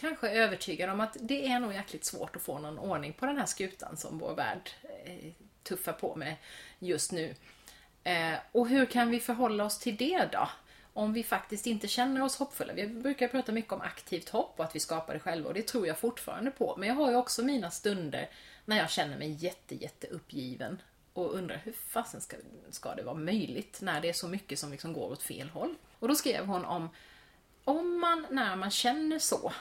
kanske 0.00 0.28
övertygad 0.28 0.90
om 0.90 1.00
att 1.00 1.16
det 1.20 1.46
är 1.46 1.60
nog 1.60 1.72
jäkligt 1.72 2.04
svårt 2.04 2.36
att 2.36 2.42
få 2.42 2.58
någon 2.58 2.78
ordning 2.78 3.12
på 3.12 3.26
den 3.26 3.38
här 3.38 3.46
skutan 3.46 3.96
som 3.96 4.18
vår 4.18 4.34
värld 4.34 4.70
eh, 5.04 5.32
tuffar 5.62 5.92
på 5.92 6.14
med 6.16 6.36
just 6.78 7.12
nu. 7.12 7.34
Eh, 8.04 8.34
och 8.52 8.68
hur 8.68 8.86
kan 8.86 9.10
vi 9.10 9.20
förhålla 9.20 9.64
oss 9.64 9.78
till 9.78 9.96
det 9.96 10.28
då? 10.32 10.48
om 10.94 11.12
vi 11.12 11.22
faktiskt 11.22 11.66
inte 11.66 11.88
känner 11.88 12.22
oss 12.22 12.36
hoppfulla. 12.36 12.72
Vi 12.72 12.86
brukar 12.86 13.28
prata 13.28 13.52
mycket 13.52 13.72
om 13.72 13.80
aktivt 13.80 14.28
hopp 14.28 14.54
och 14.56 14.64
att 14.64 14.76
vi 14.76 14.80
skapar 14.80 15.14
det 15.14 15.20
själva 15.20 15.48
och 15.48 15.54
det 15.54 15.66
tror 15.66 15.86
jag 15.86 15.98
fortfarande 15.98 16.50
på. 16.50 16.74
Men 16.78 16.88
jag 16.88 16.96
har 16.96 17.10
ju 17.10 17.16
också 17.16 17.42
mina 17.42 17.70
stunder 17.70 18.30
när 18.64 18.76
jag 18.76 18.90
känner 18.90 19.18
mig 19.18 19.30
jätte, 19.30 19.74
jätte 19.74 20.06
uppgiven 20.06 20.82
och 21.12 21.34
undrar 21.34 21.60
hur 21.64 21.72
fasen 21.72 22.20
ska, 22.20 22.36
ska 22.70 22.94
det 22.94 23.02
vara 23.02 23.14
möjligt 23.14 23.78
när 23.82 24.00
det 24.00 24.08
är 24.08 24.12
så 24.12 24.28
mycket 24.28 24.58
som 24.58 24.70
liksom 24.70 24.92
går 24.92 25.10
åt 25.10 25.22
fel 25.22 25.48
håll. 25.48 25.74
Och 25.98 26.08
då 26.08 26.14
skrev 26.14 26.46
hon 26.46 26.64
om 26.64 26.88
om 27.64 28.00
man, 28.00 28.26
när 28.30 28.56
man 28.56 28.70
känner 28.70 29.18
så, 29.18 29.52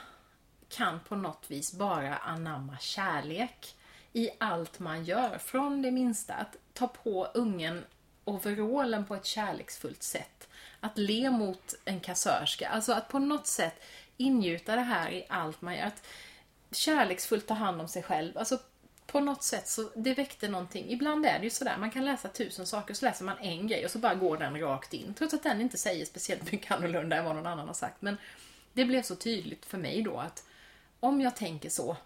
kan 0.69 0.99
på 0.99 1.15
något 1.15 1.45
vis 1.47 1.73
bara 1.73 2.17
anamma 2.17 2.77
kärlek 2.77 3.75
i 4.13 4.29
allt 4.37 4.79
man 4.79 5.05
gör. 5.05 5.37
Från 5.37 5.81
det 5.81 5.91
minsta, 5.91 6.33
att 6.33 6.55
ta 6.73 6.87
på 6.87 7.25
ungen 7.25 7.85
overallen 8.25 9.05
på 9.05 9.15
ett 9.15 9.25
kärleksfullt 9.25 10.03
sätt 10.03 10.47
att 10.79 10.97
le 10.97 11.29
mot 11.29 11.75
en 11.85 11.99
kassörska. 11.99 12.69
Alltså 12.69 12.93
att 12.93 13.07
på 13.07 13.19
något 13.19 13.47
sätt 13.47 13.83
ingjuta 14.17 14.75
det 14.75 14.81
här 14.81 15.11
i 15.11 15.25
allt 15.29 15.61
man 15.61 15.75
gör. 15.75 15.85
Att 15.85 16.03
kärleksfullt 16.71 17.47
ta 17.47 17.53
hand 17.53 17.81
om 17.81 17.87
sig 17.87 18.03
själv. 18.03 18.37
Alltså 18.37 18.59
på 19.07 19.19
något 19.19 19.43
sätt 19.43 19.67
så 19.67 19.89
det 19.95 20.13
väckte 20.13 20.47
någonting. 20.47 20.89
Ibland 20.89 21.25
är 21.25 21.39
det 21.39 21.43
ju 21.43 21.49
sådär, 21.49 21.77
man 21.77 21.91
kan 21.91 22.05
läsa 22.05 22.29
tusen 22.29 22.65
saker 22.65 22.93
så 22.93 23.05
läser 23.05 23.25
man 23.25 23.37
en 23.37 23.67
grej 23.67 23.85
och 23.85 23.91
så 23.91 23.99
bara 23.99 24.15
går 24.15 24.37
den 24.37 24.59
rakt 24.59 24.93
in. 24.93 25.13
Trots 25.13 25.33
att 25.33 25.43
den 25.43 25.61
inte 25.61 25.77
säger 25.77 26.05
speciellt 26.05 26.51
mycket 26.51 26.71
annorlunda 26.77 27.15
än 27.15 27.25
vad 27.25 27.35
någon 27.35 27.47
annan 27.47 27.67
har 27.67 27.73
sagt. 27.73 28.01
Men 28.01 28.17
det 28.73 28.85
blev 28.85 29.01
så 29.01 29.15
tydligt 29.15 29.65
för 29.65 29.77
mig 29.77 30.01
då 30.01 30.17
att 30.17 30.45
om 30.99 31.21
jag 31.21 31.35
tänker 31.35 31.69
så 31.69 31.97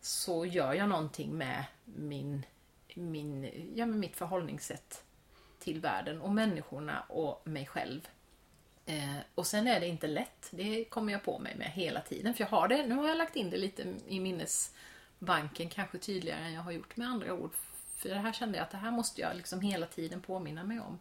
så 0.00 0.46
gör 0.46 0.72
jag 0.72 0.88
någonting 0.88 1.38
med 1.38 1.64
min, 1.84 2.46
min, 2.94 3.50
ja, 3.74 3.86
med 3.86 3.98
mitt 3.98 4.16
förhållningssätt 4.16 5.02
till 5.58 5.80
världen 5.80 6.20
och 6.20 6.30
människorna 6.30 7.00
och 7.08 7.42
mig 7.44 7.66
själv. 7.66 8.08
Eh, 8.86 9.16
och 9.34 9.46
sen 9.46 9.66
är 9.66 9.80
det 9.80 9.86
inte 9.86 10.06
lätt. 10.06 10.48
Det 10.50 10.84
kommer 10.84 11.12
jag 11.12 11.22
på 11.22 11.38
mig 11.38 11.56
med 11.56 11.70
hela 11.70 12.00
tiden. 12.00 12.34
För 12.34 12.44
jag 12.44 12.48
har 12.48 12.68
det, 12.68 12.86
nu 12.86 12.94
har 12.94 13.08
jag 13.08 13.16
lagt 13.16 13.36
in 13.36 13.50
det 13.50 13.56
lite 13.56 13.94
i 14.08 14.20
minnes 14.20 14.74
banken 15.18 15.68
kanske 15.68 15.98
tydligare 15.98 16.44
än 16.44 16.52
jag 16.52 16.62
har 16.62 16.72
gjort 16.72 16.96
med 16.96 17.08
andra 17.08 17.34
ord. 17.34 17.50
För 17.96 18.08
det 18.08 18.14
här 18.14 18.32
kände 18.32 18.58
jag 18.58 18.64
att 18.64 18.70
det 18.70 18.76
här 18.76 18.90
måste 18.90 19.20
jag 19.20 19.36
liksom 19.36 19.60
hela 19.60 19.86
tiden 19.86 20.20
påminna 20.20 20.64
mig 20.64 20.80
om. 20.80 20.98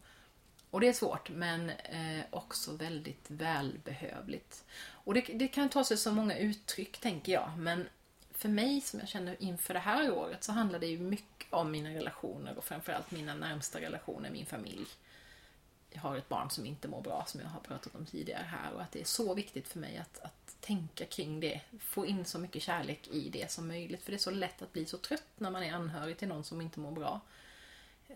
Och 0.69 0.81
det 0.81 0.87
är 0.87 0.93
svårt, 0.93 1.29
men 1.29 1.69
eh, 1.69 2.25
också 2.29 2.73
väldigt 2.75 3.25
välbehövligt. 3.27 4.63
Och 4.83 5.13
det, 5.13 5.21
det, 5.21 5.47
kan 5.47 5.69
ta 5.69 5.83
sig 5.83 5.97
så 5.97 6.11
många 6.11 6.37
uttryck, 6.37 6.97
tänker 6.97 7.31
jag. 7.31 7.51
Men 7.57 7.87
för 8.31 8.49
mig, 8.49 8.81
som 8.81 8.99
jag 8.99 9.09
känner 9.09 9.43
inför 9.43 9.73
det 9.73 9.79
här 9.79 10.11
året, 10.11 10.43
så 10.43 10.51
handlar 10.51 10.79
det 10.79 10.87
ju 10.87 10.99
mycket 10.99 11.53
om 11.53 11.71
mina 11.71 11.89
relationer 11.89 12.57
och 12.57 12.63
framförallt 12.63 13.11
mina 13.11 13.35
närmsta 13.35 13.81
relationer, 13.81 14.29
min 14.29 14.45
familj 14.45 14.87
jag 15.93 16.01
har 16.01 16.17
ett 16.17 16.29
barn 16.29 16.49
som 16.49 16.65
inte 16.65 16.87
mår 16.87 17.01
bra, 17.01 17.25
som 17.27 17.41
jag 17.41 17.47
har 17.47 17.59
pratat 17.59 17.95
om 17.95 18.05
tidigare 18.05 18.43
här. 18.43 18.73
Och 18.73 18.81
att 18.81 18.91
det 18.91 19.01
är 19.01 19.05
så 19.05 19.33
viktigt 19.33 19.67
för 19.67 19.79
mig 19.79 19.97
att, 19.97 20.19
att 20.19 20.42
tänka 20.63 21.05
kring 21.05 21.39
det. 21.39 21.61
Få 21.79 22.05
in 22.05 22.25
så 22.25 22.39
mycket 22.39 22.61
kärlek 22.61 23.07
i 23.07 23.29
det 23.29 23.51
som 23.51 23.67
möjligt. 23.67 24.03
För 24.03 24.11
det 24.11 24.15
är 24.15 24.19
så 24.19 24.31
lätt 24.31 24.61
att 24.61 24.73
bli 24.73 24.85
så 24.85 24.97
trött 24.97 25.27
när 25.37 25.51
man 25.51 25.63
är 25.63 25.73
anhörig 25.73 26.17
till 26.17 26.27
någon 26.27 26.43
som 26.43 26.61
inte 26.61 26.79
mår 26.79 26.91
bra. 26.91 27.21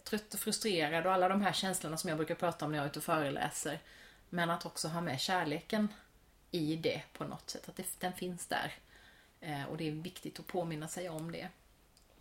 Trött 0.04 0.34
och 0.34 0.40
frustrerad 0.40 1.06
och 1.06 1.14
alla 1.14 1.30
de 1.30 1.42
här 1.42 1.54
känslorna 1.54 1.98
som 1.98 2.08
jag 2.08 2.18
brukar 2.18 2.36
prata 2.36 2.66
om 2.66 2.72
när 2.72 2.78
jag 2.78 2.86
är 2.86 2.90
ute 2.90 3.00
och 3.00 3.06
föreläser. 3.06 3.80
Men 4.30 4.50
att 4.50 4.66
också 4.66 4.88
ha 4.88 5.02
med 5.02 5.20
kärleken 5.20 5.88
i 6.52 6.76
det 6.76 7.02
på 7.14 7.24
något 7.24 7.50
sätt. 7.50 7.70
Att 7.70 7.76
det, 7.76 8.00
den 8.00 8.14
finns 8.14 8.48
där. 8.48 8.74
Eh, 9.42 9.64
och 9.64 9.78
det 9.78 9.88
är 9.88 9.92
viktigt 9.92 10.40
att 10.40 10.48
påminna 10.48 10.88
sig 10.88 11.10
om 11.10 11.32
det. 11.32 11.50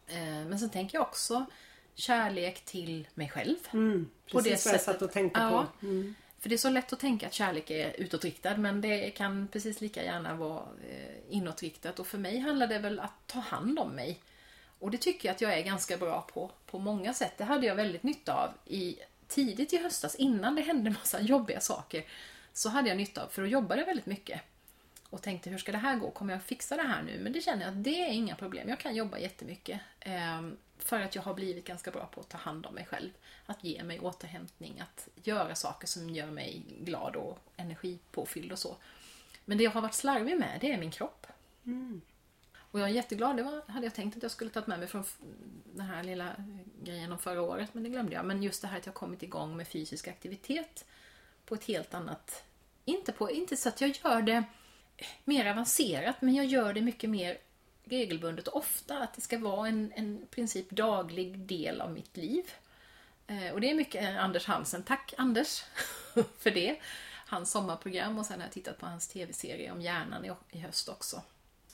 Eh, 0.07 0.47
men 0.47 0.59
sen 0.59 0.71
tänker 0.71 0.99
jag 0.99 1.07
också 1.07 1.47
kärlek 1.95 2.65
till 2.65 3.09
mig 3.15 3.29
själv. 3.29 3.57
Mm, 3.73 4.11
på 4.33 4.41
det 4.41 4.57
sättet. 4.57 4.73
jag 4.73 4.95
satt 4.95 5.03
och 5.03 5.13
tänkte 5.13 5.41
ja, 5.41 5.67
på. 5.81 5.87
Mm. 5.87 6.15
För 6.47 6.49
det 6.49 6.55
är 6.55 6.59
så 6.59 6.71
lätt 6.71 6.93
att 6.93 7.01
tänka 7.01 7.27
att 7.27 7.33
kärlek 7.33 7.71
är 7.71 8.01
utåtriktad 8.01 8.57
men 8.57 8.81
det 8.81 9.11
kan 9.11 9.49
precis 9.49 9.81
lika 9.81 10.05
gärna 10.05 10.35
vara 10.35 10.63
eh, 10.91 11.35
inåtriktat. 11.37 11.99
Och 11.99 12.07
för 12.07 12.19
mig 12.19 12.39
handlar 12.39 12.67
det 12.67 12.79
väl 12.79 13.01
att 13.01 13.27
ta 13.27 13.39
hand 13.39 13.79
om 13.79 13.91
mig. 13.91 14.21
Och 14.79 14.91
det 14.91 14.99
tycker 14.99 15.29
jag 15.29 15.35
att 15.35 15.41
jag 15.41 15.59
är 15.59 15.63
ganska 15.63 15.97
bra 15.97 16.29
på, 16.33 16.51
på 16.67 16.79
många 16.79 17.15
sätt. 17.15 17.39
Det 17.39 17.45
hade 17.45 17.67
jag 17.67 17.75
väldigt 17.75 18.03
nytta 18.03 18.35
av 18.35 18.51
i, 18.65 18.97
tidigt 19.29 19.73
i 19.73 19.77
höstas 19.77 20.15
innan 20.15 20.55
det 20.55 20.63
hände 20.63 20.91
massa 20.91 21.21
jobbiga 21.23 21.61
saker. 21.61 22.05
Så 22.53 22.69
hade 22.69 22.89
jag 22.89 22.99
nytta 22.99 23.25
av, 23.25 23.29
för 23.29 23.43
då 23.43 23.49
jobbade 23.49 23.81
jag 23.81 23.87
väldigt 23.87 24.07
mycket 24.07 24.41
och 25.11 25.23
tänkte 25.23 25.51
hur 25.51 25.59
ska 25.59 25.73
det 25.73 25.79
här 25.79 25.97
gå? 25.97 26.11
Kommer 26.11 26.33
jag 26.33 26.43
fixa 26.43 26.77
det 26.77 26.83
här 26.83 27.03
nu? 27.03 27.19
Men 27.19 27.33
det 27.33 27.41
känner 27.41 27.63
jag 27.63 27.71
att 27.71 27.85
det 27.85 28.01
är 28.01 28.13
inga 28.13 28.37
problem. 28.37 28.69
Jag 28.69 28.81
kan 28.81 28.97
jobba 28.97 29.19
jättemycket. 29.19 29.81
Eh, 30.01 30.43
för 30.79 31.01
att 31.01 31.15
jag 31.15 31.23
har 31.23 31.35
blivit 31.35 31.67
ganska 31.67 31.91
bra 31.91 32.07
på 32.07 32.21
att 32.21 32.29
ta 32.29 32.39
hand 32.39 32.67
om 32.67 32.75
mig 32.75 32.87
själv. 32.87 33.11
Att 33.47 33.65
ge 33.65 33.83
mig 33.83 34.01
återhämtning, 34.01 34.81
att 34.81 35.09
göra 35.25 35.55
saker 35.55 35.87
som 35.87 36.11
gör 36.11 36.27
mig 36.27 36.63
glad 36.81 37.17
och 37.17 37.39
energipåfylld 37.57 38.53
och 38.53 38.59
så. 38.59 38.77
Men 39.45 39.59
det 39.59 39.65
jag 39.65 39.71
har 39.71 39.81
varit 39.81 39.95
slarvig 39.95 40.39
med, 40.39 40.59
det 40.61 40.73
är 40.73 40.79
min 40.79 40.91
kropp. 40.91 41.27
Mm. 41.65 42.01
Och 42.71 42.81
jag 42.81 42.89
är 42.89 42.93
jätteglad, 42.93 43.37
det 43.37 43.43
var, 43.43 43.63
hade 43.73 43.87
jag 43.87 43.95
tänkt 43.95 44.17
att 44.17 44.23
jag 44.23 44.33
skulle 44.33 44.51
tagit 44.51 44.67
med 44.67 44.79
mig 44.79 44.89
från 44.89 45.05
den 45.65 45.87
här 45.87 46.03
lilla 46.03 46.37
grejen 46.83 47.13
om 47.13 47.19
förra 47.19 47.43
året, 47.43 47.75
men 47.75 47.83
det 47.83 47.89
glömde 47.89 48.15
jag. 48.15 48.25
Men 48.25 48.43
just 48.43 48.63
det 48.63 48.69
här 48.69 48.79
att 48.79 48.87
jag 48.87 48.95
kommit 48.95 49.23
igång 49.23 49.57
med 49.57 49.69
fysisk 49.69 50.09
aktivitet 50.09 50.85
på 51.47 51.55
ett 51.55 51.65
helt 51.65 51.95
annat... 51.95 52.45
Inte, 52.85 53.13
på, 53.13 53.31
inte 53.31 53.57
så 53.57 53.69
att 53.69 53.81
jag 53.81 53.91
gör 53.91 54.23
det 54.23 54.45
mer 55.25 55.47
avancerat, 55.47 56.17
men 56.21 56.35
jag 56.35 56.47
gör 56.47 56.73
det 56.73 56.81
mycket 56.81 57.11
mer 57.11 57.39
regelbundet 57.85 58.49
och 58.49 58.57
ofta. 58.57 58.99
Att 58.99 59.15
det 59.15 59.21
ska 59.21 59.39
vara 59.39 59.69
en, 59.69 59.93
en 59.97 60.27
princip 60.31 60.71
daglig 60.71 61.39
del 61.39 61.81
av 61.81 61.93
mitt 61.93 62.17
liv. 62.17 62.45
Eh, 63.27 63.53
och 63.53 63.61
det 63.61 63.71
är 63.71 63.75
mycket 63.75 64.03
eh, 64.03 64.25
Anders 64.25 64.47
Hansen. 64.47 64.83
Tack 64.83 65.15
Anders 65.17 65.65
för 66.39 66.51
det. 66.51 66.81
Hans 67.27 67.51
sommarprogram 67.51 68.19
och 68.19 68.27
sen 68.27 68.41
har 68.41 68.47
jag 68.47 68.53
tittat 68.53 68.79
på 68.79 68.87
hans 68.87 69.09
tv-serie 69.09 69.73
om 69.73 69.81
hjärnan 69.81 70.37
i, 70.51 70.59
höst 70.59 70.89
också. 70.89 71.23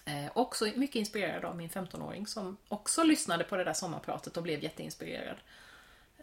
Eh, 0.05 0.31
också 0.35 0.65
mycket 0.75 0.97
inspirerad 0.97 1.45
av 1.45 1.57
min 1.57 1.69
15-åring 1.69 2.27
som 2.27 2.57
också 2.69 3.03
lyssnade 3.03 3.45
på 3.45 3.57
det 3.57 3.65
där 3.65 3.73
sommarpratet 3.73 4.37
och 4.37 4.43
blev 4.43 4.63
jätteinspirerad. 4.63 5.37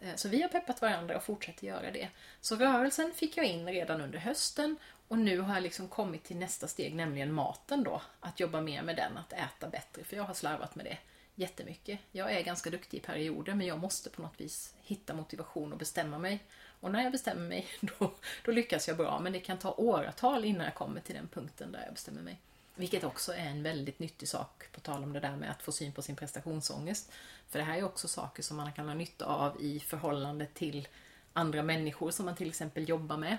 Eh, 0.00 0.14
så 0.16 0.28
vi 0.28 0.42
har 0.42 0.48
peppat 0.48 0.82
varandra 0.82 1.16
och 1.16 1.22
fortsätter 1.22 1.66
göra 1.66 1.90
det. 1.90 2.08
Så 2.40 2.56
rörelsen 2.56 3.12
fick 3.14 3.36
jag 3.36 3.46
in 3.46 3.66
redan 3.66 4.00
under 4.00 4.18
hösten 4.18 4.76
och 5.08 5.18
nu 5.18 5.40
har 5.40 5.54
jag 5.54 5.62
liksom 5.62 5.88
kommit 5.88 6.24
till 6.24 6.36
nästa 6.36 6.68
steg, 6.68 6.94
nämligen 6.94 7.32
maten 7.32 7.84
då. 7.84 8.02
Att 8.20 8.40
jobba 8.40 8.60
mer 8.60 8.82
med 8.82 8.96
den, 8.96 9.18
att 9.18 9.32
äta 9.32 9.68
bättre, 9.68 10.04
för 10.04 10.16
jag 10.16 10.24
har 10.24 10.34
slarvat 10.34 10.74
med 10.74 10.84
det 10.84 10.98
jättemycket. 11.34 11.98
Jag 12.12 12.32
är 12.32 12.42
ganska 12.42 12.70
duktig 12.70 12.98
i 12.98 13.00
perioder 13.00 13.54
men 13.54 13.66
jag 13.66 13.78
måste 13.78 14.10
på 14.10 14.22
något 14.22 14.40
vis 14.40 14.74
hitta 14.82 15.14
motivation 15.14 15.72
och 15.72 15.78
bestämma 15.78 16.18
mig. 16.18 16.44
Och 16.80 16.90
när 16.90 17.02
jag 17.02 17.12
bestämmer 17.12 17.48
mig 17.48 17.66
då, 17.80 18.12
då 18.44 18.52
lyckas 18.52 18.88
jag 18.88 18.96
bra 18.96 19.20
men 19.20 19.32
det 19.32 19.40
kan 19.40 19.58
ta 19.58 19.72
åratal 19.72 20.44
innan 20.44 20.64
jag 20.64 20.74
kommer 20.74 21.00
till 21.00 21.14
den 21.14 21.28
punkten 21.28 21.72
där 21.72 21.82
jag 21.84 21.94
bestämmer 21.94 22.22
mig. 22.22 22.38
Vilket 22.80 23.04
också 23.04 23.32
är 23.32 23.46
en 23.46 23.62
väldigt 23.62 23.98
nyttig 23.98 24.28
sak, 24.28 24.64
på 24.72 24.80
tal 24.80 25.04
om 25.04 25.12
det 25.12 25.20
där 25.20 25.36
med 25.36 25.50
att 25.50 25.62
få 25.62 25.72
syn 25.72 25.92
på 25.92 26.02
sin 26.02 26.16
prestationsångest. 26.16 27.12
För 27.48 27.58
det 27.58 27.64
här 27.64 27.78
är 27.78 27.84
också 27.84 28.08
saker 28.08 28.42
som 28.42 28.56
man 28.56 28.72
kan 28.72 28.88
ha 28.88 28.94
nytta 28.94 29.24
av 29.24 29.56
i 29.60 29.80
förhållande 29.80 30.46
till 30.46 30.88
andra 31.32 31.62
människor 31.62 32.10
som 32.10 32.26
man 32.26 32.36
till 32.36 32.48
exempel 32.48 32.88
jobbar 32.88 33.16
med. 33.16 33.38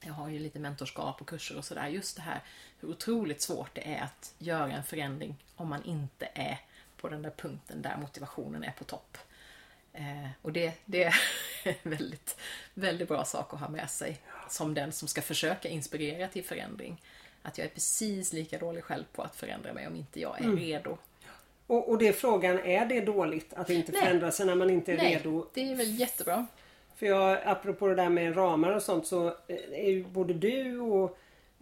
Jag 0.00 0.12
har 0.12 0.28
ju 0.28 0.38
lite 0.38 0.58
mentorskap 0.58 1.20
och 1.20 1.28
kurser 1.28 1.58
och 1.58 1.64
sådär. 1.64 1.88
Just 1.88 2.16
det 2.16 2.22
här 2.22 2.42
hur 2.80 2.88
otroligt 2.88 3.40
svårt 3.40 3.74
det 3.74 3.94
är 3.94 4.02
att 4.02 4.34
göra 4.38 4.72
en 4.72 4.84
förändring 4.84 5.36
om 5.56 5.68
man 5.68 5.84
inte 5.84 6.28
är 6.34 6.60
på 6.96 7.08
den 7.08 7.22
där 7.22 7.30
punkten 7.30 7.82
där 7.82 7.96
motivationen 7.96 8.64
är 8.64 8.72
på 8.72 8.84
topp. 8.84 9.18
Eh, 9.92 10.28
och 10.42 10.52
det, 10.52 10.74
det 10.84 11.04
är 11.04 11.14
en 11.64 11.74
väldigt, 11.90 12.36
väldigt 12.74 13.08
bra 13.08 13.24
sak 13.24 13.54
att 13.54 13.60
ha 13.60 13.68
med 13.68 13.90
sig 13.90 14.20
som 14.48 14.74
den 14.74 14.92
som 14.92 15.08
ska 15.08 15.22
försöka 15.22 15.68
inspirera 15.68 16.28
till 16.28 16.44
förändring. 16.44 17.00
Att 17.46 17.58
jag 17.58 17.64
är 17.64 17.70
precis 17.70 18.32
lika 18.32 18.58
dålig 18.58 18.84
själv 18.84 19.04
på 19.12 19.22
att 19.22 19.36
förändra 19.36 19.72
mig 19.72 19.86
om 19.86 19.96
inte 19.96 20.20
jag 20.20 20.40
är 20.40 20.44
mm. 20.44 20.58
redo. 20.58 20.98
Och, 21.66 21.88
och 21.88 21.98
det 21.98 22.08
är 22.08 22.12
frågan, 22.12 22.58
är 22.58 22.86
det 22.86 23.00
dåligt 23.00 23.54
att 23.54 23.70
inte 23.70 23.92
Nej. 23.92 24.00
förändra 24.00 24.30
sig 24.30 24.46
när 24.46 24.54
man 24.54 24.70
inte 24.70 24.92
är 24.92 24.96
Nej, 24.96 25.14
redo? 25.14 25.46
det 25.54 25.72
är 25.72 25.76
väl 25.76 26.00
jättebra. 26.00 26.46
För 26.96 27.06
jag, 27.06 27.38
apropå 27.44 27.88
det 27.88 27.94
där 27.94 28.08
med 28.08 28.36
ramar 28.36 28.72
och 28.72 28.82
sånt 28.82 29.06
så 29.06 29.26
eh, 29.26 29.56
är 29.72 29.90
ju 29.90 30.04
både 30.04 30.34
du 30.34 30.80
och 30.80 31.18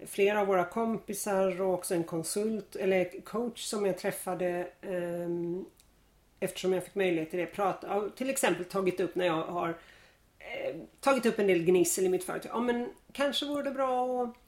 flera 0.06 0.40
av 0.40 0.46
våra 0.46 0.64
kompisar 0.64 1.60
och 1.60 1.74
också 1.74 1.94
en 1.94 2.04
konsult 2.04 2.76
eller 2.76 3.20
coach 3.20 3.62
som 3.62 3.86
jag 3.86 3.98
träffade 3.98 4.68
eh, 4.80 5.28
eftersom 6.40 6.72
jag 6.72 6.84
fick 6.84 6.94
möjlighet 6.94 7.30
till 7.30 7.38
det. 7.38 7.46
Prata, 7.46 8.08
till 8.16 8.30
exempel 8.30 8.64
tagit 8.64 9.00
upp 9.00 9.14
när 9.14 9.26
jag 9.26 9.42
har 9.42 9.68
eh, 10.38 10.76
tagit 11.00 11.26
upp 11.26 11.38
en 11.38 11.46
del 11.46 11.64
gnissel 11.64 12.04
i 12.04 12.08
mitt 12.08 12.24
företag. 12.24 12.50
Ja 12.54 12.60
men 12.60 12.88
kanske 13.12 13.46
vore 13.46 13.62
det 13.62 13.70
bra 13.70 14.22
att 14.22 14.41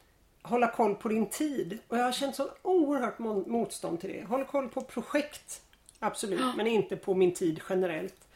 hålla 0.44 0.68
koll 0.68 0.94
på 0.94 1.08
din 1.08 1.26
tid. 1.26 1.78
Och 1.88 1.98
jag 1.98 2.04
har 2.04 2.12
känt 2.12 2.36
så 2.36 2.50
oerhört 2.62 3.18
motstånd 3.18 4.00
till 4.00 4.10
det. 4.10 4.24
Håll 4.24 4.44
koll 4.44 4.68
på 4.68 4.80
projekt. 4.80 5.62
Absolut, 5.98 6.40
ja. 6.40 6.52
men 6.56 6.66
inte 6.66 6.96
på 6.96 7.14
min 7.14 7.34
tid 7.34 7.60
generellt. 7.68 8.28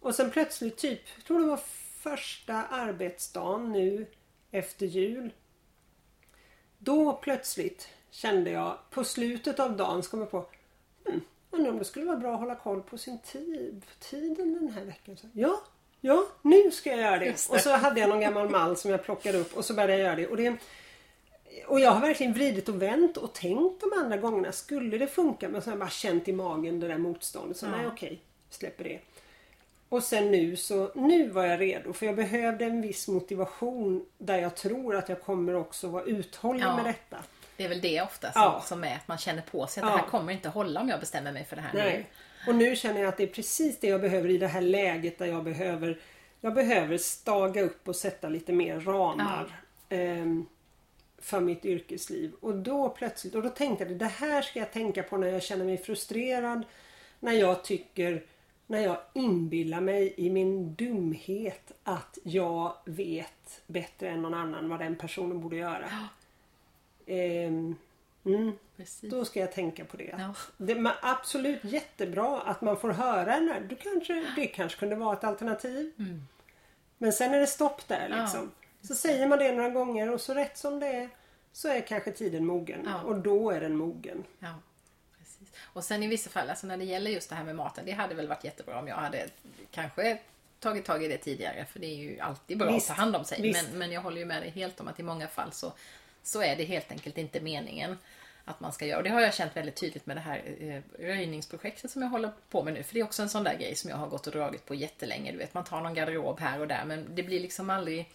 Och 0.00 0.14
sen 0.14 0.30
plötsligt 0.30 0.76
typ, 0.76 1.00
jag 1.16 1.24
tror 1.24 1.40
det 1.40 1.46
var 1.46 1.60
första 2.00 2.54
arbetsdagen 2.54 3.72
nu 3.72 4.06
efter 4.50 4.86
jul. 4.86 5.30
Då 6.78 7.12
plötsligt 7.12 7.88
kände 8.10 8.50
jag 8.50 8.78
på 8.90 9.04
slutet 9.04 9.60
av 9.60 9.76
dagen 9.76 10.02
så 10.02 10.10
kom 10.10 10.20
jag 10.20 10.30
på 10.30 10.46
hmm, 11.04 11.20
Undrar 11.50 11.70
om 11.70 11.78
det 11.78 11.84
skulle 11.84 12.06
vara 12.06 12.16
bra 12.16 12.34
att 12.34 12.40
hålla 12.40 12.54
koll 12.54 12.82
på 12.82 12.98
sin 12.98 13.18
tid, 13.18 13.86
tiden 14.00 14.54
den 14.54 14.68
här 14.68 14.84
veckan. 14.84 15.16
Så, 15.16 15.26
ja, 15.32 15.62
ja, 16.00 16.26
nu 16.42 16.70
ska 16.70 16.90
jag 16.90 17.00
göra 17.00 17.18
det. 17.18 17.24
det. 17.24 17.48
Och 17.50 17.60
så 17.60 17.70
hade 17.70 18.00
jag 18.00 18.08
någon 18.08 18.20
gammal 18.20 18.50
mall 18.50 18.76
som 18.76 18.90
jag 18.90 19.04
plockade 19.04 19.38
upp 19.38 19.56
och 19.56 19.64
så 19.64 19.74
började 19.74 19.92
jag 19.92 20.00
göra 20.00 20.16
det. 20.16 20.26
Och 20.26 20.36
det 20.36 20.56
och 21.66 21.80
jag 21.80 21.90
har 21.90 22.00
verkligen 22.00 22.32
vridit 22.32 22.68
och 22.68 22.82
vänt 22.82 23.16
och 23.16 23.32
tänkt 23.32 23.80
de 23.80 23.98
andra 23.98 24.16
gångerna. 24.16 24.52
Skulle 24.52 24.98
det 24.98 25.06
funka? 25.06 25.48
Men 25.48 25.62
så 25.62 25.70
har 25.70 25.72
jag 25.72 25.80
bara 25.80 25.90
känt 25.90 26.28
i 26.28 26.32
magen 26.32 26.80
det 26.80 26.88
där 26.88 26.98
motståndet. 26.98 27.56
Så 27.56 27.66
ja. 27.66 27.70
nej 27.70 27.86
okej, 27.86 28.20
släpper 28.50 28.84
det. 28.84 28.98
Och 29.88 30.02
sen 30.02 30.30
nu 30.30 30.56
så, 30.56 30.90
nu 30.94 31.28
var 31.28 31.44
jag 31.44 31.60
redo 31.60 31.92
för 31.92 32.06
jag 32.06 32.16
behövde 32.16 32.64
en 32.64 32.80
viss 32.80 33.08
motivation 33.08 34.06
där 34.18 34.38
jag 34.38 34.54
tror 34.56 34.96
att 34.96 35.08
jag 35.08 35.22
kommer 35.22 35.54
också 35.54 35.88
vara 35.88 36.04
uthållig 36.04 36.62
ja. 36.62 36.76
med 36.76 36.84
detta. 36.84 37.16
Det 37.56 37.64
är 37.64 37.68
väl 37.68 37.80
det 37.80 38.02
ofta 38.02 38.32
som, 38.32 38.42
ja. 38.42 38.62
som 38.66 38.84
är 38.84 38.94
att 38.94 39.08
man 39.08 39.18
känner 39.18 39.42
på 39.42 39.66
sig 39.66 39.82
att 39.82 39.88
ja. 39.88 39.96
det 39.96 40.02
här 40.02 40.08
kommer 40.08 40.32
inte 40.32 40.48
hålla 40.48 40.80
om 40.80 40.88
jag 40.88 41.00
bestämmer 41.00 41.32
mig 41.32 41.44
för 41.44 41.56
det 41.56 41.62
här 41.62 41.70
Nej. 41.74 41.96
nu. 41.98 42.04
Och 42.50 42.54
nu 42.54 42.76
känner 42.76 43.00
jag 43.00 43.08
att 43.08 43.16
det 43.16 43.22
är 43.22 43.26
precis 43.26 43.80
det 43.80 43.86
jag 43.86 44.00
behöver 44.00 44.28
i 44.28 44.38
det 44.38 44.46
här 44.46 44.60
läget 44.60 45.18
där 45.18 45.26
jag 45.26 45.44
behöver 45.44 45.98
Jag 46.40 46.54
behöver 46.54 46.98
staga 46.98 47.62
upp 47.62 47.88
och 47.88 47.96
sätta 47.96 48.28
lite 48.28 48.52
mer 48.52 48.80
ramar. 48.80 49.60
Um, 49.90 50.46
för 51.24 51.40
mitt 51.40 51.64
yrkesliv. 51.64 52.32
Och 52.40 52.54
då 52.54 52.88
plötsligt, 52.88 53.34
och 53.34 53.42
då 53.42 53.48
tänkte 53.48 53.84
jag 53.84 53.96
det 53.96 54.04
här 54.04 54.42
ska 54.42 54.58
jag 54.58 54.72
tänka 54.72 55.02
på 55.02 55.16
när 55.16 55.28
jag 55.28 55.42
känner 55.42 55.64
mig 55.64 55.78
frustrerad. 55.78 56.64
När 57.20 57.32
jag 57.32 57.64
tycker, 57.64 58.22
när 58.66 58.80
jag 58.80 58.96
inbillar 59.12 59.80
mig 59.80 60.14
i 60.16 60.30
min 60.30 60.74
dumhet 60.74 61.72
att 61.84 62.18
jag 62.22 62.74
vet 62.84 63.62
bättre 63.66 64.08
än 64.08 64.22
någon 64.22 64.34
annan 64.34 64.68
vad 64.68 64.78
den 64.78 64.96
personen 64.96 65.40
borde 65.40 65.56
göra. 65.56 65.84
Ja. 65.90 66.08
Ehm, 67.14 67.76
mm, 68.24 68.52
då 69.02 69.24
ska 69.24 69.40
jag 69.40 69.52
tänka 69.52 69.84
på 69.84 69.96
det. 69.96 70.14
Ja. 70.18 70.34
Det 70.56 70.72
är 70.72 70.94
absolut 71.02 71.64
jättebra 71.64 72.40
att 72.40 72.60
man 72.60 72.76
får 72.76 72.90
höra 72.90 73.40
när, 73.40 73.60
du 73.60 73.76
kanske, 73.76 74.26
det 74.36 74.46
kanske 74.46 74.78
kunde 74.78 74.96
vara 74.96 75.16
ett 75.16 75.24
alternativ. 75.24 75.92
Mm. 75.98 76.26
Men 76.98 77.12
sen 77.12 77.34
är 77.34 77.40
det 77.40 77.46
stopp 77.46 77.88
där 77.88 78.08
liksom. 78.08 78.50
Ja. 78.60 78.63
Så 78.88 78.94
säger 78.94 79.26
man 79.26 79.38
det 79.38 79.52
några 79.52 79.68
gånger 79.68 80.10
och 80.10 80.20
så 80.20 80.34
rätt 80.34 80.58
som 80.58 80.80
det 80.80 80.86
är 80.86 81.08
så 81.52 81.68
är 81.68 81.80
kanske 81.80 82.12
tiden 82.12 82.46
mogen. 82.46 82.80
Ja. 82.86 83.02
Och 83.02 83.18
då 83.18 83.50
är 83.50 83.60
den 83.60 83.76
mogen. 83.76 84.24
Ja, 84.38 84.54
precis. 85.18 85.48
Och 85.62 85.84
sen 85.84 86.02
i 86.02 86.06
vissa 86.06 86.30
fall, 86.30 86.50
alltså 86.50 86.66
när 86.66 86.76
det 86.76 86.84
gäller 86.84 87.10
just 87.10 87.28
det 87.28 87.34
här 87.34 87.44
med 87.44 87.56
maten. 87.56 87.86
Det 87.86 87.92
hade 87.92 88.14
väl 88.14 88.28
varit 88.28 88.44
jättebra 88.44 88.78
om 88.78 88.88
jag 88.88 88.96
hade 88.96 89.28
kanske 89.70 90.18
tagit 90.60 90.84
tag 90.84 91.04
i 91.04 91.08
det 91.08 91.18
tidigare. 91.18 91.64
För 91.64 91.80
det 91.80 91.86
är 91.86 91.96
ju 91.96 92.20
alltid 92.20 92.58
bra 92.58 92.72
visst, 92.72 92.90
att 92.90 92.96
ta 92.96 93.02
hand 93.02 93.16
om 93.16 93.24
sig. 93.24 93.52
Men, 93.52 93.78
men 93.78 93.92
jag 93.92 94.00
håller 94.00 94.18
ju 94.18 94.24
med 94.24 94.42
dig 94.42 94.50
helt 94.50 94.80
om 94.80 94.88
att 94.88 95.00
i 95.00 95.02
många 95.02 95.28
fall 95.28 95.52
så, 95.52 95.72
så 96.22 96.42
är 96.42 96.56
det 96.56 96.64
helt 96.64 96.90
enkelt 96.90 97.18
inte 97.18 97.40
meningen 97.40 97.98
att 98.44 98.60
man 98.60 98.72
ska 98.72 98.86
göra. 98.86 98.98
Och 98.98 99.04
det 99.04 99.10
har 99.10 99.20
jag 99.20 99.34
känt 99.34 99.56
väldigt 99.56 99.76
tydligt 99.76 100.06
med 100.06 100.16
det 100.16 100.20
här 100.20 100.42
eh, 100.60 101.04
röjningsprojektet 101.06 101.90
som 101.90 102.02
jag 102.02 102.08
håller 102.08 102.30
på 102.50 102.62
med 102.62 102.74
nu. 102.74 102.82
För 102.82 102.94
det 102.94 103.00
är 103.00 103.04
också 103.04 103.22
en 103.22 103.28
sån 103.28 103.44
där 103.44 103.54
grej 103.54 103.74
som 103.74 103.90
jag 103.90 103.96
har 103.96 104.06
gått 104.06 104.26
och 104.26 104.32
dragit 104.32 104.66
på 104.66 104.74
jättelänge. 104.74 105.32
Du 105.32 105.38
vet, 105.38 105.54
man 105.54 105.64
tar 105.64 105.80
någon 105.80 105.94
garderob 105.94 106.40
här 106.40 106.60
och 106.60 106.68
där 106.68 106.84
men 106.84 107.06
det 107.14 107.22
blir 107.22 107.40
liksom 107.40 107.70
aldrig 107.70 108.10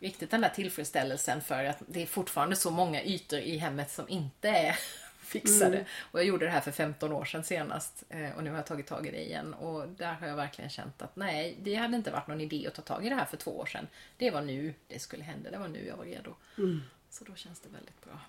riktigt 0.00 0.30
den 0.30 0.40
där 0.40 0.48
tillfredsställelsen 0.48 1.40
för 1.40 1.64
att 1.64 1.82
det 1.86 2.02
är 2.02 2.06
fortfarande 2.06 2.56
så 2.56 2.70
många 2.70 3.04
ytor 3.04 3.38
i 3.38 3.56
hemmet 3.56 3.90
som 3.90 4.08
inte 4.08 4.48
är 4.48 4.78
fixade. 5.20 5.76
Mm. 5.76 5.84
Och 6.00 6.18
jag 6.18 6.26
gjorde 6.26 6.44
det 6.44 6.50
här 6.50 6.60
för 6.60 6.70
15 6.70 7.12
år 7.12 7.24
sedan 7.24 7.44
senast 7.44 8.04
eh, 8.08 8.36
och 8.36 8.44
nu 8.44 8.50
har 8.50 8.56
jag 8.56 8.66
tagit 8.66 8.86
tag 8.86 9.06
i 9.06 9.10
det 9.10 9.24
igen 9.24 9.54
och 9.54 9.88
där 9.88 10.12
har 10.12 10.26
jag 10.26 10.36
verkligen 10.36 10.70
känt 10.70 11.02
att 11.02 11.16
nej, 11.16 11.56
det 11.62 11.74
hade 11.74 11.96
inte 11.96 12.10
varit 12.10 12.26
någon 12.26 12.40
idé 12.40 12.66
att 12.66 12.74
ta 12.74 12.82
tag 12.82 13.06
i 13.06 13.08
det 13.08 13.14
här 13.14 13.24
för 13.24 13.36
två 13.36 13.58
år 13.58 13.66
sedan. 13.66 13.86
Det 14.16 14.30
var 14.30 14.40
nu 14.40 14.74
det 14.88 14.98
skulle 14.98 15.24
hända, 15.24 15.50
det 15.50 15.58
var 15.58 15.68
nu 15.68 15.86
jag 15.86 15.96
var 15.96 16.04
redo. 16.04 16.34
Mm. 16.58 16.82
Så 17.10 17.24
då 17.24 17.34
känns 17.34 17.60
det 17.60 17.68
väldigt 17.68 18.04
bra. 18.04 18.20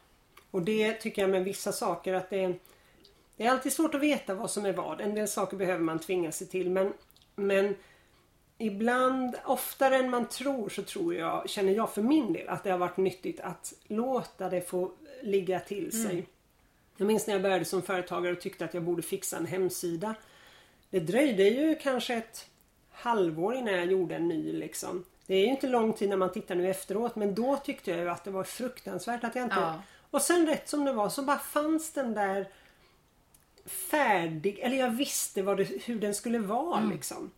Och 0.51 0.61
det 0.61 0.93
tycker 0.93 1.21
jag 1.21 1.31
med 1.31 1.43
vissa 1.43 1.71
saker 1.71 2.13
att 2.13 2.29
det 2.29 2.43
är, 2.43 2.59
det 3.37 3.45
är 3.45 3.51
alltid 3.51 3.73
svårt 3.73 3.95
att 3.95 4.01
veta 4.01 4.33
vad 4.33 4.51
som 4.51 4.65
är 4.65 4.73
vad. 4.73 5.01
En 5.01 5.15
del 5.15 5.27
saker 5.27 5.57
behöver 5.57 5.83
man 5.83 5.99
tvinga 5.99 6.31
sig 6.31 6.47
till 6.47 6.69
men, 6.69 6.93
men 7.35 7.75
ibland, 8.61 9.35
oftare 9.45 9.95
än 9.95 10.09
man 10.09 10.25
tror 10.25 10.69
så 10.69 10.83
tror 10.83 11.15
jag, 11.15 11.49
känner 11.49 11.73
jag 11.73 11.93
för 11.93 12.01
min 12.01 12.33
del 12.33 12.49
att 12.49 12.63
det 12.63 12.71
har 12.71 12.77
varit 12.77 12.97
nyttigt 12.97 13.39
att 13.39 13.73
låta 13.87 14.49
det 14.49 14.61
få 14.61 14.91
ligga 15.21 15.59
till 15.59 15.91
sig. 15.91 16.11
Mm. 16.11 16.25
Jag 16.97 17.05
minns 17.05 17.27
när 17.27 17.33
jag 17.33 17.41
började 17.41 17.65
som 17.65 17.81
företagare 17.81 18.33
och 18.33 18.41
tyckte 18.41 18.65
att 18.65 18.73
jag 18.73 18.83
borde 18.83 19.01
fixa 19.01 19.37
en 19.37 19.45
hemsida. 19.45 20.15
Det 20.89 20.99
dröjde 20.99 21.43
ju 21.43 21.75
kanske 21.75 22.15
ett 22.15 22.47
halvår 22.91 23.55
innan 23.55 23.73
jag 23.73 23.85
gjorde 23.91 24.15
en 24.15 24.27
ny 24.27 24.53
liksom. 24.53 25.05
Det 25.25 25.35
är 25.35 25.39
ju 25.39 25.51
inte 25.51 25.67
lång 25.67 25.93
tid 25.93 26.09
när 26.09 26.17
man 26.17 26.31
tittar 26.31 26.55
nu 26.55 26.69
efteråt 26.69 27.15
men 27.15 27.35
då 27.35 27.57
tyckte 27.57 27.91
jag 27.91 27.99
ju 27.99 28.09
att 28.09 28.23
det 28.23 28.31
var 28.31 28.43
fruktansvärt 28.43 29.23
att 29.23 29.35
jag 29.35 29.45
inte... 29.45 29.55
Ja. 29.55 29.81
Och 30.11 30.21
sen 30.21 30.47
rätt 30.47 30.69
som 30.69 30.85
det 30.85 30.93
var 30.93 31.09
så 31.09 31.21
bara 31.21 31.39
fanns 31.39 31.91
den 31.91 32.13
där 32.13 32.47
färdig, 33.65 34.59
eller 34.59 34.77
jag 34.77 34.89
visste 34.89 35.41
det, 35.41 35.63
hur 35.63 35.99
den 35.99 36.15
skulle 36.15 36.39
vara 36.39 36.77
Mm. 36.77 36.91
liksom. 36.91 37.31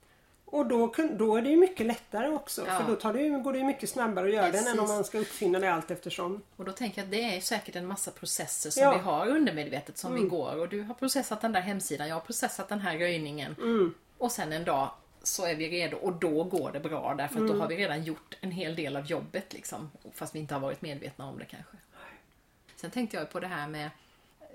Och 0.52 0.66
då, 0.66 0.94
då 1.12 1.36
är 1.36 1.42
det 1.42 1.50
ju 1.50 1.58
mycket 1.58 1.86
lättare 1.86 2.28
också 2.30 2.64
Ja. 2.68 2.78
för 2.80 2.88
då 2.88 2.96
tar 2.96 3.14
det, 3.14 3.30
går 3.30 3.54
det 3.54 3.60
ju 3.60 3.66
mycket 3.66 3.90
snabbare 3.90 4.28
att 4.28 4.34
göra 4.34 4.46
den 4.46 4.56
än 4.56 4.64
Precis. 4.64 4.80
om 4.80 4.88
man 4.88 5.04
ska 5.04 5.20
uppfinna 5.20 5.60
det 5.60 5.74
allt 5.74 5.92
eftersom. 5.92 6.42
Och 6.56 6.66
då 6.66 6.72
tänker 6.72 6.98
jag 7.02 7.06
att 7.06 7.12
det 7.12 7.36
är 7.38 7.42
säkert 7.42 7.76
en 7.76 7.86
massa 7.86 8.12
processer 8.12 8.70
som 8.70 8.84
Ja. 8.84 8.90
Mm. 8.90 9.00
vi 9.00 9.06
har 9.12 9.28
undermedvetet 9.28 9.98
som 9.98 10.14
vi 10.14 10.22
går. 10.22 10.58
Och 10.60 10.70
du 10.70 10.82
har 10.82 10.94
processat 10.94 11.42
den 11.42 11.52
där 11.52 11.62
hemsidan, 11.62 12.08
jag 12.08 12.16
har 12.16 12.22
processat 12.22 12.70
den 12.70 12.80
här 12.80 12.98
röjningen. 12.98 13.56
Mm. 13.60 13.94
Och 14.18 14.32
sen 14.32 14.52
en 14.54 14.64
dag 14.64 14.90
så 15.24 15.46
är 15.46 15.56
vi 15.56 15.70
redo 15.70 15.98
och 15.98 16.14
då 16.14 16.44
går 16.44 16.72
det 16.72 16.80
bra 16.80 17.14
därför 17.18 17.36
att 17.36 17.40
Mm. 17.42 17.54
då 17.54 17.60
har 17.60 17.68
vi 17.68 17.78
redan 17.78 18.04
gjort 18.04 18.38
en 18.42 18.52
hel 18.52 18.76
del 18.76 18.96
av 18.96 19.06
jobbet 19.06 19.54
liksom. 19.54 19.92
Fast 20.14 20.36
vi 20.36 20.40
inte 20.40 20.54
har 20.54 20.62
varit 20.62 20.82
medvetna 20.82 21.26
om 21.26 21.40
det 21.40 21.46
kanske. 21.46 21.78
Sen 22.76 22.92
tänkte 22.92 23.18
jag 23.18 23.30
på 23.32 23.40
det 23.40 23.48
här 23.48 23.68
med 23.68 23.90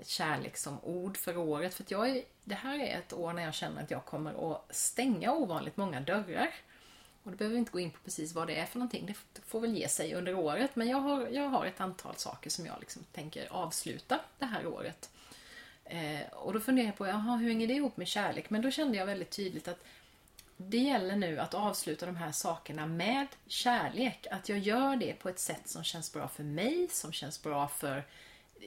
kärlek 0.05 0.57
som 0.57 0.79
ord 0.83 1.17
för 1.17 1.37
året. 1.37 1.73
För 1.73 1.83
att 1.83 1.91
jag 1.91 2.09
är, 2.09 2.23
det 2.43 2.55
här 2.55 2.79
är 2.79 2.97
ett 2.97 3.13
år 3.13 3.33
när 3.33 3.43
jag 3.43 3.53
känner 3.53 3.83
att 3.83 3.91
jag 3.91 4.05
kommer 4.05 4.53
att 4.53 4.75
stänga 4.75 5.33
ovanligt 5.33 5.77
många 5.77 6.01
dörrar. 6.01 6.53
Och 7.23 7.31
det 7.31 7.37
behöver 7.37 7.53
vi 7.53 7.59
inte 7.59 7.71
gå 7.71 7.79
in 7.79 7.91
på 7.91 7.99
precis 8.03 8.33
vad 8.33 8.47
det 8.47 8.55
är 8.55 8.65
för 8.65 8.79
någonting. 8.79 9.05
Det 9.05 9.41
får 9.47 9.59
väl 9.59 9.77
ge 9.77 9.87
sig 9.87 10.13
under 10.13 10.35
året. 10.35 10.75
Men 10.75 10.87
jag 10.87 10.97
har, 10.97 11.27
jag 11.27 11.49
har 11.49 11.65
ett 11.65 11.81
antal 11.81 12.15
saker 12.15 12.49
som 12.49 12.65
jag 12.65 12.75
liksom 12.79 13.03
tänker 13.11 13.53
avsluta 13.53 14.19
det 14.39 14.45
här 14.45 14.67
året. 14.67 15.09
Eh, 15.85 16.27
och 16.31 16.53
då 16.53 16.59
funderar 16.59 16.87
jag 16.87 16.97
på, 16.97 17.07
jaha, 17.07 17.37
hur 17.37 17.47
hänger 17.47 17.67
det 17.67 17.73
ihop 17.73 17.97
med 17.97 18.07
kärlek? 18.07 18.49
Men 18.49 18.61
då 18.61 18.71
kände 18.71 18.97
jag 18.97 19.05
väldigt 19.05 19.31
tydligt 19.31 19.67
att 19.67 19.83
det 20.57 20.77
gäller 20.77 21.15
nu 21.15 21.39
att 21.39 21.53
avsluta 21.53 22.05
de 22.05 22.15
här 22.15 22.31
sakerna 22.31 22.85
med 22.85 23.27
kärlek. 23.47 24.27
Att 24.31 24.49
jag 24.49 24.59
gör 24.59 24.95
det 24.95 25.13
på 25.13 25.29
ett 25.29 25.39
sätt 25.39 25.69
som 25.69 25.83
känns 25.83 26.13
bra 26.13 26.27
för 26.27 26.43
mig, 26.43 26.87
som 26.91 27.11
känns 27.11 27.43
bra 27.43 27.67
för 27.67 28.03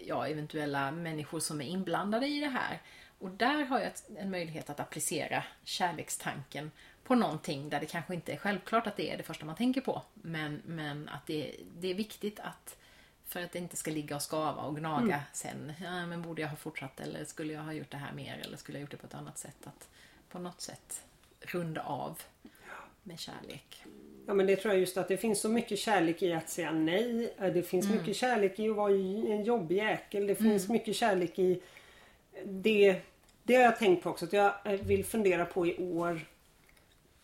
ja, 0.07 0.29
eventuella 0.29 0.91
människor 0.91 1.41
som 1.41 1.61
är 1.61 1.67
inblandade 1.67 2.27
i 2.27 2.41
det 2.41 2.49
här. 2.49 2.83
Och 3.19 3.31
där 3.31 3.65
har 3.65 3.81
jag 3.81 3.93
en 4.17 4.31
möjlighet 4.31 4.71
att 4.71 4.81
applicera 4.81 5.45
kärlekstanken 5.65 6.71
på 7.05 7.15
någonting 7.15 7.69
där 7.69 7.81
det 7.81 7.87
kanske 7.87 8.15
inte 8.15 8.33
är 8.33 8.37
självklart 8.37 8.87
att 8.87 8.97
det 8.97 9.11
är 9.11 9.17
det 9.17 9.23
första 9.23 9.45
man 9.45 9.57
tänker 9.57 9.81
på. 9.81 10.03
Men, 10.15 10.63
men 10.67 11.09
att 11.09 11.27
det, 11.27 11.57
det 11.79 11.89
är 11.89 11.95
viktigt 11.95 12.41
att 12.41 12.77
för 13.25 13.43
att 13.43 13.53
det 13.53 13.59
inte 13.59 13.77
ska 13.77 13.91
ligga 13.91 14.17
och 14.17 14.23
skava 14.23 14.63
och 14.63 14.77
gnaga 14.77 15.23
sen. 15.33 15.73
Ja, 15.81 16.07
men 16.07 16.23
borde 16.23 16.43
jag 16.43 16.49
ha 16.49 16.57
fortsatt 16.57 17.01
eller 17.01 17.25
skulle 17.25 17.53
jag 17.53 17.63
ha 17.63 17.73
gjort 17.73 17.91
det 17.91 17.97
här 17.97 18.13
mer 18.13 18.43
eller 18.45 18.57
skulle 18.57 18.79
jag 18.79 18.81
gjort 18.81 18.91
det 18.91 18.97
på 18.97 19.07
ett 19.07 19.15
annat 19.15 19.39
sätt? 19.39 19.67
Att 19.67 19.89
på 20.29 20.39
något 20.39 20.61
sätt 20.61 21.05
runda 21.41 21.83
av 21.83 22.23
med 23.03 23.19
kärlek. 23.19 23.85
Ja 24.31 24.35
men 24.35 24.47
det 24.47 24.57
tror 24.57 24.75
jag 24.75 24.81
just 24.81 24.97
att 24.97 25.09
det 25.09 25.17
finns 25.17 25.41
så 25.41 25.49
mycket 25.49 25.79
kärlek 25.79 26.23
i 26.23 26.33
att 26.33 26.49
säga 26.49 26.73
nej. 26.73 27.35
Eh, 27.39 27.53
Det 27.53 27.63
finns 27.63 27.89
mycket 27.89 28.17
kärlek 28.17 28.59
i 28.59 28.69
att 28.71 28.77
vara 28.77 28.93
en 28.93 29.45
jobbig 29.45 29.77
jäkel. 29.77 30.27
Det 30.27 30.35
finns 30.35 30.69
mycket 30.69 30.97
kärlek 30.97 31.39
i 31.39 31.61
det. 32.45 32.97
Det 33.43 33.55
har 33.55 33.63
jag 33.63 33.79
tänkt 33.79 34.03
på 34.03 34.11
också 34.11 34.25
att 34.25 34.33
jag 34.33 34.55
eh, 34.65 34.73
vill 34.73 35.05
fundera 35.05 35.45
på 35.47 35.67
i 35.67 35.77
år. 35.79 36.21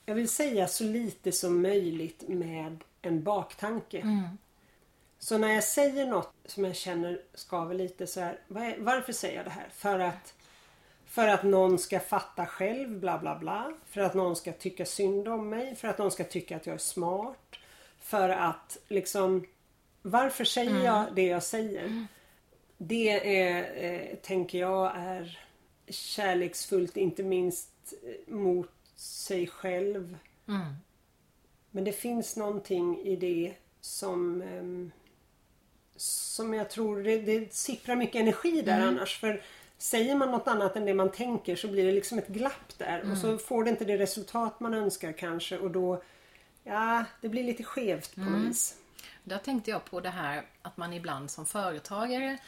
Jag 0.06 0.14
vill 0.14 0.28
säga 0.28 0.66
så 0.68 0.84
lite 0.84 1.32
som 1.32 1.62
möjligt 1.62 2.28
med 2.28 2.78
en 3.02 3.22
baktanke. 3.22 3.98
Så 5.18 5.38
när 5.38 5.54
jag 5.54 5.64
säger 5.64 6.06
något 6.06 6.32
som 6.44 6.64
jag 6.64 6.76
känner 6.76 7.20
skaver 7.34 7.74
lite 7.74 8.06
så 8.06 8.20
här. 8.20 8.38
Varför 8.78 9.12
säger 9.12 9.36
jag 9.36 9.44
det 9.46 9.50
här? 9.50 9.68
För 9.74 9.98
att 9.98 10.34
för 11.16 11.28
att 11.28 11.42
någon 11.42 11.78
ska 11.78 12.00
fatta 12.00 12.46
själv, 12.46 13.00
bla 13.00 13.18
bla 13.18 13.38
bla. 13.38 13.72
För 13.86 14.00
att 14.00 14.14
någon 14.14 14.36
ska 14.36 14.52
tycka 14.52 14.84
synd 14.86 15.28
om 15.28 15.48
mig. 15.48 15.76
För 15.76 15.88
att 15.88 15.98
någon 15.98 16.10
ska 16.10 16.24
tycka 16.24 16.56
att 16.56 16.66
jag 16.66 16.74
är 16.74 16.78
smart. 16.78 17.56
För 18.00 18.28
att 18.28 18.78
liksom... 18.88 19.46
Varför 20.02 20.44
säger 20.44 20.84
jag 20.84 21.14
det 21.14 21.26
jag 21.26 21.42
säger? 21.42 22.06
Det 22.78 23.38
är, 23.40 23.84
eh, 23.84 24.16
tänker 24.16 24.58
jag, 24.58 24.92
är 24.96 25.38
kärleksfullt 25.88 26.96
inte 26.96 27.22
minst 27.22 27.94
eh, 28.02 28.34
mot 28.34 28.74
sig 28.96 29.46
själv. 29.46 30.18
Men 31.70 31.84
det 31.84 31.92
finns 31.92 32.36
någonting 32.36 32.98
i 32.98 33.16
det 33.16 33.54
som 33.80 34.42
ehm, 34.42 34.90
som 35.96 36.54
jag 36.54 36.70
tror 36.70 37.02
det, 37.02 37.18
det 37.18 37.54
sipprar 37.54 37.96
mycket 37.96 38.20
energi 38.20 38.62
där 38.62 38.80
annars. 38.80 39.18
För 39.20 39.42
säger 39.78 40.14
man 40.14 40.30
något 40.30 40.48
annat 40.48 40.76
än 40.76 40.84
det 40.84 40.94
man 40.94 41.12
tänker 41.12 41.56
så 41.56 41.68
blir 41.68 41.86
det 41.86 41.92
liksom 41.92 42.18
ett 42.18 42.28
glapp 42.28 42.78
där. 42.78 43.10
Och 43.10 43.18
så 43.18 43.38
får 43.38 43.64
det 43.64 43.70
inte 43.70 43.84
det 43.84 43.98
resultat 43.98 44.60
man 44.60 44.74
önskar 44.74 45.12
kanske 45.12 45.58
och 45.58 45.70
då 45.70 46.02
Ja, 46.68 47.04
det 47.20 47.28
blir 47.28 47.44
lite 47.44 47.64
skevt 47.64 48.14
på 48.14 48.20
något 48.20 48.50
vis. 48.50 48.76
Där 49.24 49.38
tänkte 49.38 49.70
jag 49.70 49.84
på 49.84 50.00
det 50.00 50.10
här 50.10 50.46
att 50.62 50.76
man 50.76 50.92
ibland 50.92 51.30
som 51.30 51.46
företagare 51.46 52.38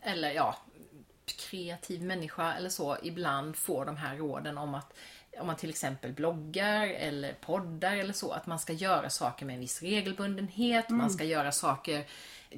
eller 0.00 0.30
ja, 0.32 0.56
kreativ 1.26 2.02
människa 2.02 2.54
eller 2.54 2.70
så 2.70 2.96
ibland 3.02 3.56
får 3.56 3.84
de 3.84 3.96
här 3.96 4.16
råden 4.16 4.58
om 4.58 4.74
att 4.74 4.92
om 5.40 5.46
man 5.46 5.56
till 5.56 5.70
exempel 5.70 6.12
bloggar 6.12 6.86
eller 6.86 7.32
poddar 7.32 7.96
eller 7.96 8.12
så, 8.12 8.30
att 8.30 8.46
man 8.46 8.58
ska 8.58 8.72
göra 8.72 9.10
saker 9.10 9.46
med 9.46 9.54
en 9.54 9.60
viss 9.60 9.82
regelbundenhet, 9.82 10.88
man 10.88 11.10
ska 11.10 11.24
göra 11.24 11.52
saker 11.52 12.06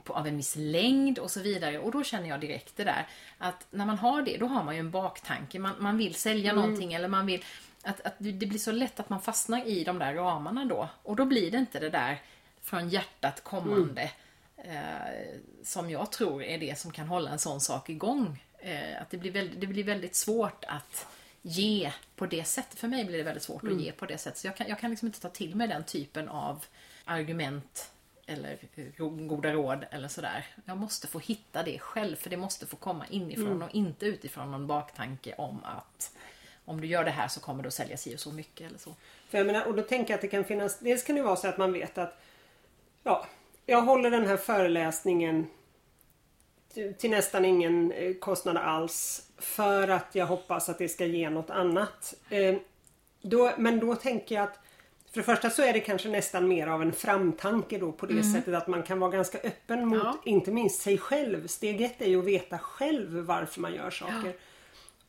på, 0.04 0.12
av 0.12 0.26
en 0.26 0.36
viss 0.36 0.56
längd 0.56 1.18
och 1.18 1.30
så 1.30 1.40
vidare. 1.40 1.78
Och 1.78 1.92
då 1.92 2.04
känner 2.04 2.28
jag 2.28 2.40
direkt 2.40 2.76
det 2.76 2.84
där 2.84 3.06
att 3.38 3.66
när 3.70 3.86
man 3.86 3.98
har 3.98 4.22
det, 4.22 4.36
då 4.36 4.46
har 4.46 4.64
man 4.64 4.74
ju 4.74 4.80
en 4.80 4.90
baktanke. 4.90 5.58
Man, 5.58 5.74
man 5.78 5.96
vill 5.96 6.14
sälja 6.14 6.52
någonting 6.52 6.92
eller 6.92 7.08
man 7.08 7.26
vill 7.26 7.44
att, 7.82 8.00
att 8.00 8.14
det 8.18 8.46
blir 8.46 8.58
så 8.58 8.72
lätt 8.72 9.00
att 9.00 9.08
man 9.08 9.20
fastnar 9.20 9.66
i 9.66 9.84
de 9.84 9.98
där 9.98 10.14
ramarna 10.14 10.64
då. 10.64 10.88
Och 11.02 11.16
då 11.16 11.24
blir 11.24 11.50
det 11.50 11.58
inte 11.58 11.80
det 11.80 11.90
där 11.90 12.22
från 12.62 12.88
hjärtat 12.88 13.44
kommande 13.44 14.10
eh, 14.56 15.40
som 15.62 15.90
jag 15.90 16.12
tror 16.12 16.42
är 16.42 16.58
det 16.58 16.78
som 16.78 16.92
kan 16.92 17.08
hålla 17.08 17.30
en 17.30 17.38
sån 17.38 17.60
sak 17.60 17.90
igång. 17.90 18.42
Eh, 18.58 19.02
att 19.02 19.10
det 19.10 19.16
blir, 19.16 19.30
väldigt, 19.30 19.60
det 19.60 19.66
blir 19.66 19.84
väldigt 19.84 20.14
svårt 20.14 20.64
att 20.68 21.06
ge 21.42 21.92
på 22.16 22.26
det 22.26 22.44
sättet. 22.44 22.78
För 22.78 22.88
mig 22.88 23.04
blir 23.04 23.18
det 23.18 23.24
väldigt 23.24 23.42
svårt 23.42 23.64
att 23.64 23.80
ge 23.80 23.92
på 23.92 24.06
det 24.06 24.18
sättet. 24.18 24.38
Så 24.38 24.46
jag 24.46 24.56
kan, 24.56 24.68
jag 24.68 24.78
kan 24.78 24.90
liksom 24.90 25.06
inte 25.06 25.20
ta 25.20 25.28
till 25.28 25.54
mig 25.54 25.68
den 25.68 25.84
typen 25.84 26.28
av 26.28 26.64
argument 27.04 27.90
eller 28.26 28.58
ro- 28.96 29.26
goda 29.26 29.52
råd 29.52 29.84
eller 29.90 30.08
sådär. 30.08 30.46
Jag 30.64 30.76
måste 30.76 31.06
få 31.06 31.18
hitta 31.18 31.62
det 31.62 31.78
själv 31.78 32.16
för 32.16 32.30
det 32.30 32.36
måste 32.36 32.66
få 32.66 32.76
komma 32.76 33.06
inifrån 33.10 33.62
och 33.62 33.74
inte 33.74 34.06
utifrån 34.06 34.50
någon 34.50 34.66
baktanke 34.66 35.34
om 35.38 35.64
att 35.64 36.12
om 36.64 36.80
du 36.80 36.86
gör 36.86 37.04
det 37.04 37.10
här 37.10 37.28
så 37.28 37.40
kommer 37.40 37.62
du 37.62 37.66
att 37.66 37.74
sälja 37.74 37.96
si 37.96 38.14
och 38.16 38.20
så 38.20 38.32
mycket 38.32 38.66
eller 38.66 38.78
så. 38.78 38.94
För 39.28 39.38
jag 39.38 39.46
menar, 39.46 39.64
och 39.66 39.74
då 39.74 39.82
tänker 39.82 40.10
jag 40.12 40.14
att 40.18 40.22
det 40.22 40.28
kan 40.28 40.44
finnas, 40.44 40.78
dels 40.78 41.02
kan 41.02 41.16
det 41.16 41.22
vara 41.22 41.36
så 41.36 41.48
att 41.48 41.58
man 41.58 41.72
vet 41.72 41.98
att 41.98 42.20
ja, 43.02 43.26
jag 43.66 43.82
håller 43.82 44.10
den 44.10 44.26
här 44.26 44.36
föreläsningen 44.36 45.46
till, 46.74 46.94
till 46.94 47.10
nästan 47.10 47.44
ingen 47.44 47.92
eh, 47.92 48.14
kostnad 48.14 48.56
alls 48.56 49.28
för 49.38 49.88
att 49.88 50.14
jag 50.14 50.26
hoppas 50.26 50.68
att 50.68 50.78
det 50.78 50.88
ska 50.88 51.06
ge 51.06 51.30
något 51.30 51.50
annat. 51.50 52.14
Eh, 52.30 52.56
då, 53.22 53.52
men 53.58 53.80
då 53.80 53.94
tänker 53.94 54.34
jag 54.34 54.44
att 54.44 54.58
för 55.24 55.32
det 55.32 55.36
första 55.36 55.50
så 55.50 55.62
är 55.62 55.72
det 55.72 55.80
kanske 55.80 56.08
nästan 56.08 56.48
mer 56.48 56.66
av 56.66 56.82
en 56.82 56.92
framtanke 56.92 57.78
då 57.78 57.92
på 57.92 58.06
det 58.06 58.22
sättet 58.22 58.54
att 58.54 58.66
man 58.66 58.82
kan 58.82 59.00
vara 59.00 59.10
ganska 59.10 59.38
öppen 59.38 59.88
mot 59.88 59.98
Ja. 60.04 60.18
inte 60.24 60.50
minst 60.50 60.80
sig 60.82 60.98
själv. 60.98 61.46
Steg 61.46 61.80
ett 61.80 62.02
är 62.02 62.06
ju 62.06 62.18
att 62.18 62.24
veta 62.24 62.58
själv 62.58 63.16
varför 63.18 63.60
man 63.60 63.74
gör 63.74 63.90
saker. 63.90 64.32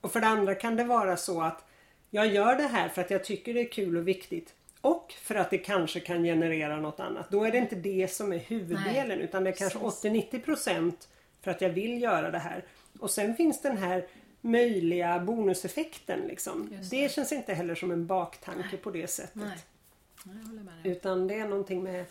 Och 0.01 0.11
för 0.11 0.19
det 0.21 0.27
andra 0.27 0.55
kan 0.55 0.75
det 0.75 0.83
vara 0.83 1.17
så 1.17 1.41
att 1.41 1.65
jag 2.09 2.27
gör 2.27 2.55
det 2.55 2.67
här 2.67 2.89
för 2.89 3.01
att 3.01 3.11
jag 3.11 3.23
tycker 3.23 3.53
det 3.53 3.61
är 3.61 3.71
kul 3.71 3.97
och 3.97 4.07
viktigt. 4.07 4.53
Och 4.81 5.13
för 5.21 5.35
att 5.35 5.49
det 5.49 5.57
kanske 5.57 5.99
kan 5.99 6.23
generera 6.23 6.77
något 6.77 6.99
annat. 6.99 7.29
Då 7.31 7.43
är 7.43 7.51
det 7.51 7.57
inte 7.57 7.75
det 7.75 8.11
som 8.11 8.33
är 8.33 8.37
huvuddelen 8.39 9.07
Nej, 9.17 9.21
utan 9.21 9.43
det 9.43 9.49
är 9.49 9.53
kanske 9.55 9.79
precis. 9.79 10.03
80-90% 10.05 10.93
för 11.41 11.51
att 11.51 11.61
jag 11.61 11.69
vill 11.69 12.01
göra 12.01 12.31
det 12.31 12.39
här. 12.39 12.63
Och 12.99 13.11
sen 13.11 13.35
finns 13.35 13.61
den 13.61 13.77
här 13.77 14.07
möjliga 14.41 15.19
bonuseffekten 15.19 16.19
liksom. 16.19 16.69
Just 16.71 16.91
Det. 16.91 17.11
känns 17.11 17.31
inte 17.31 17.53
heller 17.53 17.75
som 17.75 17.91
en 17.91 18.07
baktanke 18.07 18.77
på 18.77 18.91
det 18.91 19.07
sättet. 19.07 19.35
Nej. 19.35 19.57
Utan 20.84 21.28
det 21.28 21.39
är 21.39 21.47
någonting 21.47 21.84
med, 21.84 22.05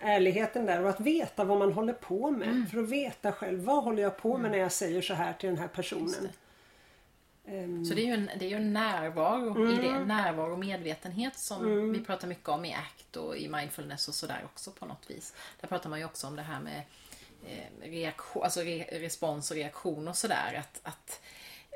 ärligheten 0.00 0.66
där 0.66 0.82
och 0.82 0.90
att 0.90 1.00
veta 1.00 1.44
vad 1.44 1.58
man 1.58 1.72
håller 1.72 1.92
på 1.92 2.30
med. 2.30 2.48
Mm. 2.48 2.66
För 2.66 2.78
att 2.82 2.88
veta 2.88 3.32
själv, 3.32 3.64
vad 3.64 3.84
håller 3.84 4.02
jag 4.02 4.16
på 4.16 4.38
med 4.38 4.50
när 4.50 4.58
jag 4.58 4.72
säger 4.72 5.02
så 5.02 5.14
här 5.14 5.32
till 5.32 5.48
den 5.48 5.58
här 5.58 5.68
personen. 5.68 6.28
Ehm, 7.46 7.84
Så 7.84 7.94
det 7.94 8.00
är 8.02 8.06
ju 8.06 8.12
en, 8.12 8.30
det 8.38 8.44
är 8.44 8.48
ju 8.50 8.56
en 8.56 8.72
närvaro 8.72 9.72
i 9.72 9.76
det. 9.76 10.04
Närvaro 10.04 10.52
och 10.52 10.58
medvetenhet 10.58 11.38
som 11.38 11.92
vi 11.92 12.00
pratar 12.00 12.28
mycket 12.28 12.48
om 12.48 12.64
i 12.64 12.74
ACT 12.74 13.16
och 13.16 13.36
i 13.36 13.48
mindfulness 13.48 14.08
och 14.08 14.14
sådär 14.14 14.40
också 14.44 14.70
på 14.70 14.86
något 14.86 15.10
vis. 15.10 15.34
Där 15.60 15.68
pratar 15.68 15.90
man 15.90 15.98
ju 15.98 16.04
också 16.04 16.26
om 16.26 16.36
det 16.36 16.42
här 16.42 16.60
med 16.60 16.82
eh, 17.46 17.90
reaktion, 17.90 18.42
alltså 18.42 18.60
re, 18.60 18.86
respons 18.92 19.50
och 19.50 19.56
reaktion 19.56 20.08
och 20.08 20.16
sådär. 20.16 20.60
Att, 20.60 20.80
att 20.82 21.20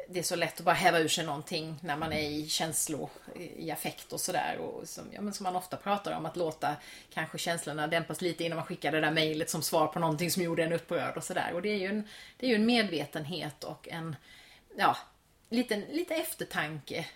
det 0.09 0.19
är 0.19 0.23
så 0.23 0.37
lätt 0.37 0.59
att 0.59 0.65
bara 0.65 0.75
häva 0.75 0.99
ur 0.99 1.09
sig 1.09 1.27
någonting 1.27 1.79
när 1.81 1.97
man 1.97 2.13
är 2.13 2.31
i 2.31 2.49
känslor, 2.49 3.11
i 3.35 3.71
affekt 3.71 4.13
och 4.13 4.21
sådär. 4.21 4.59
Och 4.59 4.89
som, 4.89 5.05
ja, 5.13 5.21
men 5.21 5.33
som 5.33 5.45
man 5.45 5.57
ofta 5.57 5.77
pratar 5.77 6.13
om, 6.13 6.27
att 6.27 6.37
låta 6.37 6.77
kanske 7.15 7.39
känslorna 7.39 7.87
dämpas 7.87 8.21
lite 8.21 8.45
innan 8.45 8.57
man 8.57 8.67
skickar 8.67 8.93
det 8.93 9.01
där 9.01 9.11
mejlet 9.11 9.51
som 9.51 9.63
svar 9.63 9.87
på 9.87 9.99
någonting 9.99 10.31
som 10.31 10.43
gjorde 10.43 10.65
en 10.65 10.73
upprörd 10.73 11.17
och 11.17 11.25
sådär. 11.25 11.53
Och 11.55 11.63
det 11.63 11.69
är 11.69 11.79
ju 11.79 11.87
en, 11.87 12.09
det 12.37 12.47
är 12.47 12.51
ju 12.51 12.57
en 12.57 12.67
medvetenhet 12.67 13.65
och 13.65 13.89
en, 13.89 14.17
ja, 14.77 14.97
lite, 15.49 15.77
lite 15.77 16.15
eftertanke 16.15 17.07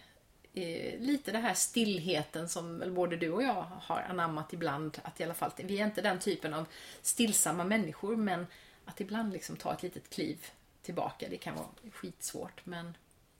eh, 0.55 1.01
lite 1.01 1.33
den 1.33 1.43
här 1.43 1.55
stillheten 1.55 2.49
som 2.49 2.95
både 2.95 3.17
du 3.17 3.31
och 3.31 3.43
jag 3.43 3.67
har 3.83 4.07
anammat 4.09 4.53
ibland. 4.53 5.01
Att 5.03 5.21
i 5.21 5.25
alla 5.25 5.35
fall, 5.35 5.51
vi 5.57 5.81
är 5.81 5.85
inte 5.85 6.03
den 6.03 6.19
typen 6.19 6.55
av 6.55 6.67
stillsamma 7.03 7.65
människor 7.65 8.17
men 8.17 8.47
att 8.85 9.01
ibland 9.01 9.33
liksom 9.33 9.57
ta 9.57 9.73
ett 9.73 9.83
litet 9.83 10.11
kliv 10.11 10.47
tillbaka, 10.83 11.27
det 11.31 11.37
kan 11.37 11.55
vara 11.55 11.67
skitsvårt 11.93 12.67
men 12.67 12.97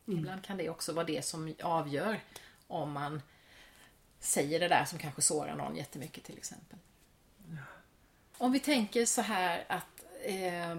mm. 0.07 0.19
ibland 0.19 0.45
kan 0.45 0.57
det 0.57 0.71
också 0.71 0.93
vara 0.93 1.07
det 1.07 1.25
som 1.25 1.55
avgör 1.63 2.21
om 2.67 2.93
man 2.93 3.23
säger 4.21 4.61
det 4.61 4.69
där 4.69 4.85
som 4.85 4.99
kanske 4.99 5.23
sårar 5.23 5.57
någon 5.57 5.77
jättemycket 5.77 6.25
till 6.25 6.37
exempel. 6.37 6.79
Ja. 7.51 7.57
Om 8.39 8.53
vi 8.53 8.61
tänker 8.61 9.07
så 9.07 9.23
här 9.23 9.65
att 9.69 10.05
eh, 10.23 10.77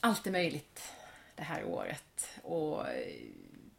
allt 0.00 0.26
är 0.26 0.30
möjligt 0.30 0.82
det 1.34 1.42
här 1.42 1.64
året 1.64 2.28
och 2.42 2.86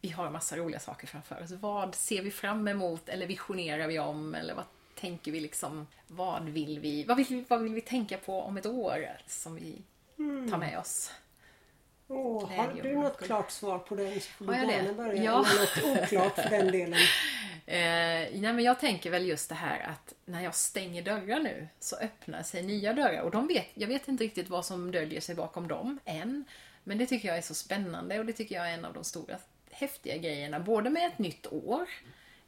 vi 0.00 0.08
har 0.08 0.30
massa 0.30 0.56
roliga 0.56 0.80
saker 0.80 1.06
framför 1.06 1.42
oss. 1.42 1.50
Vad 1.50 1.94
ser 1.94 2.22
vi 2.22 2.30
fram 2.30 2.68
emot 2.68 3.08
eller 3.08 3.26
visionerar 3.26 3.88
vi 3.88 3.98
om 3.98 4.34
eller 4.34 4.54
vad 4.54 4.64
tänker 4.94 5.32
vi 5.32 5.40
liksom, 5.40 5.86
vad 6.06 6.48
vill 6.48 6.80
vi, 6.80 7.04
vad 7.04 7.16
vill, 7.16 7.44
vad 7.48 7.62
vill 7.62 7.74
vi 7.74 7.80
tänka 7.80 8.18
på 8.18 8.42
om 8.42 8.56
ett 8.56 8.66
år 8.66 9.08
som 9.26 9.54
vi 9.54 9.82
mm. 10.18 10.50
tar 10.50 10.58
med 10.58 10.78
oss? 10.78 11.12
Oh, 12.08 12.50
har 12.50 12.82
du 12.82 12.94
något 12.94 13.20
klart 13.20 13.50
svar 13.50 13.78
på 13.78 13.94
den 13.94 14.20
så 14.20 14.28
får 14.30 14.44
du 14.46 14.52
gärna 14.52 14.92
börja. 14.92 15.22
Ja. 15.24 15.36
Något 15.36 15.84
oklart 15.84 16.34
för 16.34 16.50
den 16.50 16.72
delen. 16.72 16.98
Eh, 17.66 18.28
nej, 18.32 18.52
men 18.52 18.60
jag 18.60 18.80
tänker 18.80 19.10
väl 19.10 19.26
just 19.26 19.48
det 19.48 19.54
här 19.54 19.80
att 19.80 20.14
när 20.24 20.44
jag 20.44 20.54
stänger 20.54 21.02
dörrar 21.02 21.40
nu 21.40 21.68
så 21.80 21.96
öppnar 21.96 22.42
sig 22.42 22.62
nya 22.62 22.92
dörrar 22.92 23.22
och 23.22 23.30
de 23.30 23.46
vet, 23.46 23.66
jag 23.74 23.88
vet 23.88 24.08
inte 24.08 24.24
riktigt 24.24 24.48
vad 24.48 24.64
som 24.64 24.90
döljer 24.90 25.20
sig 25.20 25.34
bakom 25.34 25.68
dem 25.68 25.98
än. 26.04 26.44
Men 26.84 26.98
det 26.98 27.06
tycker 27.06 27.28
jag 27.28 27.38
är 27.38 27.42
så 27.42 27.54
spännande 27.54 28.18
och 28.18 28.26
det 28.26 28.32
tycker 28.32 28.54
jag 28.54 28.70
är 28.70 28.74
en 28.74 28.84
av 28.84 28.92
de 28.92 29.04
stora 29.04 29.36
häftiga 29.70 30.16
grejerna, 30.16 30.60
både 30.60 30.90
med 30.90 31.06
ett 31.06 31.18
nytt 31.18 31.46
år 31.52 31.88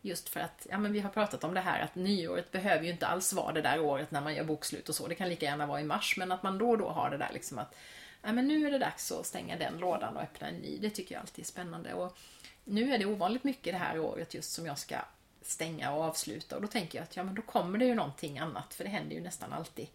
Just 0.03 0.29
för 0.29 0.41
att, 0.41 0.67
ja 0.71 0.79
men 0.79 0.93
vi 0.93 1.01
har 1.01 1.11
pratat 1.11 1.45
om 1.45 1.55
det 1.55 1.61
här 1.61 1.81
att 1.81 1.95
nyåret 1.95 2.53
behöver 2.53 2.85
ju 2.85 2.91
inte 2.91 3.07
alls 3.07 3.33
vara 3.33 3.53
det 3.53 3.63
där 3.63 3.81
året 3.81 4.11
när 4.11 4.21
man 4.21 4.35
gör 4.35 4.45
bokslut 4.45 4.89
och 4.89 4.95
så. 4.95 5.09
Det 5.09 5.15
kan 5.15 5.29
lika 5.29 5.47
gärna 5.47 5.67
vara 5.67 5.81
i 5.81 5.85
mars, 5.85 6.15
men 6.19 6.33
att 6.33 6.43
man 6.43 6.59
då 6.59 6.71
och 6.71 6.79
då 6.79 6.89
har 6.89 7.11
det 7.11 7.17
där 7.17 7.31
liksom 7.33 7.59
att 7.59 7.75
men 8.23 8.49
nu 8.49 8.67
är 8.67 8.71
det 8.71 8.79
dags 8.79 9.13
att 9.13 9.27
stänga 9.27 9.57
den 9.57 9.79
lådan 9.79 10.17
och 10.17 10.23
öppna 10.23 10.49
en 10.49 10.55
ny. 10.55 10.79
Det 10.79 10.91
tycker 10.91 11.15
jag 11.15 11.21
alltid 11.21 11.43
är 11.43 11.47
spännande. 11.47 11.95
Och 11.95 12.19
nu 12.65 12.95
är 12.95 12.99
det 12.99 13.07
ovanligt 13.07 13.45
mycket 13.45 13.75
det 13.75 13.79
här 13.79 13.99
året 13.99 14.35
just 14.35 14.53
som 14.53 14.67
jag 14.67 14.79
ska 14.79 14.97
stänga 15.43 15.93
och 15.93 16.05
avsluta 16.05 16.57
och 16.57 16.63
då 16.63 16.69
tänker 16.69 16.99
jag 16.99 17.03
att 17.03 17.17
ja 17.17 17.25
men 17.25 17.35
då 17.35 17.43
kommer 17.43 17.79
det 17.79 17.85
ju 17.85 17.95
någonting 17.95 18.39
annat 18.39 18.75
för 18.75 18.85
det 18.85 18.91
händer 18.91 19.17
ju 19.17 19.23
nästan 19.23 19.53
alltid. 19.53 19.87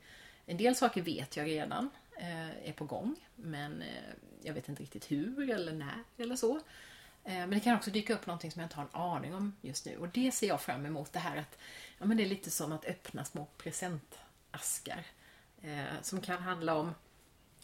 En 0.46 0.58
del 0.58 0.76
saker 0.76 1.02
vet 1.02 1.38
jag 1.38 1.48
redan 1.48 1.90
eh, 2.18 2.70
är 2.70 2.74
på 2.74 2.86
gång 2.86 3.16
men 3.36 3.82
eh, 3.82 4.14
jag 4.42 4.54
vet 4.54 4.70
inte 4.70 4.84
riktigt 4.84 5.12
hur 5.12 5.50
eller 5.50 5.74
när 5.74 6.04
eller 6.18 6.36
så. 6.36 6.56
Eh, 7.24 7.34
men 7.34 7.50
det 7.50 7.60
kan 7.60 7.76
också 7.76 7.92
dyka 7.92 8.14
upp 8.14 8.26
någonting 8.26 8.52
som 8.52 8.60
jag 8.60 8.66
inte 8.66 8.76
har 8.76 8.84
en 8.84 9.02
aning 9.02 9.36
om 9.36 9.56
just 9.62 9.86
nu. 9.86 9.98
Och 9.98 10.08
det 10.08 10.32
ser 10.32 10.48
jag 10.48 10.62
fram 10.62 10.86
emot. 10.86 11.14
Det 11.14 11.20
här 11.20 11.38
att 11.38 11.58
ja, 11.98 12.06
men 12.06 12.18
det 12.18 12.24
är 12.24 12.28
lite 12.28 12.52
som 12.52 12.72
att 12.72 12.86
öppna 12.86 13.26
små 13.26 13.48
presentaskar. 13.58 15.04
Eh, 15.62 16.02
som 16.02 16.22
kan 16.22 16.42
handla 16.42 16.76
om 16.76 16.94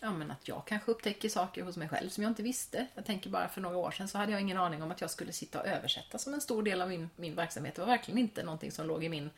ja, 0.02 0.12
men 0.12 0.32
att 0.32 0.48
jag 0.48 0.62
kanske 0.66 0.92
upptäcker 0.92 1.30
saker 1.30 1.64
hos 1.64 1.78
mig 1.78 1.90
själv 1.90 2.10
som 2.10 2.24
jag 2.24 2.32
inte 2.32 2.44
visste. 2.44 2.88
Jag 2.96 3.06
tänker 3.06 3.30
bara 3.30 3.48
för 3.48 3.62
några 3.62 3.78
år 3.78 3.92
sedan 3.92 4.08
så 4.08 4.18
hade 4.18 4.32
jag 4.32 4.42
ingen 4.42 4.58
aning 4.58 4.84
om 4.84 4.92
att 4.92 5.02
jag 5.02 5.12
skulle 5.12 5.32
sitta 5.32 5.60
och 5.62 5.68
översätta 5.68 6.18
som 6.18 6.34
en 6.34 6.42
stor 6.42 6.64
del 6.64 6.82
av 6.82 6.90
min, 6.90 7.10
min 7.16 7.36
verksamhet. 7.36 7.76
Det 7.76 7.82
var 7.82 7.88
verkligen 7.88 8.18
inte 8.18 8.44
någonting 8.44 8.72
som 8.72 8.88
låg 8.88 9.04
i 9.04 9.10
min 9.10 9.30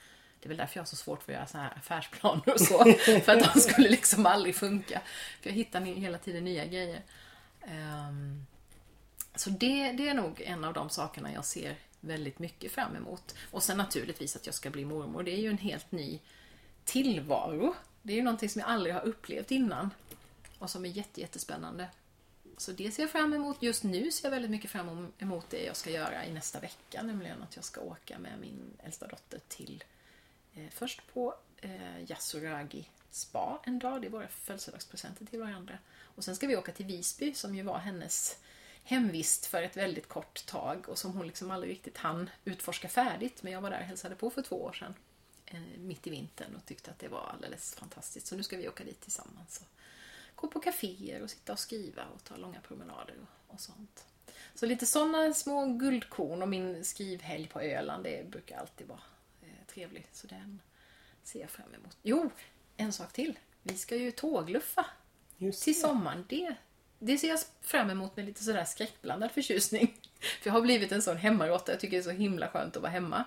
det 0.43 0.47
är 0.47 0.49
väl 0.49 0.57
därför 0.57 0.78
jag 0.78 0.82
har 0.82 0.88
så 0.88 0.95
svårt 0.95 1.24
för 1.24 1.32
att 1.32 1.36
göra 1.36 1.47
så 1.47 1.57
här 1.57 1.74
affärsplaner 1.78 2.53
och 2.53 2.59
så. 2.59 2.93
för 3.24 3.32
att 3.32 3.53
de 3.53 3.59
skulle 3.59 3.89
liksom 3.89 4.26
aldrig 4.26 4.55
funka. 4.55 5.01
För 5.41 5.49
jag 5.49 5.55
hittar 5.55 5.82
hela 5.82 6.18
tiden 6.18 6.43
nya 6.43 6.66
grejer. 6.66 7.01
Um, 8.09 8.45
så 9.36 9.49
det, 9.49 9.91
det 9.91 10.09
är 10.09 10.14
nog 10.14 10.41
en 10.41 10.64
av 10.64 10.74
de 10.74 10.89
sakerna 10.89 11.34
jag 11.34 11.45
ser 11.45 11.76
väldigt 11.99 12.39
mycket 12.39 12.72
fram 12.72 12.95
emot. 12.95 13.36
Och 13.51 13.64
sen 13.64 13.78
naturligtvis 13.78 14.36
att 14.36 14.45
jag 14.45 14.55
ska 14.55 14.70
bli 14.70 14.86
mormor. 14.86 15.24
Det 15.24 15.32
är 15.32 15.39
ju 15.39 15.49
en 15.49 15.57
helt 15.57 15.91
ny 15.91 16.20
tillvaro. 16.86 17.76
Det 18.01 18.14
är 18.14 18.18
ju 18.18 18.24
någonting 18.24 18.49
som 18.49 18.59
jag 18.59 18.70
aldrig 18.70 18.95
har 18.95 19.01
upplevt 19.01 19.51
innan. 19.51 19.89
Och 20.64 20.70
som 20.70 20.86
är 20.86 20.89
jätte, 20.89 21.22
jättespännande. 21.22 21.88
Så 22.57 22.72
det 22.72 22.91
ser 22.91 23.03
jag 23.03 23.11
fram 23.11 23.34
emot. 23.34 23.61
Just 23.61 23.84
nu 23.84 24.11
ser 24.11 24.26
jag 24.26 24.32
väldigt 24.32 24.51
mycket 24.51 24.72
fram 24.72 25.14
emot 25.18 25.49
det 25.49 25.64
jag 25.64 25.76
ska 25.76 25.89
göra 25.89 26.26
i 26.26 26.34
nästa 26.34 26.59
vecka. 26.59 27.03
Nämligen 27.03 27.43
att 27.43 27.55
jag 27.55 27.66
ska 27.66 27.82
åka 27.82 28.20
med 28.20 28.39
min 28.41 28.78
äldsta 28.84 29.07
dotter 29.07 29.39
till 29.47 29.84
eh, 30.55 30.70
först 30.72 31.14
på 31.14 31.36
eh, 31.57 32.03
Yasuragi 32.07 32.89
spa 33.11 33.61
en 33.64 33.80
dag. 33.80 34.01
Det 34.01 34.07
är 34.07 34.09
våra 34.09 34.28
födelsedagspresenter 34.28 35.26
till 35.26 35.39
varandra. 35.39 35.78
Och 36.01 36.24
sen 36.24 36.36
ska 36.36 36.47
vi 36.47 36.57
åka 36.57 36.72
till 36.72 36.86
Visby 36.86 37.34
som 37.34 37.55
ju 37.55 37.64
var 37.64 37.78
hennes 37.78 38.38
hemvist 38.84 39.45
för 39.45 39.64
ett 39.64 39.78
väldigt 39.78 40.07
kort 40.07 40.45
tag 40.45 40.89
och 40.89 40.97
som 40.97 41.14
hon 41.14 41.28
liksom 41.28 41.51
aldrig 41.51 41.72
riktigt 41.72 41.97
hann 41.97 42.30
utforska 42.45 42.89
färdigt. 42.89 43.43
Men 43.43 43.53
jag 43.53 43.61
var 43.61 43.70
där 43.70 43.80
och 43.80 43.86
hälsade 43.86 44.16
på 44.16 44.30
för 44.30 44.41
två 44.41 44.64
år 44.64 44.74
sedan, 44.74 44.93
eh, 45.45 45.61
mitt 45.78 46.07
i 46.07 46.09
vintern 46.09 46.55
och 46.55 46.66
tyckte 46.66 46.91
att 46.91 46.99
det 46.99 47.07
var 47.07 47.30
alldeles 47.34 47.76
fantastiskt. 47.76 48.28
Så 48.28 48.36
nu 48.36 48.43
ska 48.43 48.57
vi 48.57 48.70
åka 48.70 48.84
dit 48.84 49.01
tillsammans 49.01 49.61
och 49.61 49.68
gå 50.36 50.47
på 50.47 50.59
kaféer 50.59 51.21
och 51.21 51.29
sitta 51.29 51.53
och 51.53 51.59
skriva 51.59 52.05
och 52.05 52.23
ta 52.23 52.36
långa 52.36 52.61
promenader 52.61 53.15
och, 53.21 53.53
och 53.53 53.61
sånt. 53.61 54.05
Så 54.55 54.65
lite 54.65 54.86
sådana 54.86 55.34
små 55.34 55.65
guldkorn 55.65 56.41
och 56.41 56.49
min 56.49 56.86
skrivhelg 56.86 57.47
på 57.47 57.61
Öland, 57.61 58.03
det 58.03 58.29
brukar 58.29 58.57
alltid 58.57 58.88
vara 58.88 59.01
eh, 59.41 59.67
trevligt. 59.67 60.15
Så 60.15 60.27
den 60.27 60.61
ser 61.23 61.39
jag 61.39 61.49
fram 61.49 61.73
emot. 61.73 61.97
Jo, 62.01 62.29
en 62.77 62.93
sak 62.93 63.13
till. 63.13 63.39
Vi 63.61 63.77
ska 63.77 63.95
ju 63.95 64.11
tågluffa 64.11 64.86
Just 65.38 65.63
till 65.63 65.79
sommaren. 65.79 66.25
Det 66.29 66.55
det 67.05 67.17
ser 67.17 67.27
jag 67.27 67.39
fram 67.61 67.89
emot 67.89 68.15
med 68.15 68.25
lite 68.25 68.43
sådär 68.43 68.65
skräckblandad 68.65 69.31
förtjusning. 69.31 69.97
För 70.41 70.49
jag 70.49 70.53
har 70.53 70.61
blivit 70.61 70.91
en 70.91 71.01
sån 71.01 71.17
hemmaråtta. 71.17 71.71
Jag 71.71 71.79
tycker 71.79 71.97
det 71.97 72.01
är 72.01 72.03
så 72.03 72.09
himla 72.09 72.47
skönt 72.47 72.75
att 72.75 72.81
vara 72.81 72.91
hemma. 72.91 73.23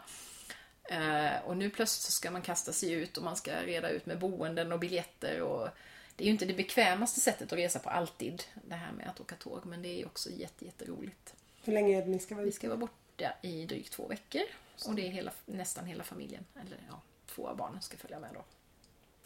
Eh, 0.84 1.44
och 1.44 1.56
nu 1.56 1.70
plötsligt 1.70 2.02
så 2.02 2.12
ska 2.12 2.30
man 2.30 2.42
kasta 2.42 2.72
sig 2.72 2.92
ut 2.92 3.16
och 3.16 3.24
man 3.24 3.36
ska 3.36 3.52
reda 3.62 3.90
ut 3.90 4.06
med 4.06 4.18
boenden 4.18 4.72
och 4.72 4.78
biljetter. 4.78 5.42
Och 5.42 5.68
det 6.16 6.24
är 6.24 6.26
ju 6.26 6.32
inte 6.32 6.44
det 6.44 6.54
bekvämaste 6.54 7.20
sättet 7.20 7.52
att 7.52 7.58
resa 7.58 7.78
på 7.78 7.88
alltid, 7.88 8.42
det 8.64 8.74
här 8.74 8.92
med 8.92 9.08
att 9.08 9.20
åka 9.20 9.34
tåg. 9.34 9.66
Men 9.66 9.82
det 9.82 10.02
är 10.02 10.06
också 10.06 10.30
jätteroligt. 10.58 11.34
Hur 11.64 11.72
länge 11.72 11.98
är 11.98 12.02
det 12.02 12.08
ni 12.08 12.18
ska 12.18 12.34
vara? 12.34 12.44
Vi 12.44 12.52
ska 12.52 12.68
vara 12.68 12.78
borta 12.78 13.32
i 13.42 13.66
drygt 13.66 13.92
två 13.92 14.06
veckor. 14.06 14.42
Och 14.86 14.94
det 14.94 15.06
är 15.06 15.10
hela, 15.10 15.32
nästan 15.46 15.86
hela 15.86 16.04
familjen. 16.04 16.44
Eller 16.54 16.78
ja, 16.88 17.00
två 17.26 17.48
av 17.48 17.56
barnen 17.56 17.82
ska 17.82 17.96
följa 17.96 18.18
med 18.18 18.30
då. 18.34 18.44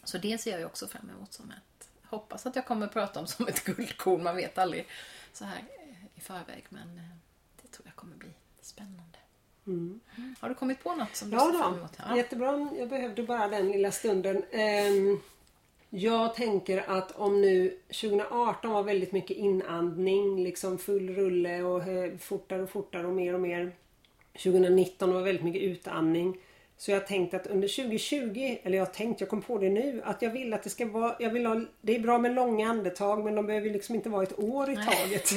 Så 0.03 0.17
det 0.17 0.37
ser 0.37 0.59
jag 0.59 0.65
också 0.65 0.87
fram 0.87 1.09
emot 1.09 1.33
som 1.33 1.51
ett 1.51 1.89
hoppas 2.11 2.45
att 2.45 2.55
jag 2.55 2.65
kommer 2.65 2.87
prata 2.87 3.19
om 3.19 3.27
som 3.27 3.47
ett 3.47 3.63
guldkorn. 3.65 4.23
Man 4.23 4.35
vet 4.35 4.57
aldrig 4.57 4.87
så 5.33 5.45
här 5.45 5.63
i 6.15 6.21
förväg. 6.21 6.65
Men 6.69 6.97
eh, 6.97 7.15
det 7.61 7.67
tror 7.67 7.87
jag 7.87 7.95
kommer 7.95 8.15
bli 8.15 8.29
spännande. 8.61 9.17
Mm. 9.67 9.99
Har 10.39 10.49
du 10.49 10.55
kommit 10.55 10.83
på 10.83 10.95
något 10.95 11.15
som 11.15 11.29
du 11.29 11.35
ja, 11.35 11.51
ser 11.51 11.59
fram 11.59 11.77
emot? 11.77 11.91
Ja, 11.97 12.17
jättebra. 12.17 12.69
Jag 12.77 12.89
behövde 12.89 13.23
bara 13.23 13.47
den 13.47 13.71
lilla 13.71 13.91
stunden. 13.91 14.43
Ehm, 14.51 15.21
jag 15.93 16.35
tänker 16.35 16.83
att 16.87 17.11
om 17.11 17.41
nu 17.41 17.77
2018 17.87 18.71
var 18.71 18.83
väldigt 18.83 19.11
mycket 19.11 19.37
inandning, 19.37 20.43
liksom 20.43 20.77
full 20.77 21.09
rulle 21.09 21.63
och 21.63 21.83
fortare 22.19 22.63
och 22.63 22.69
fortare 22.69 23.07
och 23.07 23.13
mer 23.13 23.33
och 23.33 23.41
mer. 23.41 23.71
2019 24.33 25.13
var 25.13 25.21
väldigt 25.21 25.43
mycket 25.43 25.61
utandning. 25.61 26.37
Så 26.77 26.91
jag 26.91 26.99
har 26.99 27.07
tänkt 27.07 27.33
att 27.33 27.47
under 27.47 27.67
2020, 27.67 28.57
eller 28.63 28.77
jag 28.77 28.85
har 28.85 28.93
tänkt, 28.93 29.21
jag 29.21 29.29
kom 29.29 29.41
på 29.41 29.57
det 29.57 29.69
nu, 29.69 30.01
att 30.03 30.21
jag 30.21 30.31
vill 30.31 30.53
att 30.53 30.63
det 30.63 30.69
ska 30.69 30.85
vara, 30.85 31.15
jag 31.19 31.29
vill 31.29 31.45
ha, 31.45 31.61
det 31.81 31.95
är 31.95 31.99
bra 31.99 32.17
med 32.17 32.33
långa 32.33 32.69
andetag 32.69 33.23
men 33.23 33.35
de 33.35 33.45
behöver 33.45 33.69
liksom 33.69 33.95
inte 33.95 34.09
vara 34.09 34.23
ett 34.23 34.39
år 34.39 34.71
i 34.71 34.75
taget. 34.75 35.29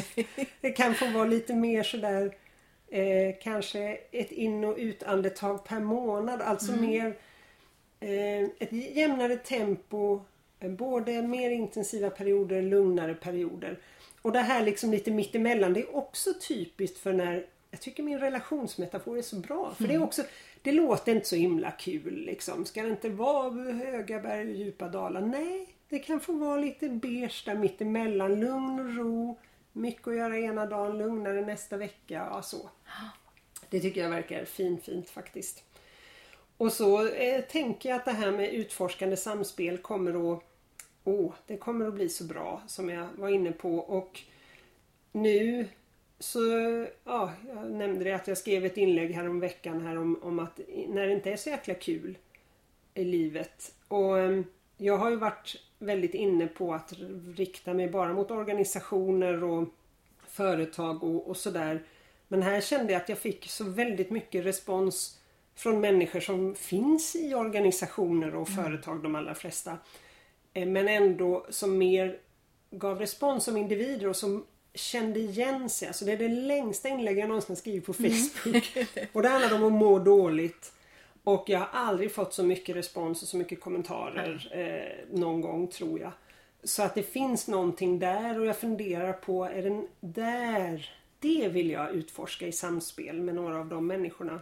det 0.61 0.71
kan 0.71 0.95
få 0.95 1.07
vara 1.07 1.25
lite 1.25 1.55
mer 1.55 1.83
sådär 1.83 2.35
eh, 2.89 3.35
kanske 3.43 3.99
ett 4.13 4.33
in 4.33 4.65
och 4.65 4.77
utandetag 4.79 5.65
per 5.65 5.81
månad. 5.81 6.43
Alltså 6.43 6.73
mm. 6.73 6.87
mer 6.87 7.17
eh, 8.01 8.49
ett 8.59 8.73
jämnare 8.97 9.37
tempo, 9.37 10.21
både 10.69 11.23
mer 11.23 11.51
intensiva 11.51 12.11
perioder, 12.11 12.63
lugnare 12.63 13.15
perioder. 13.15 13.79
Och 14.23 14.33
det 14.33 14.39
här 14.39 14.65
liksom 14.65 14.91
lite 14.91 15.11
mittemellan, 15.11 15.73
det 15.73 15.81
är 15.81 15.97
också 15.97 16.31
typiskt 16.49 16.99
för 16.99 17.13
när 17.13 17.47
jag 17.71 17.81
tycker 17.81 18.03
min 18.03 18.19
relationsmetafor 18.19 19.19
är 19.19 19.23
så 19.23 19.37
bra. 19.37 19.75
För 19.75 19.85
mm. 19.85 19.89
det 19.89 20.03
är 20.03 20.07
också 20.07 20.23
det 20.63 20.73
låter 20.73 21.15
inte 21.15 21.29
så 21.29 21.37
himla 21.37 21.71
kul 21.71 22.15
liksom. 22.15 22.65
Ska 22.65 22.83
det 22.83 22.89
inte 22.89 23.09
vara 23.09 23.73
höga 23.73 24.21
berg 24.21 24.51
och 24.51 24.57
djupa 24.57 24.89
dalar? 24.89 25.21
Nej, 25.21 25.69
det 25.89 25.99
kan 25.99 26.21
få 26.21 26.33
vara 26.33 26.57
lite 26.57 26.89
beige 26.89 27.43
där 27.47 27.55
mittemellan. 27.55 28.41
Lugn 28.41 28.81
och 28.81 28.97
ro. 28.97 29.39
Mycket 29.73 30.09
att 30.09 30.17
göra 30.17 30.39
ena 30.39 30.67
dagen, 30.67 30.99
lugnare 30.99 31.47
nästa 31.47 31.77
vecka. 31.77 32.29
Ja, 32.31 32.43
så. 32.43 32.71
Det 33.71 33.81
tycker 33.81 34.01
jag 34.01 34.11
verkar 34.11 34.45
fin, 34.45 34.79
fint 34.79 35.11
faktiskt. 35.11 35.65
Och 36.57 36.73
så 36.73 37.09
eh, 37.09 37.41
tänker 37.41 37.89
jag 37.89 37.97
att 37.97 38.05
det 38.05 38.13
här 38.13 38.31
med 38.31 38.55
utforskande 38.55 39.17
samspel 39.17 39.79
kommer 39.79 40.33
att 40.33 40.45
Åh, 41.05 41.33
det 41.47 41.57
kommer 41.57 41.87
att 41.87 41.95
bli 41.95 42.09
så 42.09 42.25
bra 42.25 42.63
som 42.67 42.91
jag 42.91 43.07
var 43.17 43.29
inne 43.29 43.53
på 43.53 43.77
och 43.77 44.21
nu 45.13 45.69
så 46.19 46.41
ja, 47.05 47.33
jag 47.49 47.71
nämnde 47.71 48.05
det 48.05 48.13
att 48.13 48.29
jag 48.29 48.39
skrev 48.39 48.65
ett 48.65 48.77
inlägg 48.77 49.11
här 49.11 49.29
om 49.29 49.41
veckan 49.41 49.81
här 49.81 49.99
om, 49.99 50.19
om 50.23 50.39
att 50.39 50.61
när 50.89 51.07
det 51.07 51.13
inte 51.13 51.33
är 51.33 51.37
så 51.37 51.51
jäkla 51.51 51.75
kul 51.75 52.19
i 52.95 53.05
livet. 53.05 53.75
Och 53.89 54.19
ehm, 54.19 54.45
jag 54.77 54.97
har 54.97 55.11
ju 55.11 55.17
varit 55.17 55.57
väldigt 55.79 56.15
inne 56.15 56.47
på 56.47 56.75
att 56.75 56.93
rikta 57.37 57.75
mig 57.75 57.89
bara 57.89 58.13
mot 58.13 58.31
organisationer 58.31 59.45
och 59.45 59.69
företag 60.29 61.05
och, 61.05 61.29
och 61.29 61.37
sådär. 61.37 61.83
Men 62.29 62.43
här 62.43 62.61
kände 62.61 62.93
jag 62.93 63.03
att 63.03 63.09
jag 63.09 63.19
fick 63.19 63.49
så 63.49 63.65
väldigt 63.65 64.11
mycket 64.11 64.45
respons 64.45 65.19
från 65.55 65.81
människor 65.81 66.21
som 66.21 66.55
finns 66.55 67.17
i 67.17 67.35
organisationer 67.35 68.35
och 68.35 68.49
mm. 68.49 68.65
företag, 68.65 69.03
de 69.03 69.15
allra 69.15 69.35
flesta. 69.35 69.79
Eh, 70.55 70.67
men 70.67 70.89
ändå 70.89 71.47
som 71.51 71.79
mer 71.79 72.19
gav 72.71 72.99
respons 72.99 73.45
som 73.45 73.57
individer 73.57 74.09
och 74.09 74.17
som 74.17 74.47
kände 74.75 75.21
igen 75.21 75.71
sig. 75.71 75.89
Alltså 75.89 76.05
det 76.05 76.13
är 76.13 76.17
det 76.17 76.29
längsta 76.29 76.89
inlägg 76.89 77.19
jag 77.19 77.29
någonsin 77.29 77.57
skrivit 77.57 77.87
på 77.87 77.95
mm. 77.99 78.13
Facebook. 78.13 78.77
Mm. 78.77 79.09
och 79.13 79.23
det 79.23 79.29
handlar 79.29 79.55
om 79.55 79.65
att 79.65 79.73
må 79.73 79.99
dåligt. 79.99 80.73
Och 81.25 81.45
jag 81.49 81.59
har 81.59 81.69
aldrig 81.73 82.15
fått 82.15 82.35
så 82.35 82.43
mycket 82.43 82.77
respons 82.77 83.23
och 83.23 83.29
så 83.29 83.37
mycket 83.37 83.61
kommentarer 83.61 84.49
eh, 84.53 85.19
någon 85.19 85.41
gång 85.41 85.69
tror 85.69 86.01
jag. 86.01 86.13
Så 86.65 86.83
att 86.83 86.95
det 86.95 87.03
finns 87.03 87.49
någonting 87.49 87.99
där 87.99 88.41
och 88.41 88.47
jag 88.47 88.57
funderar 88.57 89.13
på, 89.13 89.45
är 89.45 89.63
den 89.63 89.89
där? 90.01 90.91
Det 91.19 91.49
vill 91.49 91.71
jag 91.71 91.95
utforska 91.95 92.47
i 92.47 92.53
samspel 92.53 93.21
med 93.21 93.35
några 93.35 93.59
av 93.59 93.67
de 93.67 93.87
människorna. 93.87 94.41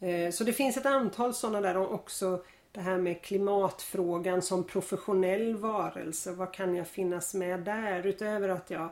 Eh, 0.00 0.30
så 0.30 0.44
det 0.44 0.52
finns 0.52 0.76
ett 0.76 0.86
antal 0.86 1.34
sådana 1.34 1.60
där 1.60 1.76
också 1.76 2.44
det 2.76 2.82
här 2.82 2.98
med 2.98 3.22
klimatfrågan 3.22 4.42
som 4.42 4.64
professionell 4.64 5.56
varelse. 5.56 6.32
Vad 6.32 6.54
kan 6.54 6.74
jag 6.74 6.88
finnas 6.88 7.34
med 7.34 7.60
där 7.60 8.06
utöver 8.06 8.48
att 8.48 8.70
jag 8.70 8.88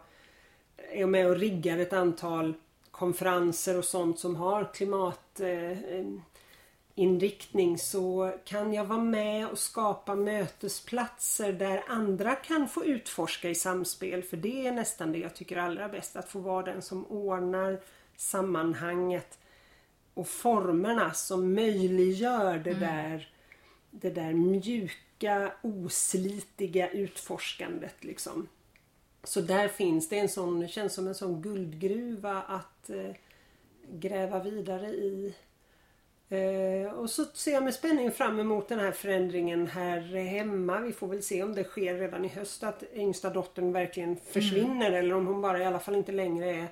är 0.92 1.06
med 1.06 1.26
och 1.26 1.36
riggar 1.36 1.78
ett 1.78 1.92
antal 1.92 2.54
konferenser 2.90 3.78
och 3.78 3.84
sånt 3.84 4.18
som 4.18 4.36
har 4.36 4.74
klimatinriktning 4.74 7.72
eh, 7.72 7.76
så 7.76 8.34
kan 8.44 8.74
jag 8.74 8.84
vara 8.84 9.02
med 9.02 9.48
och 9.48 9.58
skapa 9.58 10.14
mötesplatser 10.14 11.52
där 11.52 11.84
andra 11.88 12.34
kan 12.34 12.68
få 12.68 12.84
utforska 12.84 13.50
i 13.50 13.54
samspel. 13.54 14.22
För 14.22 14.36
det 14.36 14.66
är 14.66 14.72
nästan 14.72 15.12
det 15.12 15.18
jag 15.18 15.34
tycker 15.34 15.56
allra 15.56 15.88
bäst. 15.88 16.16
Att 16.16 16.28
få 16.28 16.38
vara 16.38 16.62
den 16.62 16.82
som 16.82 17.06
ordnar 17.06 17.80
sammanhanget 18.16 19.38
och 20.14 20.28
formerna 20.28 21.12
som 21.12 21.54
möjliggör 21.54 22.58
det 22.58 22.70
mm. 22.70 22.80
där 22.80 23.33
det 24.00 24.10
där 24.10 24.32
mjuka, 24.32 25.52
oslitiga 25.62 26.90
utforskandet 26.90 28.04
liksom. 28.04 28.48
Så 29.24 29.40
där 29.40 29.68
finns 29.68 30.08
det 30.08 30.18
en 30.18 30.28
sån, 30.28 30.60
det 30.60 30.68
känns 30.68 30.94
som 30.94 31.08
en 31.08 31.14
sån 31.14 31.42
guldgruva 31.42 32.42
att 32.42 32.90
eh, 32.90 33.10
gräva 33.90 34.42
vidare 34.42 34.86
i. 34.86 35.34
Eh, 36.28 36.92
och 36.92 37.10
så 37.10 37.24
ser 37.24 37.52
jag 37.52 37.64
med 37.64 37.74
spänning 37.74 38.10
fram 38.10 38.40
emot 38.40 38.68
den 38.68 38.78
här 38.78 38.92
förändringen 38.92 39.66
här 39.66 40.00
hemma. 40.16 40.80
Vi 40.80 40.92
får 40.92 41.08
väl 41.08 41.22
se 41.22 41.42
om 41.42 41.54
det 41.54 41.64
sker 41.64 41.94
redan 41.94 42.24
i 42.24 42.28
höst 42.28 42.62
att 42.62 42.82
yngsta 42.94 43.30
dottern 43.30 43.72
verkligen 43.72 44.16
försvinner 44.16 44.86
mm. 44.86 44.98
eller 44.98 45.14
om 45.14 45.26
hon 45.26 45.40
bara 45.40 45.58
i 45.58 45.64
alla 45.64 45.80
fall 45.80 45.96
inte 45.96 46.12
längre 46.12 46.50
är 46.50 46.68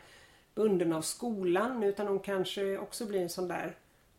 bunden 0.55 0.93
av 0.93 1.03
skolan 1.03 1.83
utan 1.83 2.07
hon 2.07 2.19
kanske 2.19 2.79
också 2.79 3.07
blir 3.07 3.23
en 3.23 3.29
sån 3.29 3.49
där 3.49 3.77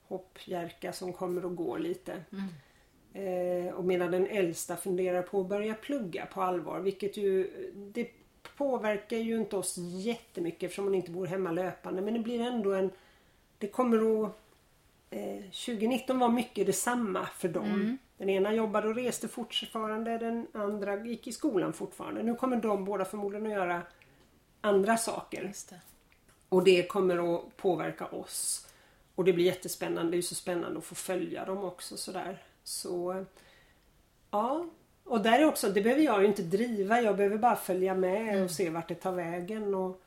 hoppjerka 0.08 0.94
som 0.94 1.14
kommer 1.14 1.46
och 1.46 1.56
går 1.56 1.80
lite. 1.80 2.12
Mm. 2.12 2.46
Eh, 3.14 3.74
och 3.74 3.86
medan 3.86 4.12
den 4.12 4.28
äldsta 4.28 4.78
funderar 4.78 5.22
på 5.22 5.42
att 5.42 5.48
börja 5.48 5.74
plugga 5.74 6.26
på 6.26 6.42
allvar 6.42 6.80
vilket 6.80 7.18
ju 7.18 7.52
det 7.76 8.08
påverkar 8.58 9.18
ju 9.18 9.38
inte 9.38 9.56
oss 9.56 9.78
jättemycket 9.78 10.64
eftersom 10.64 10.86
hon 10.86 10.96
inte 10.96 11.12
bor 11.12 11.28
hemma 11.28 11.52
löpande 11.52 12.02
men 12.02 12.14
det 12.14 12.20
blir 12.20 12.42
ändå 12.42 12.74
en 12.74 12.90
Det 13.58 13.68
kommer 13.68 14.24
att 14.24 14.32
eh, 15.10 15.44
2019 15.44 16.20
var 16.20 16.30
mycket 16.30 16.66
detsamma 16.66 17.26
för 17.26 17.50
dem. 17.50 17.66
Mm. 17.66 17.98
Den 18.18 18.30
ena 18.30 18.54
jobbade 18.54 18.88
och 18.88 18.96
reste 18.96 19.28
fortfarande, 19.28 20.18
den 20.18 20.48
andra 20.54 21.06
gick 21.06 21.28
i 21.28 21.32
skolan 21.32 21.74
fortfarande. 21.74 22.24
Nu 22.24 22.36
kommer 22.36 22.58
de 22.58 22.86
båda 22.86 23.06
förmodligen 23.06 23.46
att 23.46 23.54
göra 23.54 23.82
andra 24.62 24.98
saker. 24.98 25.54
Det. 25.70 25.80
Och 26.50 26.64
det 26.64 26.88
kommer 26.88 27.36
att 27.36 27.58
påverka 27.58 28.06
oss. 28.06 28.68
Och 29.16 29.24
det 29.24 29.34
blir 29.34 29.46
jättespännande. 29.46 30.12
Det 30.12 30.18
är 30.18 30.22
så 30.22 30.36
spännande 30.36 30.78
att 30.78 30.86
få 30.86 30.96
följa 30.96 31.46
dem 31.46 31.64
också 31.64 31.98
sådär. 31.98 32.42
Så 32.64 33.26
ja. 34.32 34.66
Och 35.04 35.22
där 35.22 35.40
är 35.40 35.46
också, 35.46 35.70
det 35.70 35.82
behöver 35.82 36.02
jag 36.02 36.22
ju 36.22 36.28
inte 36.28 36.42
driva. 36.42 37.02
Jag 37.02 37.18
behöver 37.18 37.38
bara 37.38 37.56
följa 37.56 37.96
med 37.96 38.30
mm. 38.30 38.44
och 38.44 38.52
se 38.52 38.70
vart 38.70 38.88
det 38.88 38.96
tar 38.96 39.12
vägen 39.12 39.76
och, 39.76 40.02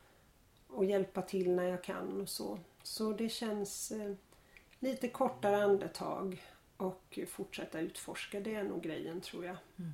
och 0.68 0.84
hjälpa 0.84 1.22
till 1.22 1.50
när 1.50 1.64
jag 1.64 1.84
kan 1.84 2.20
och 2.20 2.28
så. 2.28 2.58
Så 2.82 3.12
det 3.12 3.28
känns 3.28 3.90
eh, 3.90 4.12
lite 4.78 5.08
kortare 5.08 5.64
andetag 5.64 6.42
och 6.76 7.18
fortsätta 7.28 7.80
utforska. 7.80 8.40
Det 8.40 8.54
är 8.54 8.64
nog 8.64 8.82
grejen 8.82 9.20
tror 9.20 9.44
jag. 9.44 9.56
Mm. 9.78 9.92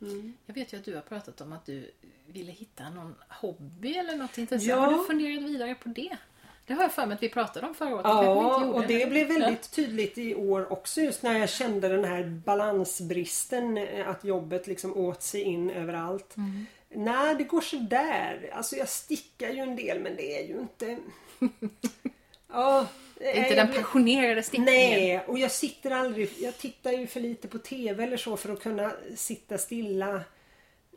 Mm. 0.00 0.34
Jag 0.46 0.54
vet 0.54 0.72
ju 0.72 0.76
att 0.76 0.84
du 0.84 0.94
har 0.94 1.02
pratat 1.02 1.40
om 1.40 1.52
att 1.52 1.66
du 1.66 1.90
ville 2.26 2.52
hitta 2.52 2.90
någon 2.90 3.14
hobby 3.28 3.94
eller 3.94 4.16
något 4.16 4.38
intressant. 4.38 4.68
Ja. 4.68 4.76
Har 4.76 4.98
du 4.98 5.04
funderat 5.04 5.42
vidare 5.42 5.74
på 5.74 5.88
det? 5.88 6.18
Det 6.66 6.74
har 6.74 6.82
jag 6.82 6.92
för 6.92 7.06
mig 7.06 7.14
att 7.14 7.22
vi 7.22 7.28
pratade 7.28 7.66
om 7.66 7.74
förra 7.74 7.94
året. 7.94 8.04
Ja, 8.04 8.64
och 8.64 8.86
det 8.86 9.10
blev 9.10 9.28
väldigt 9.28 9.70
tydligt 9.70 10.18
i 10.18 10.34
år 10.34 10.72
också 10.72 11.00
just 11.00 11.22
när 11.22 11.38
jag 11.38 11.48
kände 11.48 11.88
den 11.88 12.04
här 12.04 12.24
balansbristen. 12.24 13.78
Eh, 13.78 14.08
att 14.08 14.24
jobbet 14.24 14.66
liksom 14.66 14.96
åt 14.96 15.22
sig 15.22 15.42
in 15.42 15.70
överallt. 15.70 16.36
Mm. 16.36 16.66
Nej, 16.88 17.34
det 17.34 17.44
går 17.44 17.60
sådär. 17.60 18.50
Alltså 18.52 18.76
jag 18.76 18.88
stickar 18.88 19.48
ju 19.50 19.58
en 19.58 19.76
del 19.76 20.00
men 20.00 20.16
det 20.16 20.38
är 20.38 20.46
ju 20.46 20.60
inte... 20.60 20.98
ja, 22.52 22.86
inte 23.20 23.54
den 23.54 23.72
passionerade 23.72 24.42
stickningen. 24.42 24.74
Nej, 24.74 25.24
och 25.26 25.38
jag 25.38 25.50
sitter 25.50 25.90
aldrig... 25.90 26.30
Jag 26.38 26.58
tittar 26.58 26.92
ju 26.92 27.06
för 27.06 27.20
lite 27.20 27.48
på 27.48 27.58
TV 27.58 28.04
eller 28.04 28.16
så 28.16 28.36
för 28.36 28.52
att 28.52 28.62
kunna 28.62 28.92
sitta 29.16 29.58
stilla 29.58 30.20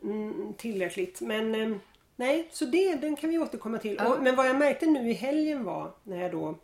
mm, 0.02 0.54
tillräckligt. 0.58 1.20
Men 1.20 1.54
eh, 1.54 1.78
Nej, 2.16 2.48
så 2.52 2.64
det, 2.64 2.94
den 2.94 3.16
kan 3.16 3.30
vi 3.30 3.38
återkomma 3.38 3.78
till. 3.78 3.96
Ja. 3.98 4.14
Och, 4.14 4.22
men 4.22 4.36
vad 4.36 4.48
jag 4.48 4.56
märkte 4.56 4.86
nu 4.86 5.10
i 5.10 5.12
helgen 5.12 5.64
var 5.64 5.92
när 6.02 6.22
jag 6.22 6.32
då 6.32 6.58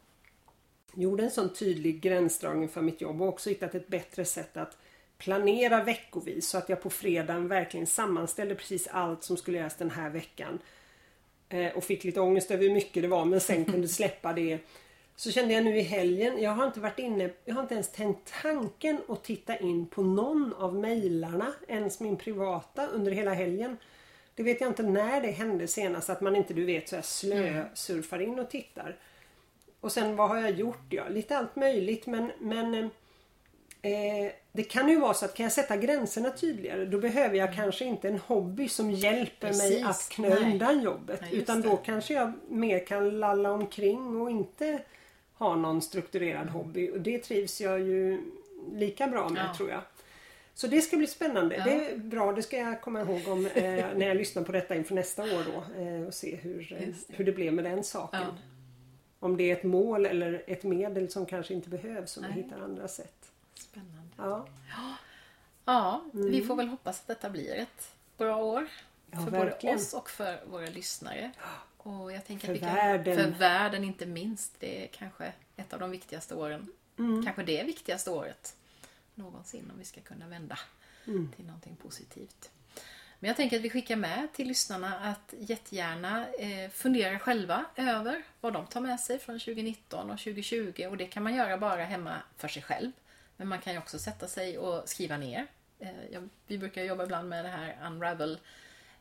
gjorde 0.95 1.23
en 1.23 1.31
sån 1.31 1.53
tydlig 1.53 2.01
gränsdragning 2.01 2.69
för 2.69 2.83
mitt 2.83 3.01
jobb 3.01 3.23
och 3.23 3.29
också 3.29 3.51
hittat 3.51 3.75
ett 3.75 3.89
bättre 3.89 4.25
sätt 4.25 4.57
att 4.57 4.77
planera 5.19 5.85
veckovis 5.85 6.49
så 6.49 6.59
att 6.59 6.69
jag 6.69 6.83
på 6.83 6.91
fredagen 6.91 7.49
verkligen 7.49 7.87
sammanställde 7.87 8.55
precis 8.55 8.87
allt 8.87 9.25
som 9.25 9.37
skulle 9.37 9.59
göras 9.59 9.77
den 9.77 9.91
här 9.91 10.11
veckan. 10.11 10.59
Eh, 11.49 11.73
och 11.73 11.85
fick 11.85 12.05
lite 12.05 12.21
ångest 12.21 12.51
över 12.51 12.65
hur 12.65 12.75
mycket 12.75 13.03
det 13.03 13.09
var 13.09 13.25
men 13.25 13.41
sen 13.41 13.65
kunde 13.65 13.89
släppa 13.99 14.33
det. 14.33 14.59
Så 15.17 15.31
kände 15.31 15.55
jag 15.55 15.65
nu 15.65 15.77
i 15.77 15.83
helgen, 15.83 16.43
jag 16.43 16.51
har 16.51 16.67
inte 16.67 16.81
varit 16.81 16.99
inne, 16.99 17.31
jag 17.45 17.55
har 17.55 17.63
inte 17.63 17.75
ens 17.75 17.93
tänkt 17.93 18.33
tanken 18.43 18.99
att 19.09 19.25
titta 19.25 19.57
in 19.57 19.87
på 19.87 20.03
någon 20.03 20.53
av 20.53 20.75
mejlarna, 20.75 21.53
ens 21.69 22.01
min 22.01 22.17
privata, 22.17 22.87
under 22.87 23.13
hela 23.13 23.35
helgen. 23.35 23.77
Det 24.35 24.43
vet 24.43 24.61
jag 24.61 24.71
inte 24.71 24.83
när 24.83 25.21
det 25.21 25.31
hände 25.31 25.69
senast 25.69 26.11
att 26.11 26.21
man 26.21 26.37
inte 26.37 26.55
du 26.55 26.65
vet 26.65 26.89
så 26.89 26.97
här 26.97 27.03
slö-surfar 27.03 28.19
in 28.19 28.39
och 28.39 28.51
tittar. 28.51 28.97
Och 29.81 29.93
sen 29.93 30.17
vad 30.17 30.29
har 30.29 30.37
jag 30.37 30.51
gjort? 30.51 30.87
Ja, 30.91 31.09
lite 31.09 31.39
allt 31.39 31.57
möjligt 31.57 32.07
men, 32.07 32.33
men 32.39 32.75
eh, 33.83 34.33
det 34.53 34.63
kan 34.63 34.89
ju 34.89 35.01
vara 35.01 35.15
så 35.15 35.25
att 35.25 35.35
kan 35.35 35.45
jag 35.45 35.53
sätta 35.53 35.77
gränserna 35.77 36.31
tydligare 36.31 36.85
då 36.85 36.99
behöver 36.99 37.37
jag 37.37 37.49
mm. 37.49 37.57
kanske 37.57 37.85
inte 37.85 38.09
en 38.09 38.19
hobby 38.19 38.69
som 38.69 38.91
hjälper 38.91 39.49
Precis. 39.49 39.71
mig 39.71 39.83
att 39.83 40.09
knö 40.09 40.37
undan 40.37 40.83
jobbet. 40.83 41.21
Nej, 41.21 41.37
utan 41.37 41.63
då 41.63 41.71
det. 41.71 41.83
kanske 41.85 42.15
jag 42.15 42.33
mer 42.49 42.87
kan 42.87 43.21
lalla 43.21 43.53
omkring 43.53 44.21
och 44.21 44.31
inte 44.31 44.83
ha 45.35 45.57
någon 45.57 45.83
strukturerad 45.83 46.43
mm. 46.43 46.55
hobby. 46.55 46.91
Och 46.91 47.01
det 47.01 47.19
trivs 47.19 47.61
jag 47.61 47.81
ju 47.81 48.21
lika 48.73 49.07
bra 49.07 49.29
med 49.29 49.47
ja. 49.49 49.55
tror 49.57 49.71
jag. 49.71 49.81
Så 50.55 50.67
det 50.67 50.81
ska 50.81 50.97
bli 50.97 51.07
spännande. 51.07 51.57
Ja. 51.57 51.65
Det 51.65 51.91
är 51.91 51.97
bra, 51.97 52.33
det 52.33 52.43
ska 52.43 52.57
jag 52.57 52.81
komma 52.81 53.01
ihåg 53.01 53.29
om 53.29 53.47
eh, 53.47 53.63
när 53.97 54.07
jag 54.07 54.17
lyssnar 54.17 54.43
på 54.43 54.53
detta 54.53 54.75
inför 54.75 54.95
nästa 54.95 55.23
år 55.23 55.45
då. 55.53 55.83
Eh, 55.83 56.07
och 56.07 56.15
se 56.15 56.37
hur, 56.37 56.73
eh, 56.73 56.79
det. 56.79 56.95
hur 57.17 57.25
det 57.25 57.33
blev 57.33 57.53
med 57.53 57.65
den 57.65 57.85
saken. 57.85 58.21
Ja. 58.21 58.37
Om 59.19 59.37
det 59.37 59.51
är 59.51 59.57
ett 59.57 59.65
mål 59.65 60.07
eller 60.07 60.43
ett 60.47 60.63
medel 60.63 61.11
som 61.11 61.27
kanske 61.27 61.55
inte 61.55 61.69
behövs 61.69 62.17
om 62.17 62.25
vi 62.29 62.43
hittar 62.43 62.61
andra 62.61 62.89
sätt. 62.89 63.31
Spännande. 63.55 64.09
Ja, 64.17 64.47
ja 65.65 66.05
mm. 66.15 66.31
vi 66.31 66.43
får 66.43 66.57
väl 66.57 66.69
hoppas 66.69 67.01
att 67.01 67.07
detta 67.07 67.31
blir 67.31 67.55
ett 67.55 67.93
bra 68.17 68.37
år. 68.37 68.69
För 69.11 69.19
verkligen. 69.19 69.57
både 69.61 69.75
oss 69.75 69.95
och 69.95 70.11
för 70.11 70.41
våra 70.47 70.67
lyssnare. 70.67 71.31
Och 71.77 72.13
jag 72.13 72.27
tänker 72.27 72.47
för 72.47 72.55
att 72.55 72.63
vi 72.63 72.67
världen. 72.67 73.17
Kan, 73.17 73.33
för 73.33 73.39
världen 73.39 73.85
inte 73.85 74.07
minst. 74.07 74.55
Det 74.59 74.85
är 74.85 74.87
kanske 74.87 75.33
ett 75.57 75.73
av 75.73 75.81
de 75.81 75.91
viktigaste 75.91 76.35
åren. 76.35 76.73
Mm. 76.99 77.25
Kanske 77.25 77.43
det 77.43 77.63
viktigaste 77.65 78.11
året 78.11 78.57
någonsin 79.15 79.71
om 79.73 79.79
vi 79.79 79.85
ska 79.85 80.01
kunna 80.01 80.29
vända 80.29 80.59
mm. 81.07 81.33
till 81.37 81.45
någonting 81.45 81.77
positivt. 81.77 82.51
Men 83.23 83.29
jag 83.29 83.37
tänker 83.37 83.57
att 83.57 83.63
vi 83.63 83.71
skickar 83.71 83.97
med 83.97 84.29
till 84.33 84.49
lyssnarna 84.49 84.99
att 84.99 85.35
jättegärna 85.39 86.29
eh, 86.29 86.71
fundera 86.71 87.19
själva 87.19 87.65
över 87.77 88.23
vad 88.41 88.53
de 88.53 88.67
tar 88.67 88.81
med 88.81 89.01
sig 89.01 89.19
från 89.19 89.39
2019 89.39 90.11
och 90.11 90.19
2020 90.19 90.87
och 90.91 90.97
det 90.97 91.07
kan 91.07 91.23
man 91.23 91.35
göra 91.35 91.59
bara 91.59 91.85
hemma 91.85 92.17
för 92.37 92.49
sig 92.49 92.63
själv. 92.63 92.93
Men 93.37 93.49
man 93.49 93.59
kan 93.59 93.73
ju 93.73 93.79
också 93.79 93.99
sätta 93.99 94.29
sig 94.29 94.59
och 94.59 94.89
skriva 94.89 95.17
ner. 95.17 95.47
Eh, 95.79 96.23
vi 96.47 96.59
brukar 96.59 96.83
jobba 96.83 97.05
ibland 97.05 97.29
med 97.29 97.45
det 97.45 97.49
här 97.49 97.79
Unravel 97.87 98.39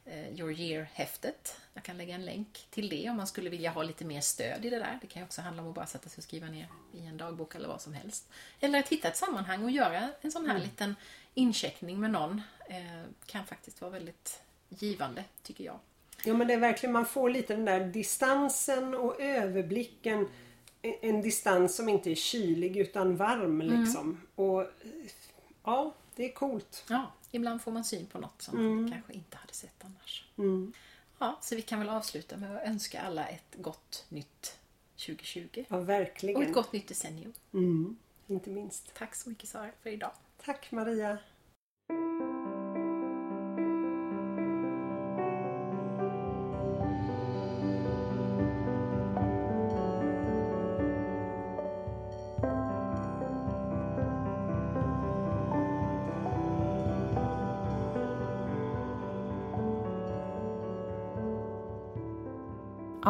Your 0.06 0.52
Year-häftet. 0.52 1.58
Jag 1.74 1.84
kan 1.84 1.97
lägga 1.97 2.16
en 2.16 2.26
länk 2.26 2.68
till 2.70 2.89
det 2.89 3.10
om 3.10 3.18
man 3.18 3.28
skulle 3.28 3.49
vilja 3.49 3.72
ha 3.72 3.84
lite 3.84 4.06
mer 4.06 4.22
stöd 4.22 4.66
i 4.66 4.70
det 4.70 4.80
där. 4.80 4.99
Det 5.02 5.08
kan 5.08 5.22
ju 5.22 5.26
också 5.26 5.41
handla 5.41 5.62
om 5.64 5.70
att 5.70 5.76
bara 5.76 5.86
sätta 5.86 6.10
sig 6.10 6.18
och 6.18 6.24
skriva 6.24 6.47
ner 6.47 6.68
i 6.93 7.06
en 7.06 7.18
dagbok 7.18 7.56
eller 7.56 7.68
vad 7.68 7.82
som 7.82 7.93
helst. 7.93 8.30
Eller 8.60 8.80
att 8.80 8.89
hitta 8.89 9.08
ett 9.08 9.18
sammanhang 9.18 9.64
och 9.64 9.72
göra 9.72 10.10
en 10.22 10.32
sån 10.32 10.45
här 10.45 10.56
mm. 10.56 10.64
liten 10.64 10.95
incheckning 11.34 11.99
med 11.99 12.12
någon. 12.12 12.41
Eh, 12.70 13.04
kan 13.26 13.45
faktiskt 13.45 13.82
vara 13.82 13.91
väldigt 13.91 14.41
givande, 14.70 15.24
tycker 15.43 15.64
jag. 15.64 15.80
Ja 16.26 16.34
men 16.34 16.47
det 16.47 16.54
är 16.54 16.60
verkligen, 16.60 16.93
man 16.93 17.06
får 17.06 17.30
lite 17.30 17.56
den 17.56 17.66
där 17.66 17.86
distansen 17.86 18.93
och 18.93 19.22
överblicken. 19.22 20.28
En 20.82 21.22
distans 21.22 21.76
som 21.76 21.89
inte 21.89 22.12
är 22.12 22.16
kylig 22.16 22.78
utan 22.78 23.16
varm 23.16 23.62
liksom. 23.62 24.22
Och 24.36 24.68
ja, 25.64 25.93
det 26.16 26.30
är 26.30 26.34
coolt. 26.34 26.84
Ja, 26.89 27.12
ibland 27.32 27.62
får 27.62 27.72
man 27.72 27.84
syn 27.84 28.05
på 28.05 28.20
något 28.20 28.41
som 28.41 28.66
man 28.82 28.91
kanske 28.91 29.14
inte 29.14 29.38
hade 29.38 29.53
sett 29.53 29.84
annars. 29.86 30.26
Mm. 30.38 30.74
Ja, 31.20 31.38
så 31.41 31.55
vi 31.55 31.62
kan 31.62 31.80
väl 31.80 31.89
avsluta 31.89 32.38
med 32.38 32.55
att 32.57 32.64
önska 32.68 33.01
alla 33.01 33.28
ett 33.28 33.55
gott 33.57 34.05
nytt 34.09 34.57
2020. 34.95 35.47
Ja, 35.53 35.76
Och 35.76 35.82
ett 35.82 35.88
verkligen. 35.88 36.51
gott 36.51 36.74
nytt 36.74 36.88
decennium. 36.88 37.34
Mm. 37.53 37.97
Inte 38.28 38.49
minst. 38.49 38.93
Tack 38.93 39.16
så 39.16 39.30
mycket 39.30 39.49
Sara 39.49 39.72
för 39.84 39.89
idag. 39.89 40.12
Tack 40.45 40.72
Maria. 40.72 41.18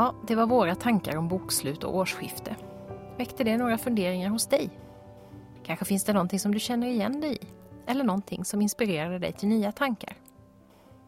Ja, 0.01 0.15
det 0.27 0.35
var 0.35 0.47
våra 0.47 0.75
tankar 0.75 1.17
om 1.17 1.27
bokslut 1.27 1.83
och 1.83 1.95
årsskifte. 1.95 2.55
Väckte 3.17 3.43
det 3.43 3.57
några 3.57 3.77
funderingar 3.77 4.29
hos 4.29 4.47
dig? 4.47 4.69
Kanske 5.63 5.85
finns 5.85 6.03
det 6.03 6.13
någonting 6.13 6.39
som 6.39 6.53
du 6.53 6.59
känner 6.59 6.87
igen 6.87 7.21
dig 7.21 7.33
i? 7.41 7.47
Eller 7.87 8.03
någonting 8.03 8.45
som 8.45 8.61
inspirerade 8.61 9.19
dig 9.19 9.33
till 9.33 9.49
nya 9.49 9.71
tankar? 9.71 10.17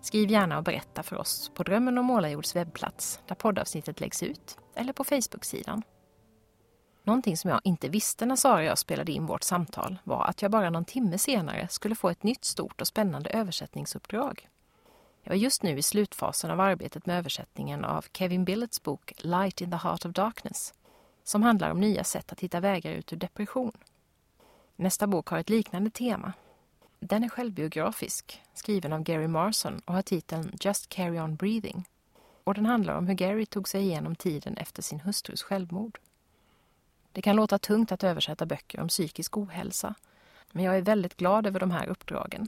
Skriv 0.01 0.31
gärna 0.31 0.57
och 0.57 0.63
berätta 0.63 1.03
för 1.03 1.15
oss 1.15 1.51
på 1.53 1.63
Drömmen 1.63 1.97
om 1.97 2.05
Målarjords 2.05 2.55
webbplats 2.55 3.19
där 3.27 3.35
poddavsnittet 3.35 3.99
läggs 3.99 4.23
ut 4.23 4.57
eller 4.75 4.93
på 4.93 5.03
Facebook-sidan. 5.03 5.83
Någonting 7.03 7.37
som 7.37 7.49
jag 7.49 7.61
inte 7.63 7.89
visste 7.89 8.25
när 8.25 8.35
Sara 8.35 8.55
och 8.55 8.63
jag 8.63 8.77
spelade 8.77 9.11
in 9.11 9.25
vårt 9.25 9.43
samtal 9.43 9.97
var 10.03 10.25
att 10.25 10.41
jag 10.41 10.51
bara 10.51 10.69
någon 10.69 10.85
timme 10.85 11.17
senare 11.17 11.67
skulle 11.67 11.95
få 11.95 12.09
ett 12.09 12.23
nytt 12.23 12.45
stort 12.45 12.81
och 12.81 12.87
spännande 12.87 13.29
översättningsuppdrag. 13.29 14.49
Jag 15.23 15.31
var 15.31 15.37
just 15.37 15.63
nu 15.63 15.77
i 15.77 15.81
slutfasen 15.81 16.51
av 16.51 16.59
arbetet 16.59 17.05
med 17.05 17.17
översättningen 17.17 17.85
av 17.85 18.05
Kevin 18.13 18.45
Billets 18.45 18.83
bok 18.83 19.13
Light 19.17 19.61
in 19.61 19.71
the 19.71 19.77
Heart 19.77 20.05
of 20.05 20.11
Darkness 20.11 20.73
som 21.23 21.43
handlar 21.43 21.69
om 21.69 21.79
nya 21.79 22.03
sätt 22.03 22.31
att 22.31 22.39
hitta 22.39 22.59
vägar 22.59 22.91
ut 22.91 23.13
ur 23.13 23.17
depression. 23.17 23.77
Nästa 24.75 25.07
bok 25.07 25.27
har 25.27 25.39
ett 25.39 25.49
liknande 25.49 25.89
tema. 25.89 26.33
Den 26.99 27.23
är 27.23 27.29
självbiografisk, 27.29 28.41
skriven 28.53 28.93
av 28.93 29.03
Gary 29.03 29.27
Marson 29.27 29.81
och 29.85 29.93
har 29.93 30.01
titeln 30.01 30.51
Just 30.61 30.89
Carry 30.89 31.19
On 31.19 31.35
Breathing. 31.35 31.87
Och 32.43 32.53
den 32.53 32.65
handlar 32.65 32.95
om 32.95 33.07
hur 33.07 33.13
Gary 33.13 33.45
tog 33.45 33.67
sig 33.67 33.81
igenom 33.81 34.15
tiden 34.15 34.57
efter 34.57 34.81
sin 34.81 34.99
hustrus 34.99 35.43
självmord. 35.43 35.99
Det 37.11 37.21
kan 37.21 37.35
låta 37.35 37.59
tungt 37.59 37.91
att 37.91 38.03
översätta 38.03 38.45
böcker 38.45 38.79
om 38.79 38.87
psykisk 38.87 39.37
ohälsa, 39.37 39.95
men 40.51 40.63
jag 40.63 40.77
är 40.77 40.81
väldigt 40.81 41.17
glad 41.17 41.47
över 41.47 41.59
de 41.59 41.71
här 41.71 41.87
uppdragen. 41.87 42.47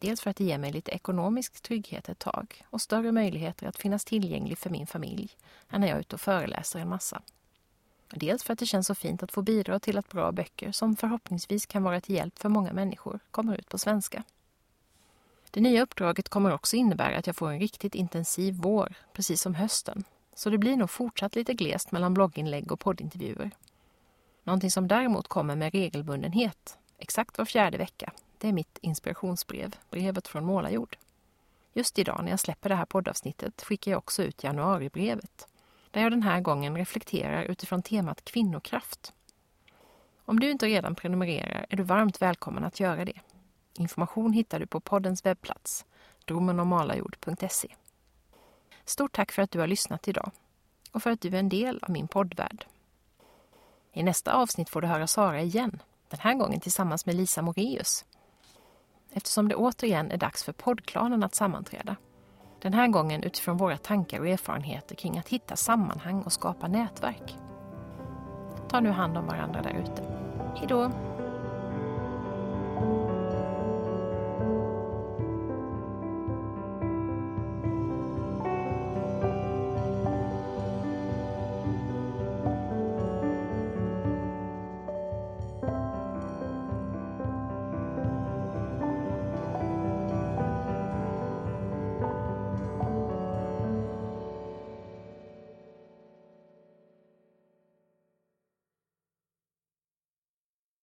Dels 0.00 0.20
för 0.20 0.30
att 0.30 0.36
det 0.36 0.44
ger 0.44 0.58
mig 0.58 0.72
lite 0.72 0.90
ekonomisk 0.90 1.60
trygghet 1.60 2.08
ett 2.08 2.18
tag 2.18 2.62
och 2.70 2.80
större 2.80 3.12
möjligheter 3.12 3.66
att 3.66 3.76
finnas 3.76 4.04
tillgänglig 4.04 4.58
för 4.58 4.70
min 4.70 4.86
familj 4.86 5.30
än 5.70 5.80
när 5.80 5.88
jag 5.88 5.96
är 5.96 6.00
ute 6.00 6.16
och 6.16 6.20
föreläser 6.20 6.78
en 6.78 6.88
massa. 6.88 7.22
Dels 8.10 8.42
för 8.42 8.52
att 8.52 8.58
det 8.58 8.66
känns 8.66 8.86
så 8.86 8.94
fint 8.94 9.22
att 9.22 9.32
få 9.32 9.42
bidra 9.42 9.80
till 9.80 9.98
att 9.98 10.08
bra 10.08 10.32
böcker 10.32 10.72
som 10.72 10.96
förhoppningsvis 10.96 11.66
kan 11.66 11.82
vara 11.82 12.00
till 12.00 12.14
hjälp 12.14 12.38
för 12.38 12.48
många 12.48 12.72
människor 12.72 13.20
kommer 13.30 13.56
ut 13.56 13.68
på 13.68 13.78
svenska. 13.78 14.24
Det 15.50 15.60
nya 15.60 15.82
uppdraget 15.82 16.28
kommer 16.28 16.52
också 16.52 16.76
innebära 16.76 17.16
att 17.16 17.26
jag 17.26 17.36
får 17.36 17.50
en 17.50 17.60
riktigt 17.60 17.94
intensiv 17.94 18.54
vår, 18.54 18.94
precis 19.12 19.40
som 19.42 19.54
hösten. 19.54 20.04
Så 20.34 20.50
det 20.50 20.58
blir 20.58 20.76
nog 20.76 20.90
fortsatt 20.90 21.36
lite 21.36 21.54
glest 21.54 21.92
mellan 21.92 22.14
blogginlägg 22.14 22.72
och 22.72 22.80
poddintervjuer. 22.80 23.50
Någonting 24.44 24.70
som 24.70 24.88
däremot 24.88 25.28
kommer 25.28 25.56
med 25.56 25.72
regelbundenhet, 25.72 26.78
exakt 26.98 27.38
var 27.38 27.44
fjärde 27.44 27.78
vecka, 27.78 28.12
det 28.40 28.48
är 28.48 28.52
mitt 28.52 28.78
inspirationsbrev, 28.82 29.76
brevet 29.90 30.28
från 30.28 30.44
Målarjord. 30.44 30.96
Just 31.72 31.98
idag 31.98 32.20
när 32.24 32.30
jag 32.30 32.40
släpper 32.40 32.68
det 32.68 32.74
här 32.74 32.84
poddavsnittet 32.84 33.62
skickar 33.62 33.90
jag 33.90 33.98
också 33.98 34.22
ut 34.22 34.44
januaribrevet 34.44 35.48
där 35.90 36.02
jag 36.02 36.12
den 36.12 36.22
här 36.22 36.40
gången 36.40 36.76
reflekterar 36.76 37.42
utifrån 37.42 37.82
temat 37.82 38.24
kvinnokraft. 38.24 39.12
Om 40.24 40.40
du 40.40 40.50
inte 40.50 40.66
redan 40.66 40.94
prenumererar 40.94 41.66
är 41.68 41.76
du 41.76 41.82
varmt 41.82 42.22
välkommen 42.22 42.64
att 42.64 42.80
göra 42.80 43.04
det. 43.04 43.20
Information 43.74 44.32
hittar 44.32 44.60
du 44.60 44.66
på 44.66 44.80
poddens 44.80 45.26
webbplats, 45.26 45.84
dromenomalajord.se. 46.24 47.74
Stort 48.84 49.12
tack 49.12 49.32
för 49.32 49.42
att 49.42 49.50
du 49.50 49.60
har 49.60 49.66
lyssnat 49.66 50.08
idag 50.08 50.30
och 50.92 51.02
för 51.02 51.10
att 51.10 51.20
du 51.20 51.28
är 51.28 51.34
en 51.34 51.48
del 51.48 51.78
av 51.82 51.90
min 51.90 52.08
poddvärld. 52.08 52.66
I 53.92 54.02
nästa 54.02 54.32
avsnitt 54.32 54.70
får 54.70 54.80
du 54.80 54.88
höra 54.88 55.06
Sara 55.06 55.40
igen, 55.40 55.82
den 56.08 56.20
här 56.20 56.34
gången 56.34 56.60
tillsammans 56.60 57.06
med 57.06 57.14
Lisa 57.14 57.42
Moreus. 57.42 58.04
Eftersom 59.12 59.48
det 59.48 59.54
återigen 59.54 60.10
är 60.10 60.16
dags 60.16 60.44
för 60.44 60.52
poddklanen 60.52 61.22
att 61.22 61.34
sammanträda. 61.34 61.96
Den 62.62 62.74
här 62.74 62.88
gången 62.88 63.22
utifrån 63.22 63.56
våra 63.56 63.76
tankar 63.76 64.20
och 64.20 64.28
erfarenheter 64.28 64.94
kring 64.94 65.18
att 65.18 65.28
hitta 65.28 65.56
sammanhang 65.56 66.22
och 66.22 66.32
skapa 66.32 66.68
nätverk. 66.68 67.36
Ta 68.68 68.80
nu 68.80 68.90
hand 68.90 69.18
om 69.18 69.26
varandra 69.26 69.62
där 69.62 69.82
ute. 69.82 70.02
Hej 70.56 70.66
då! 70.68 70.90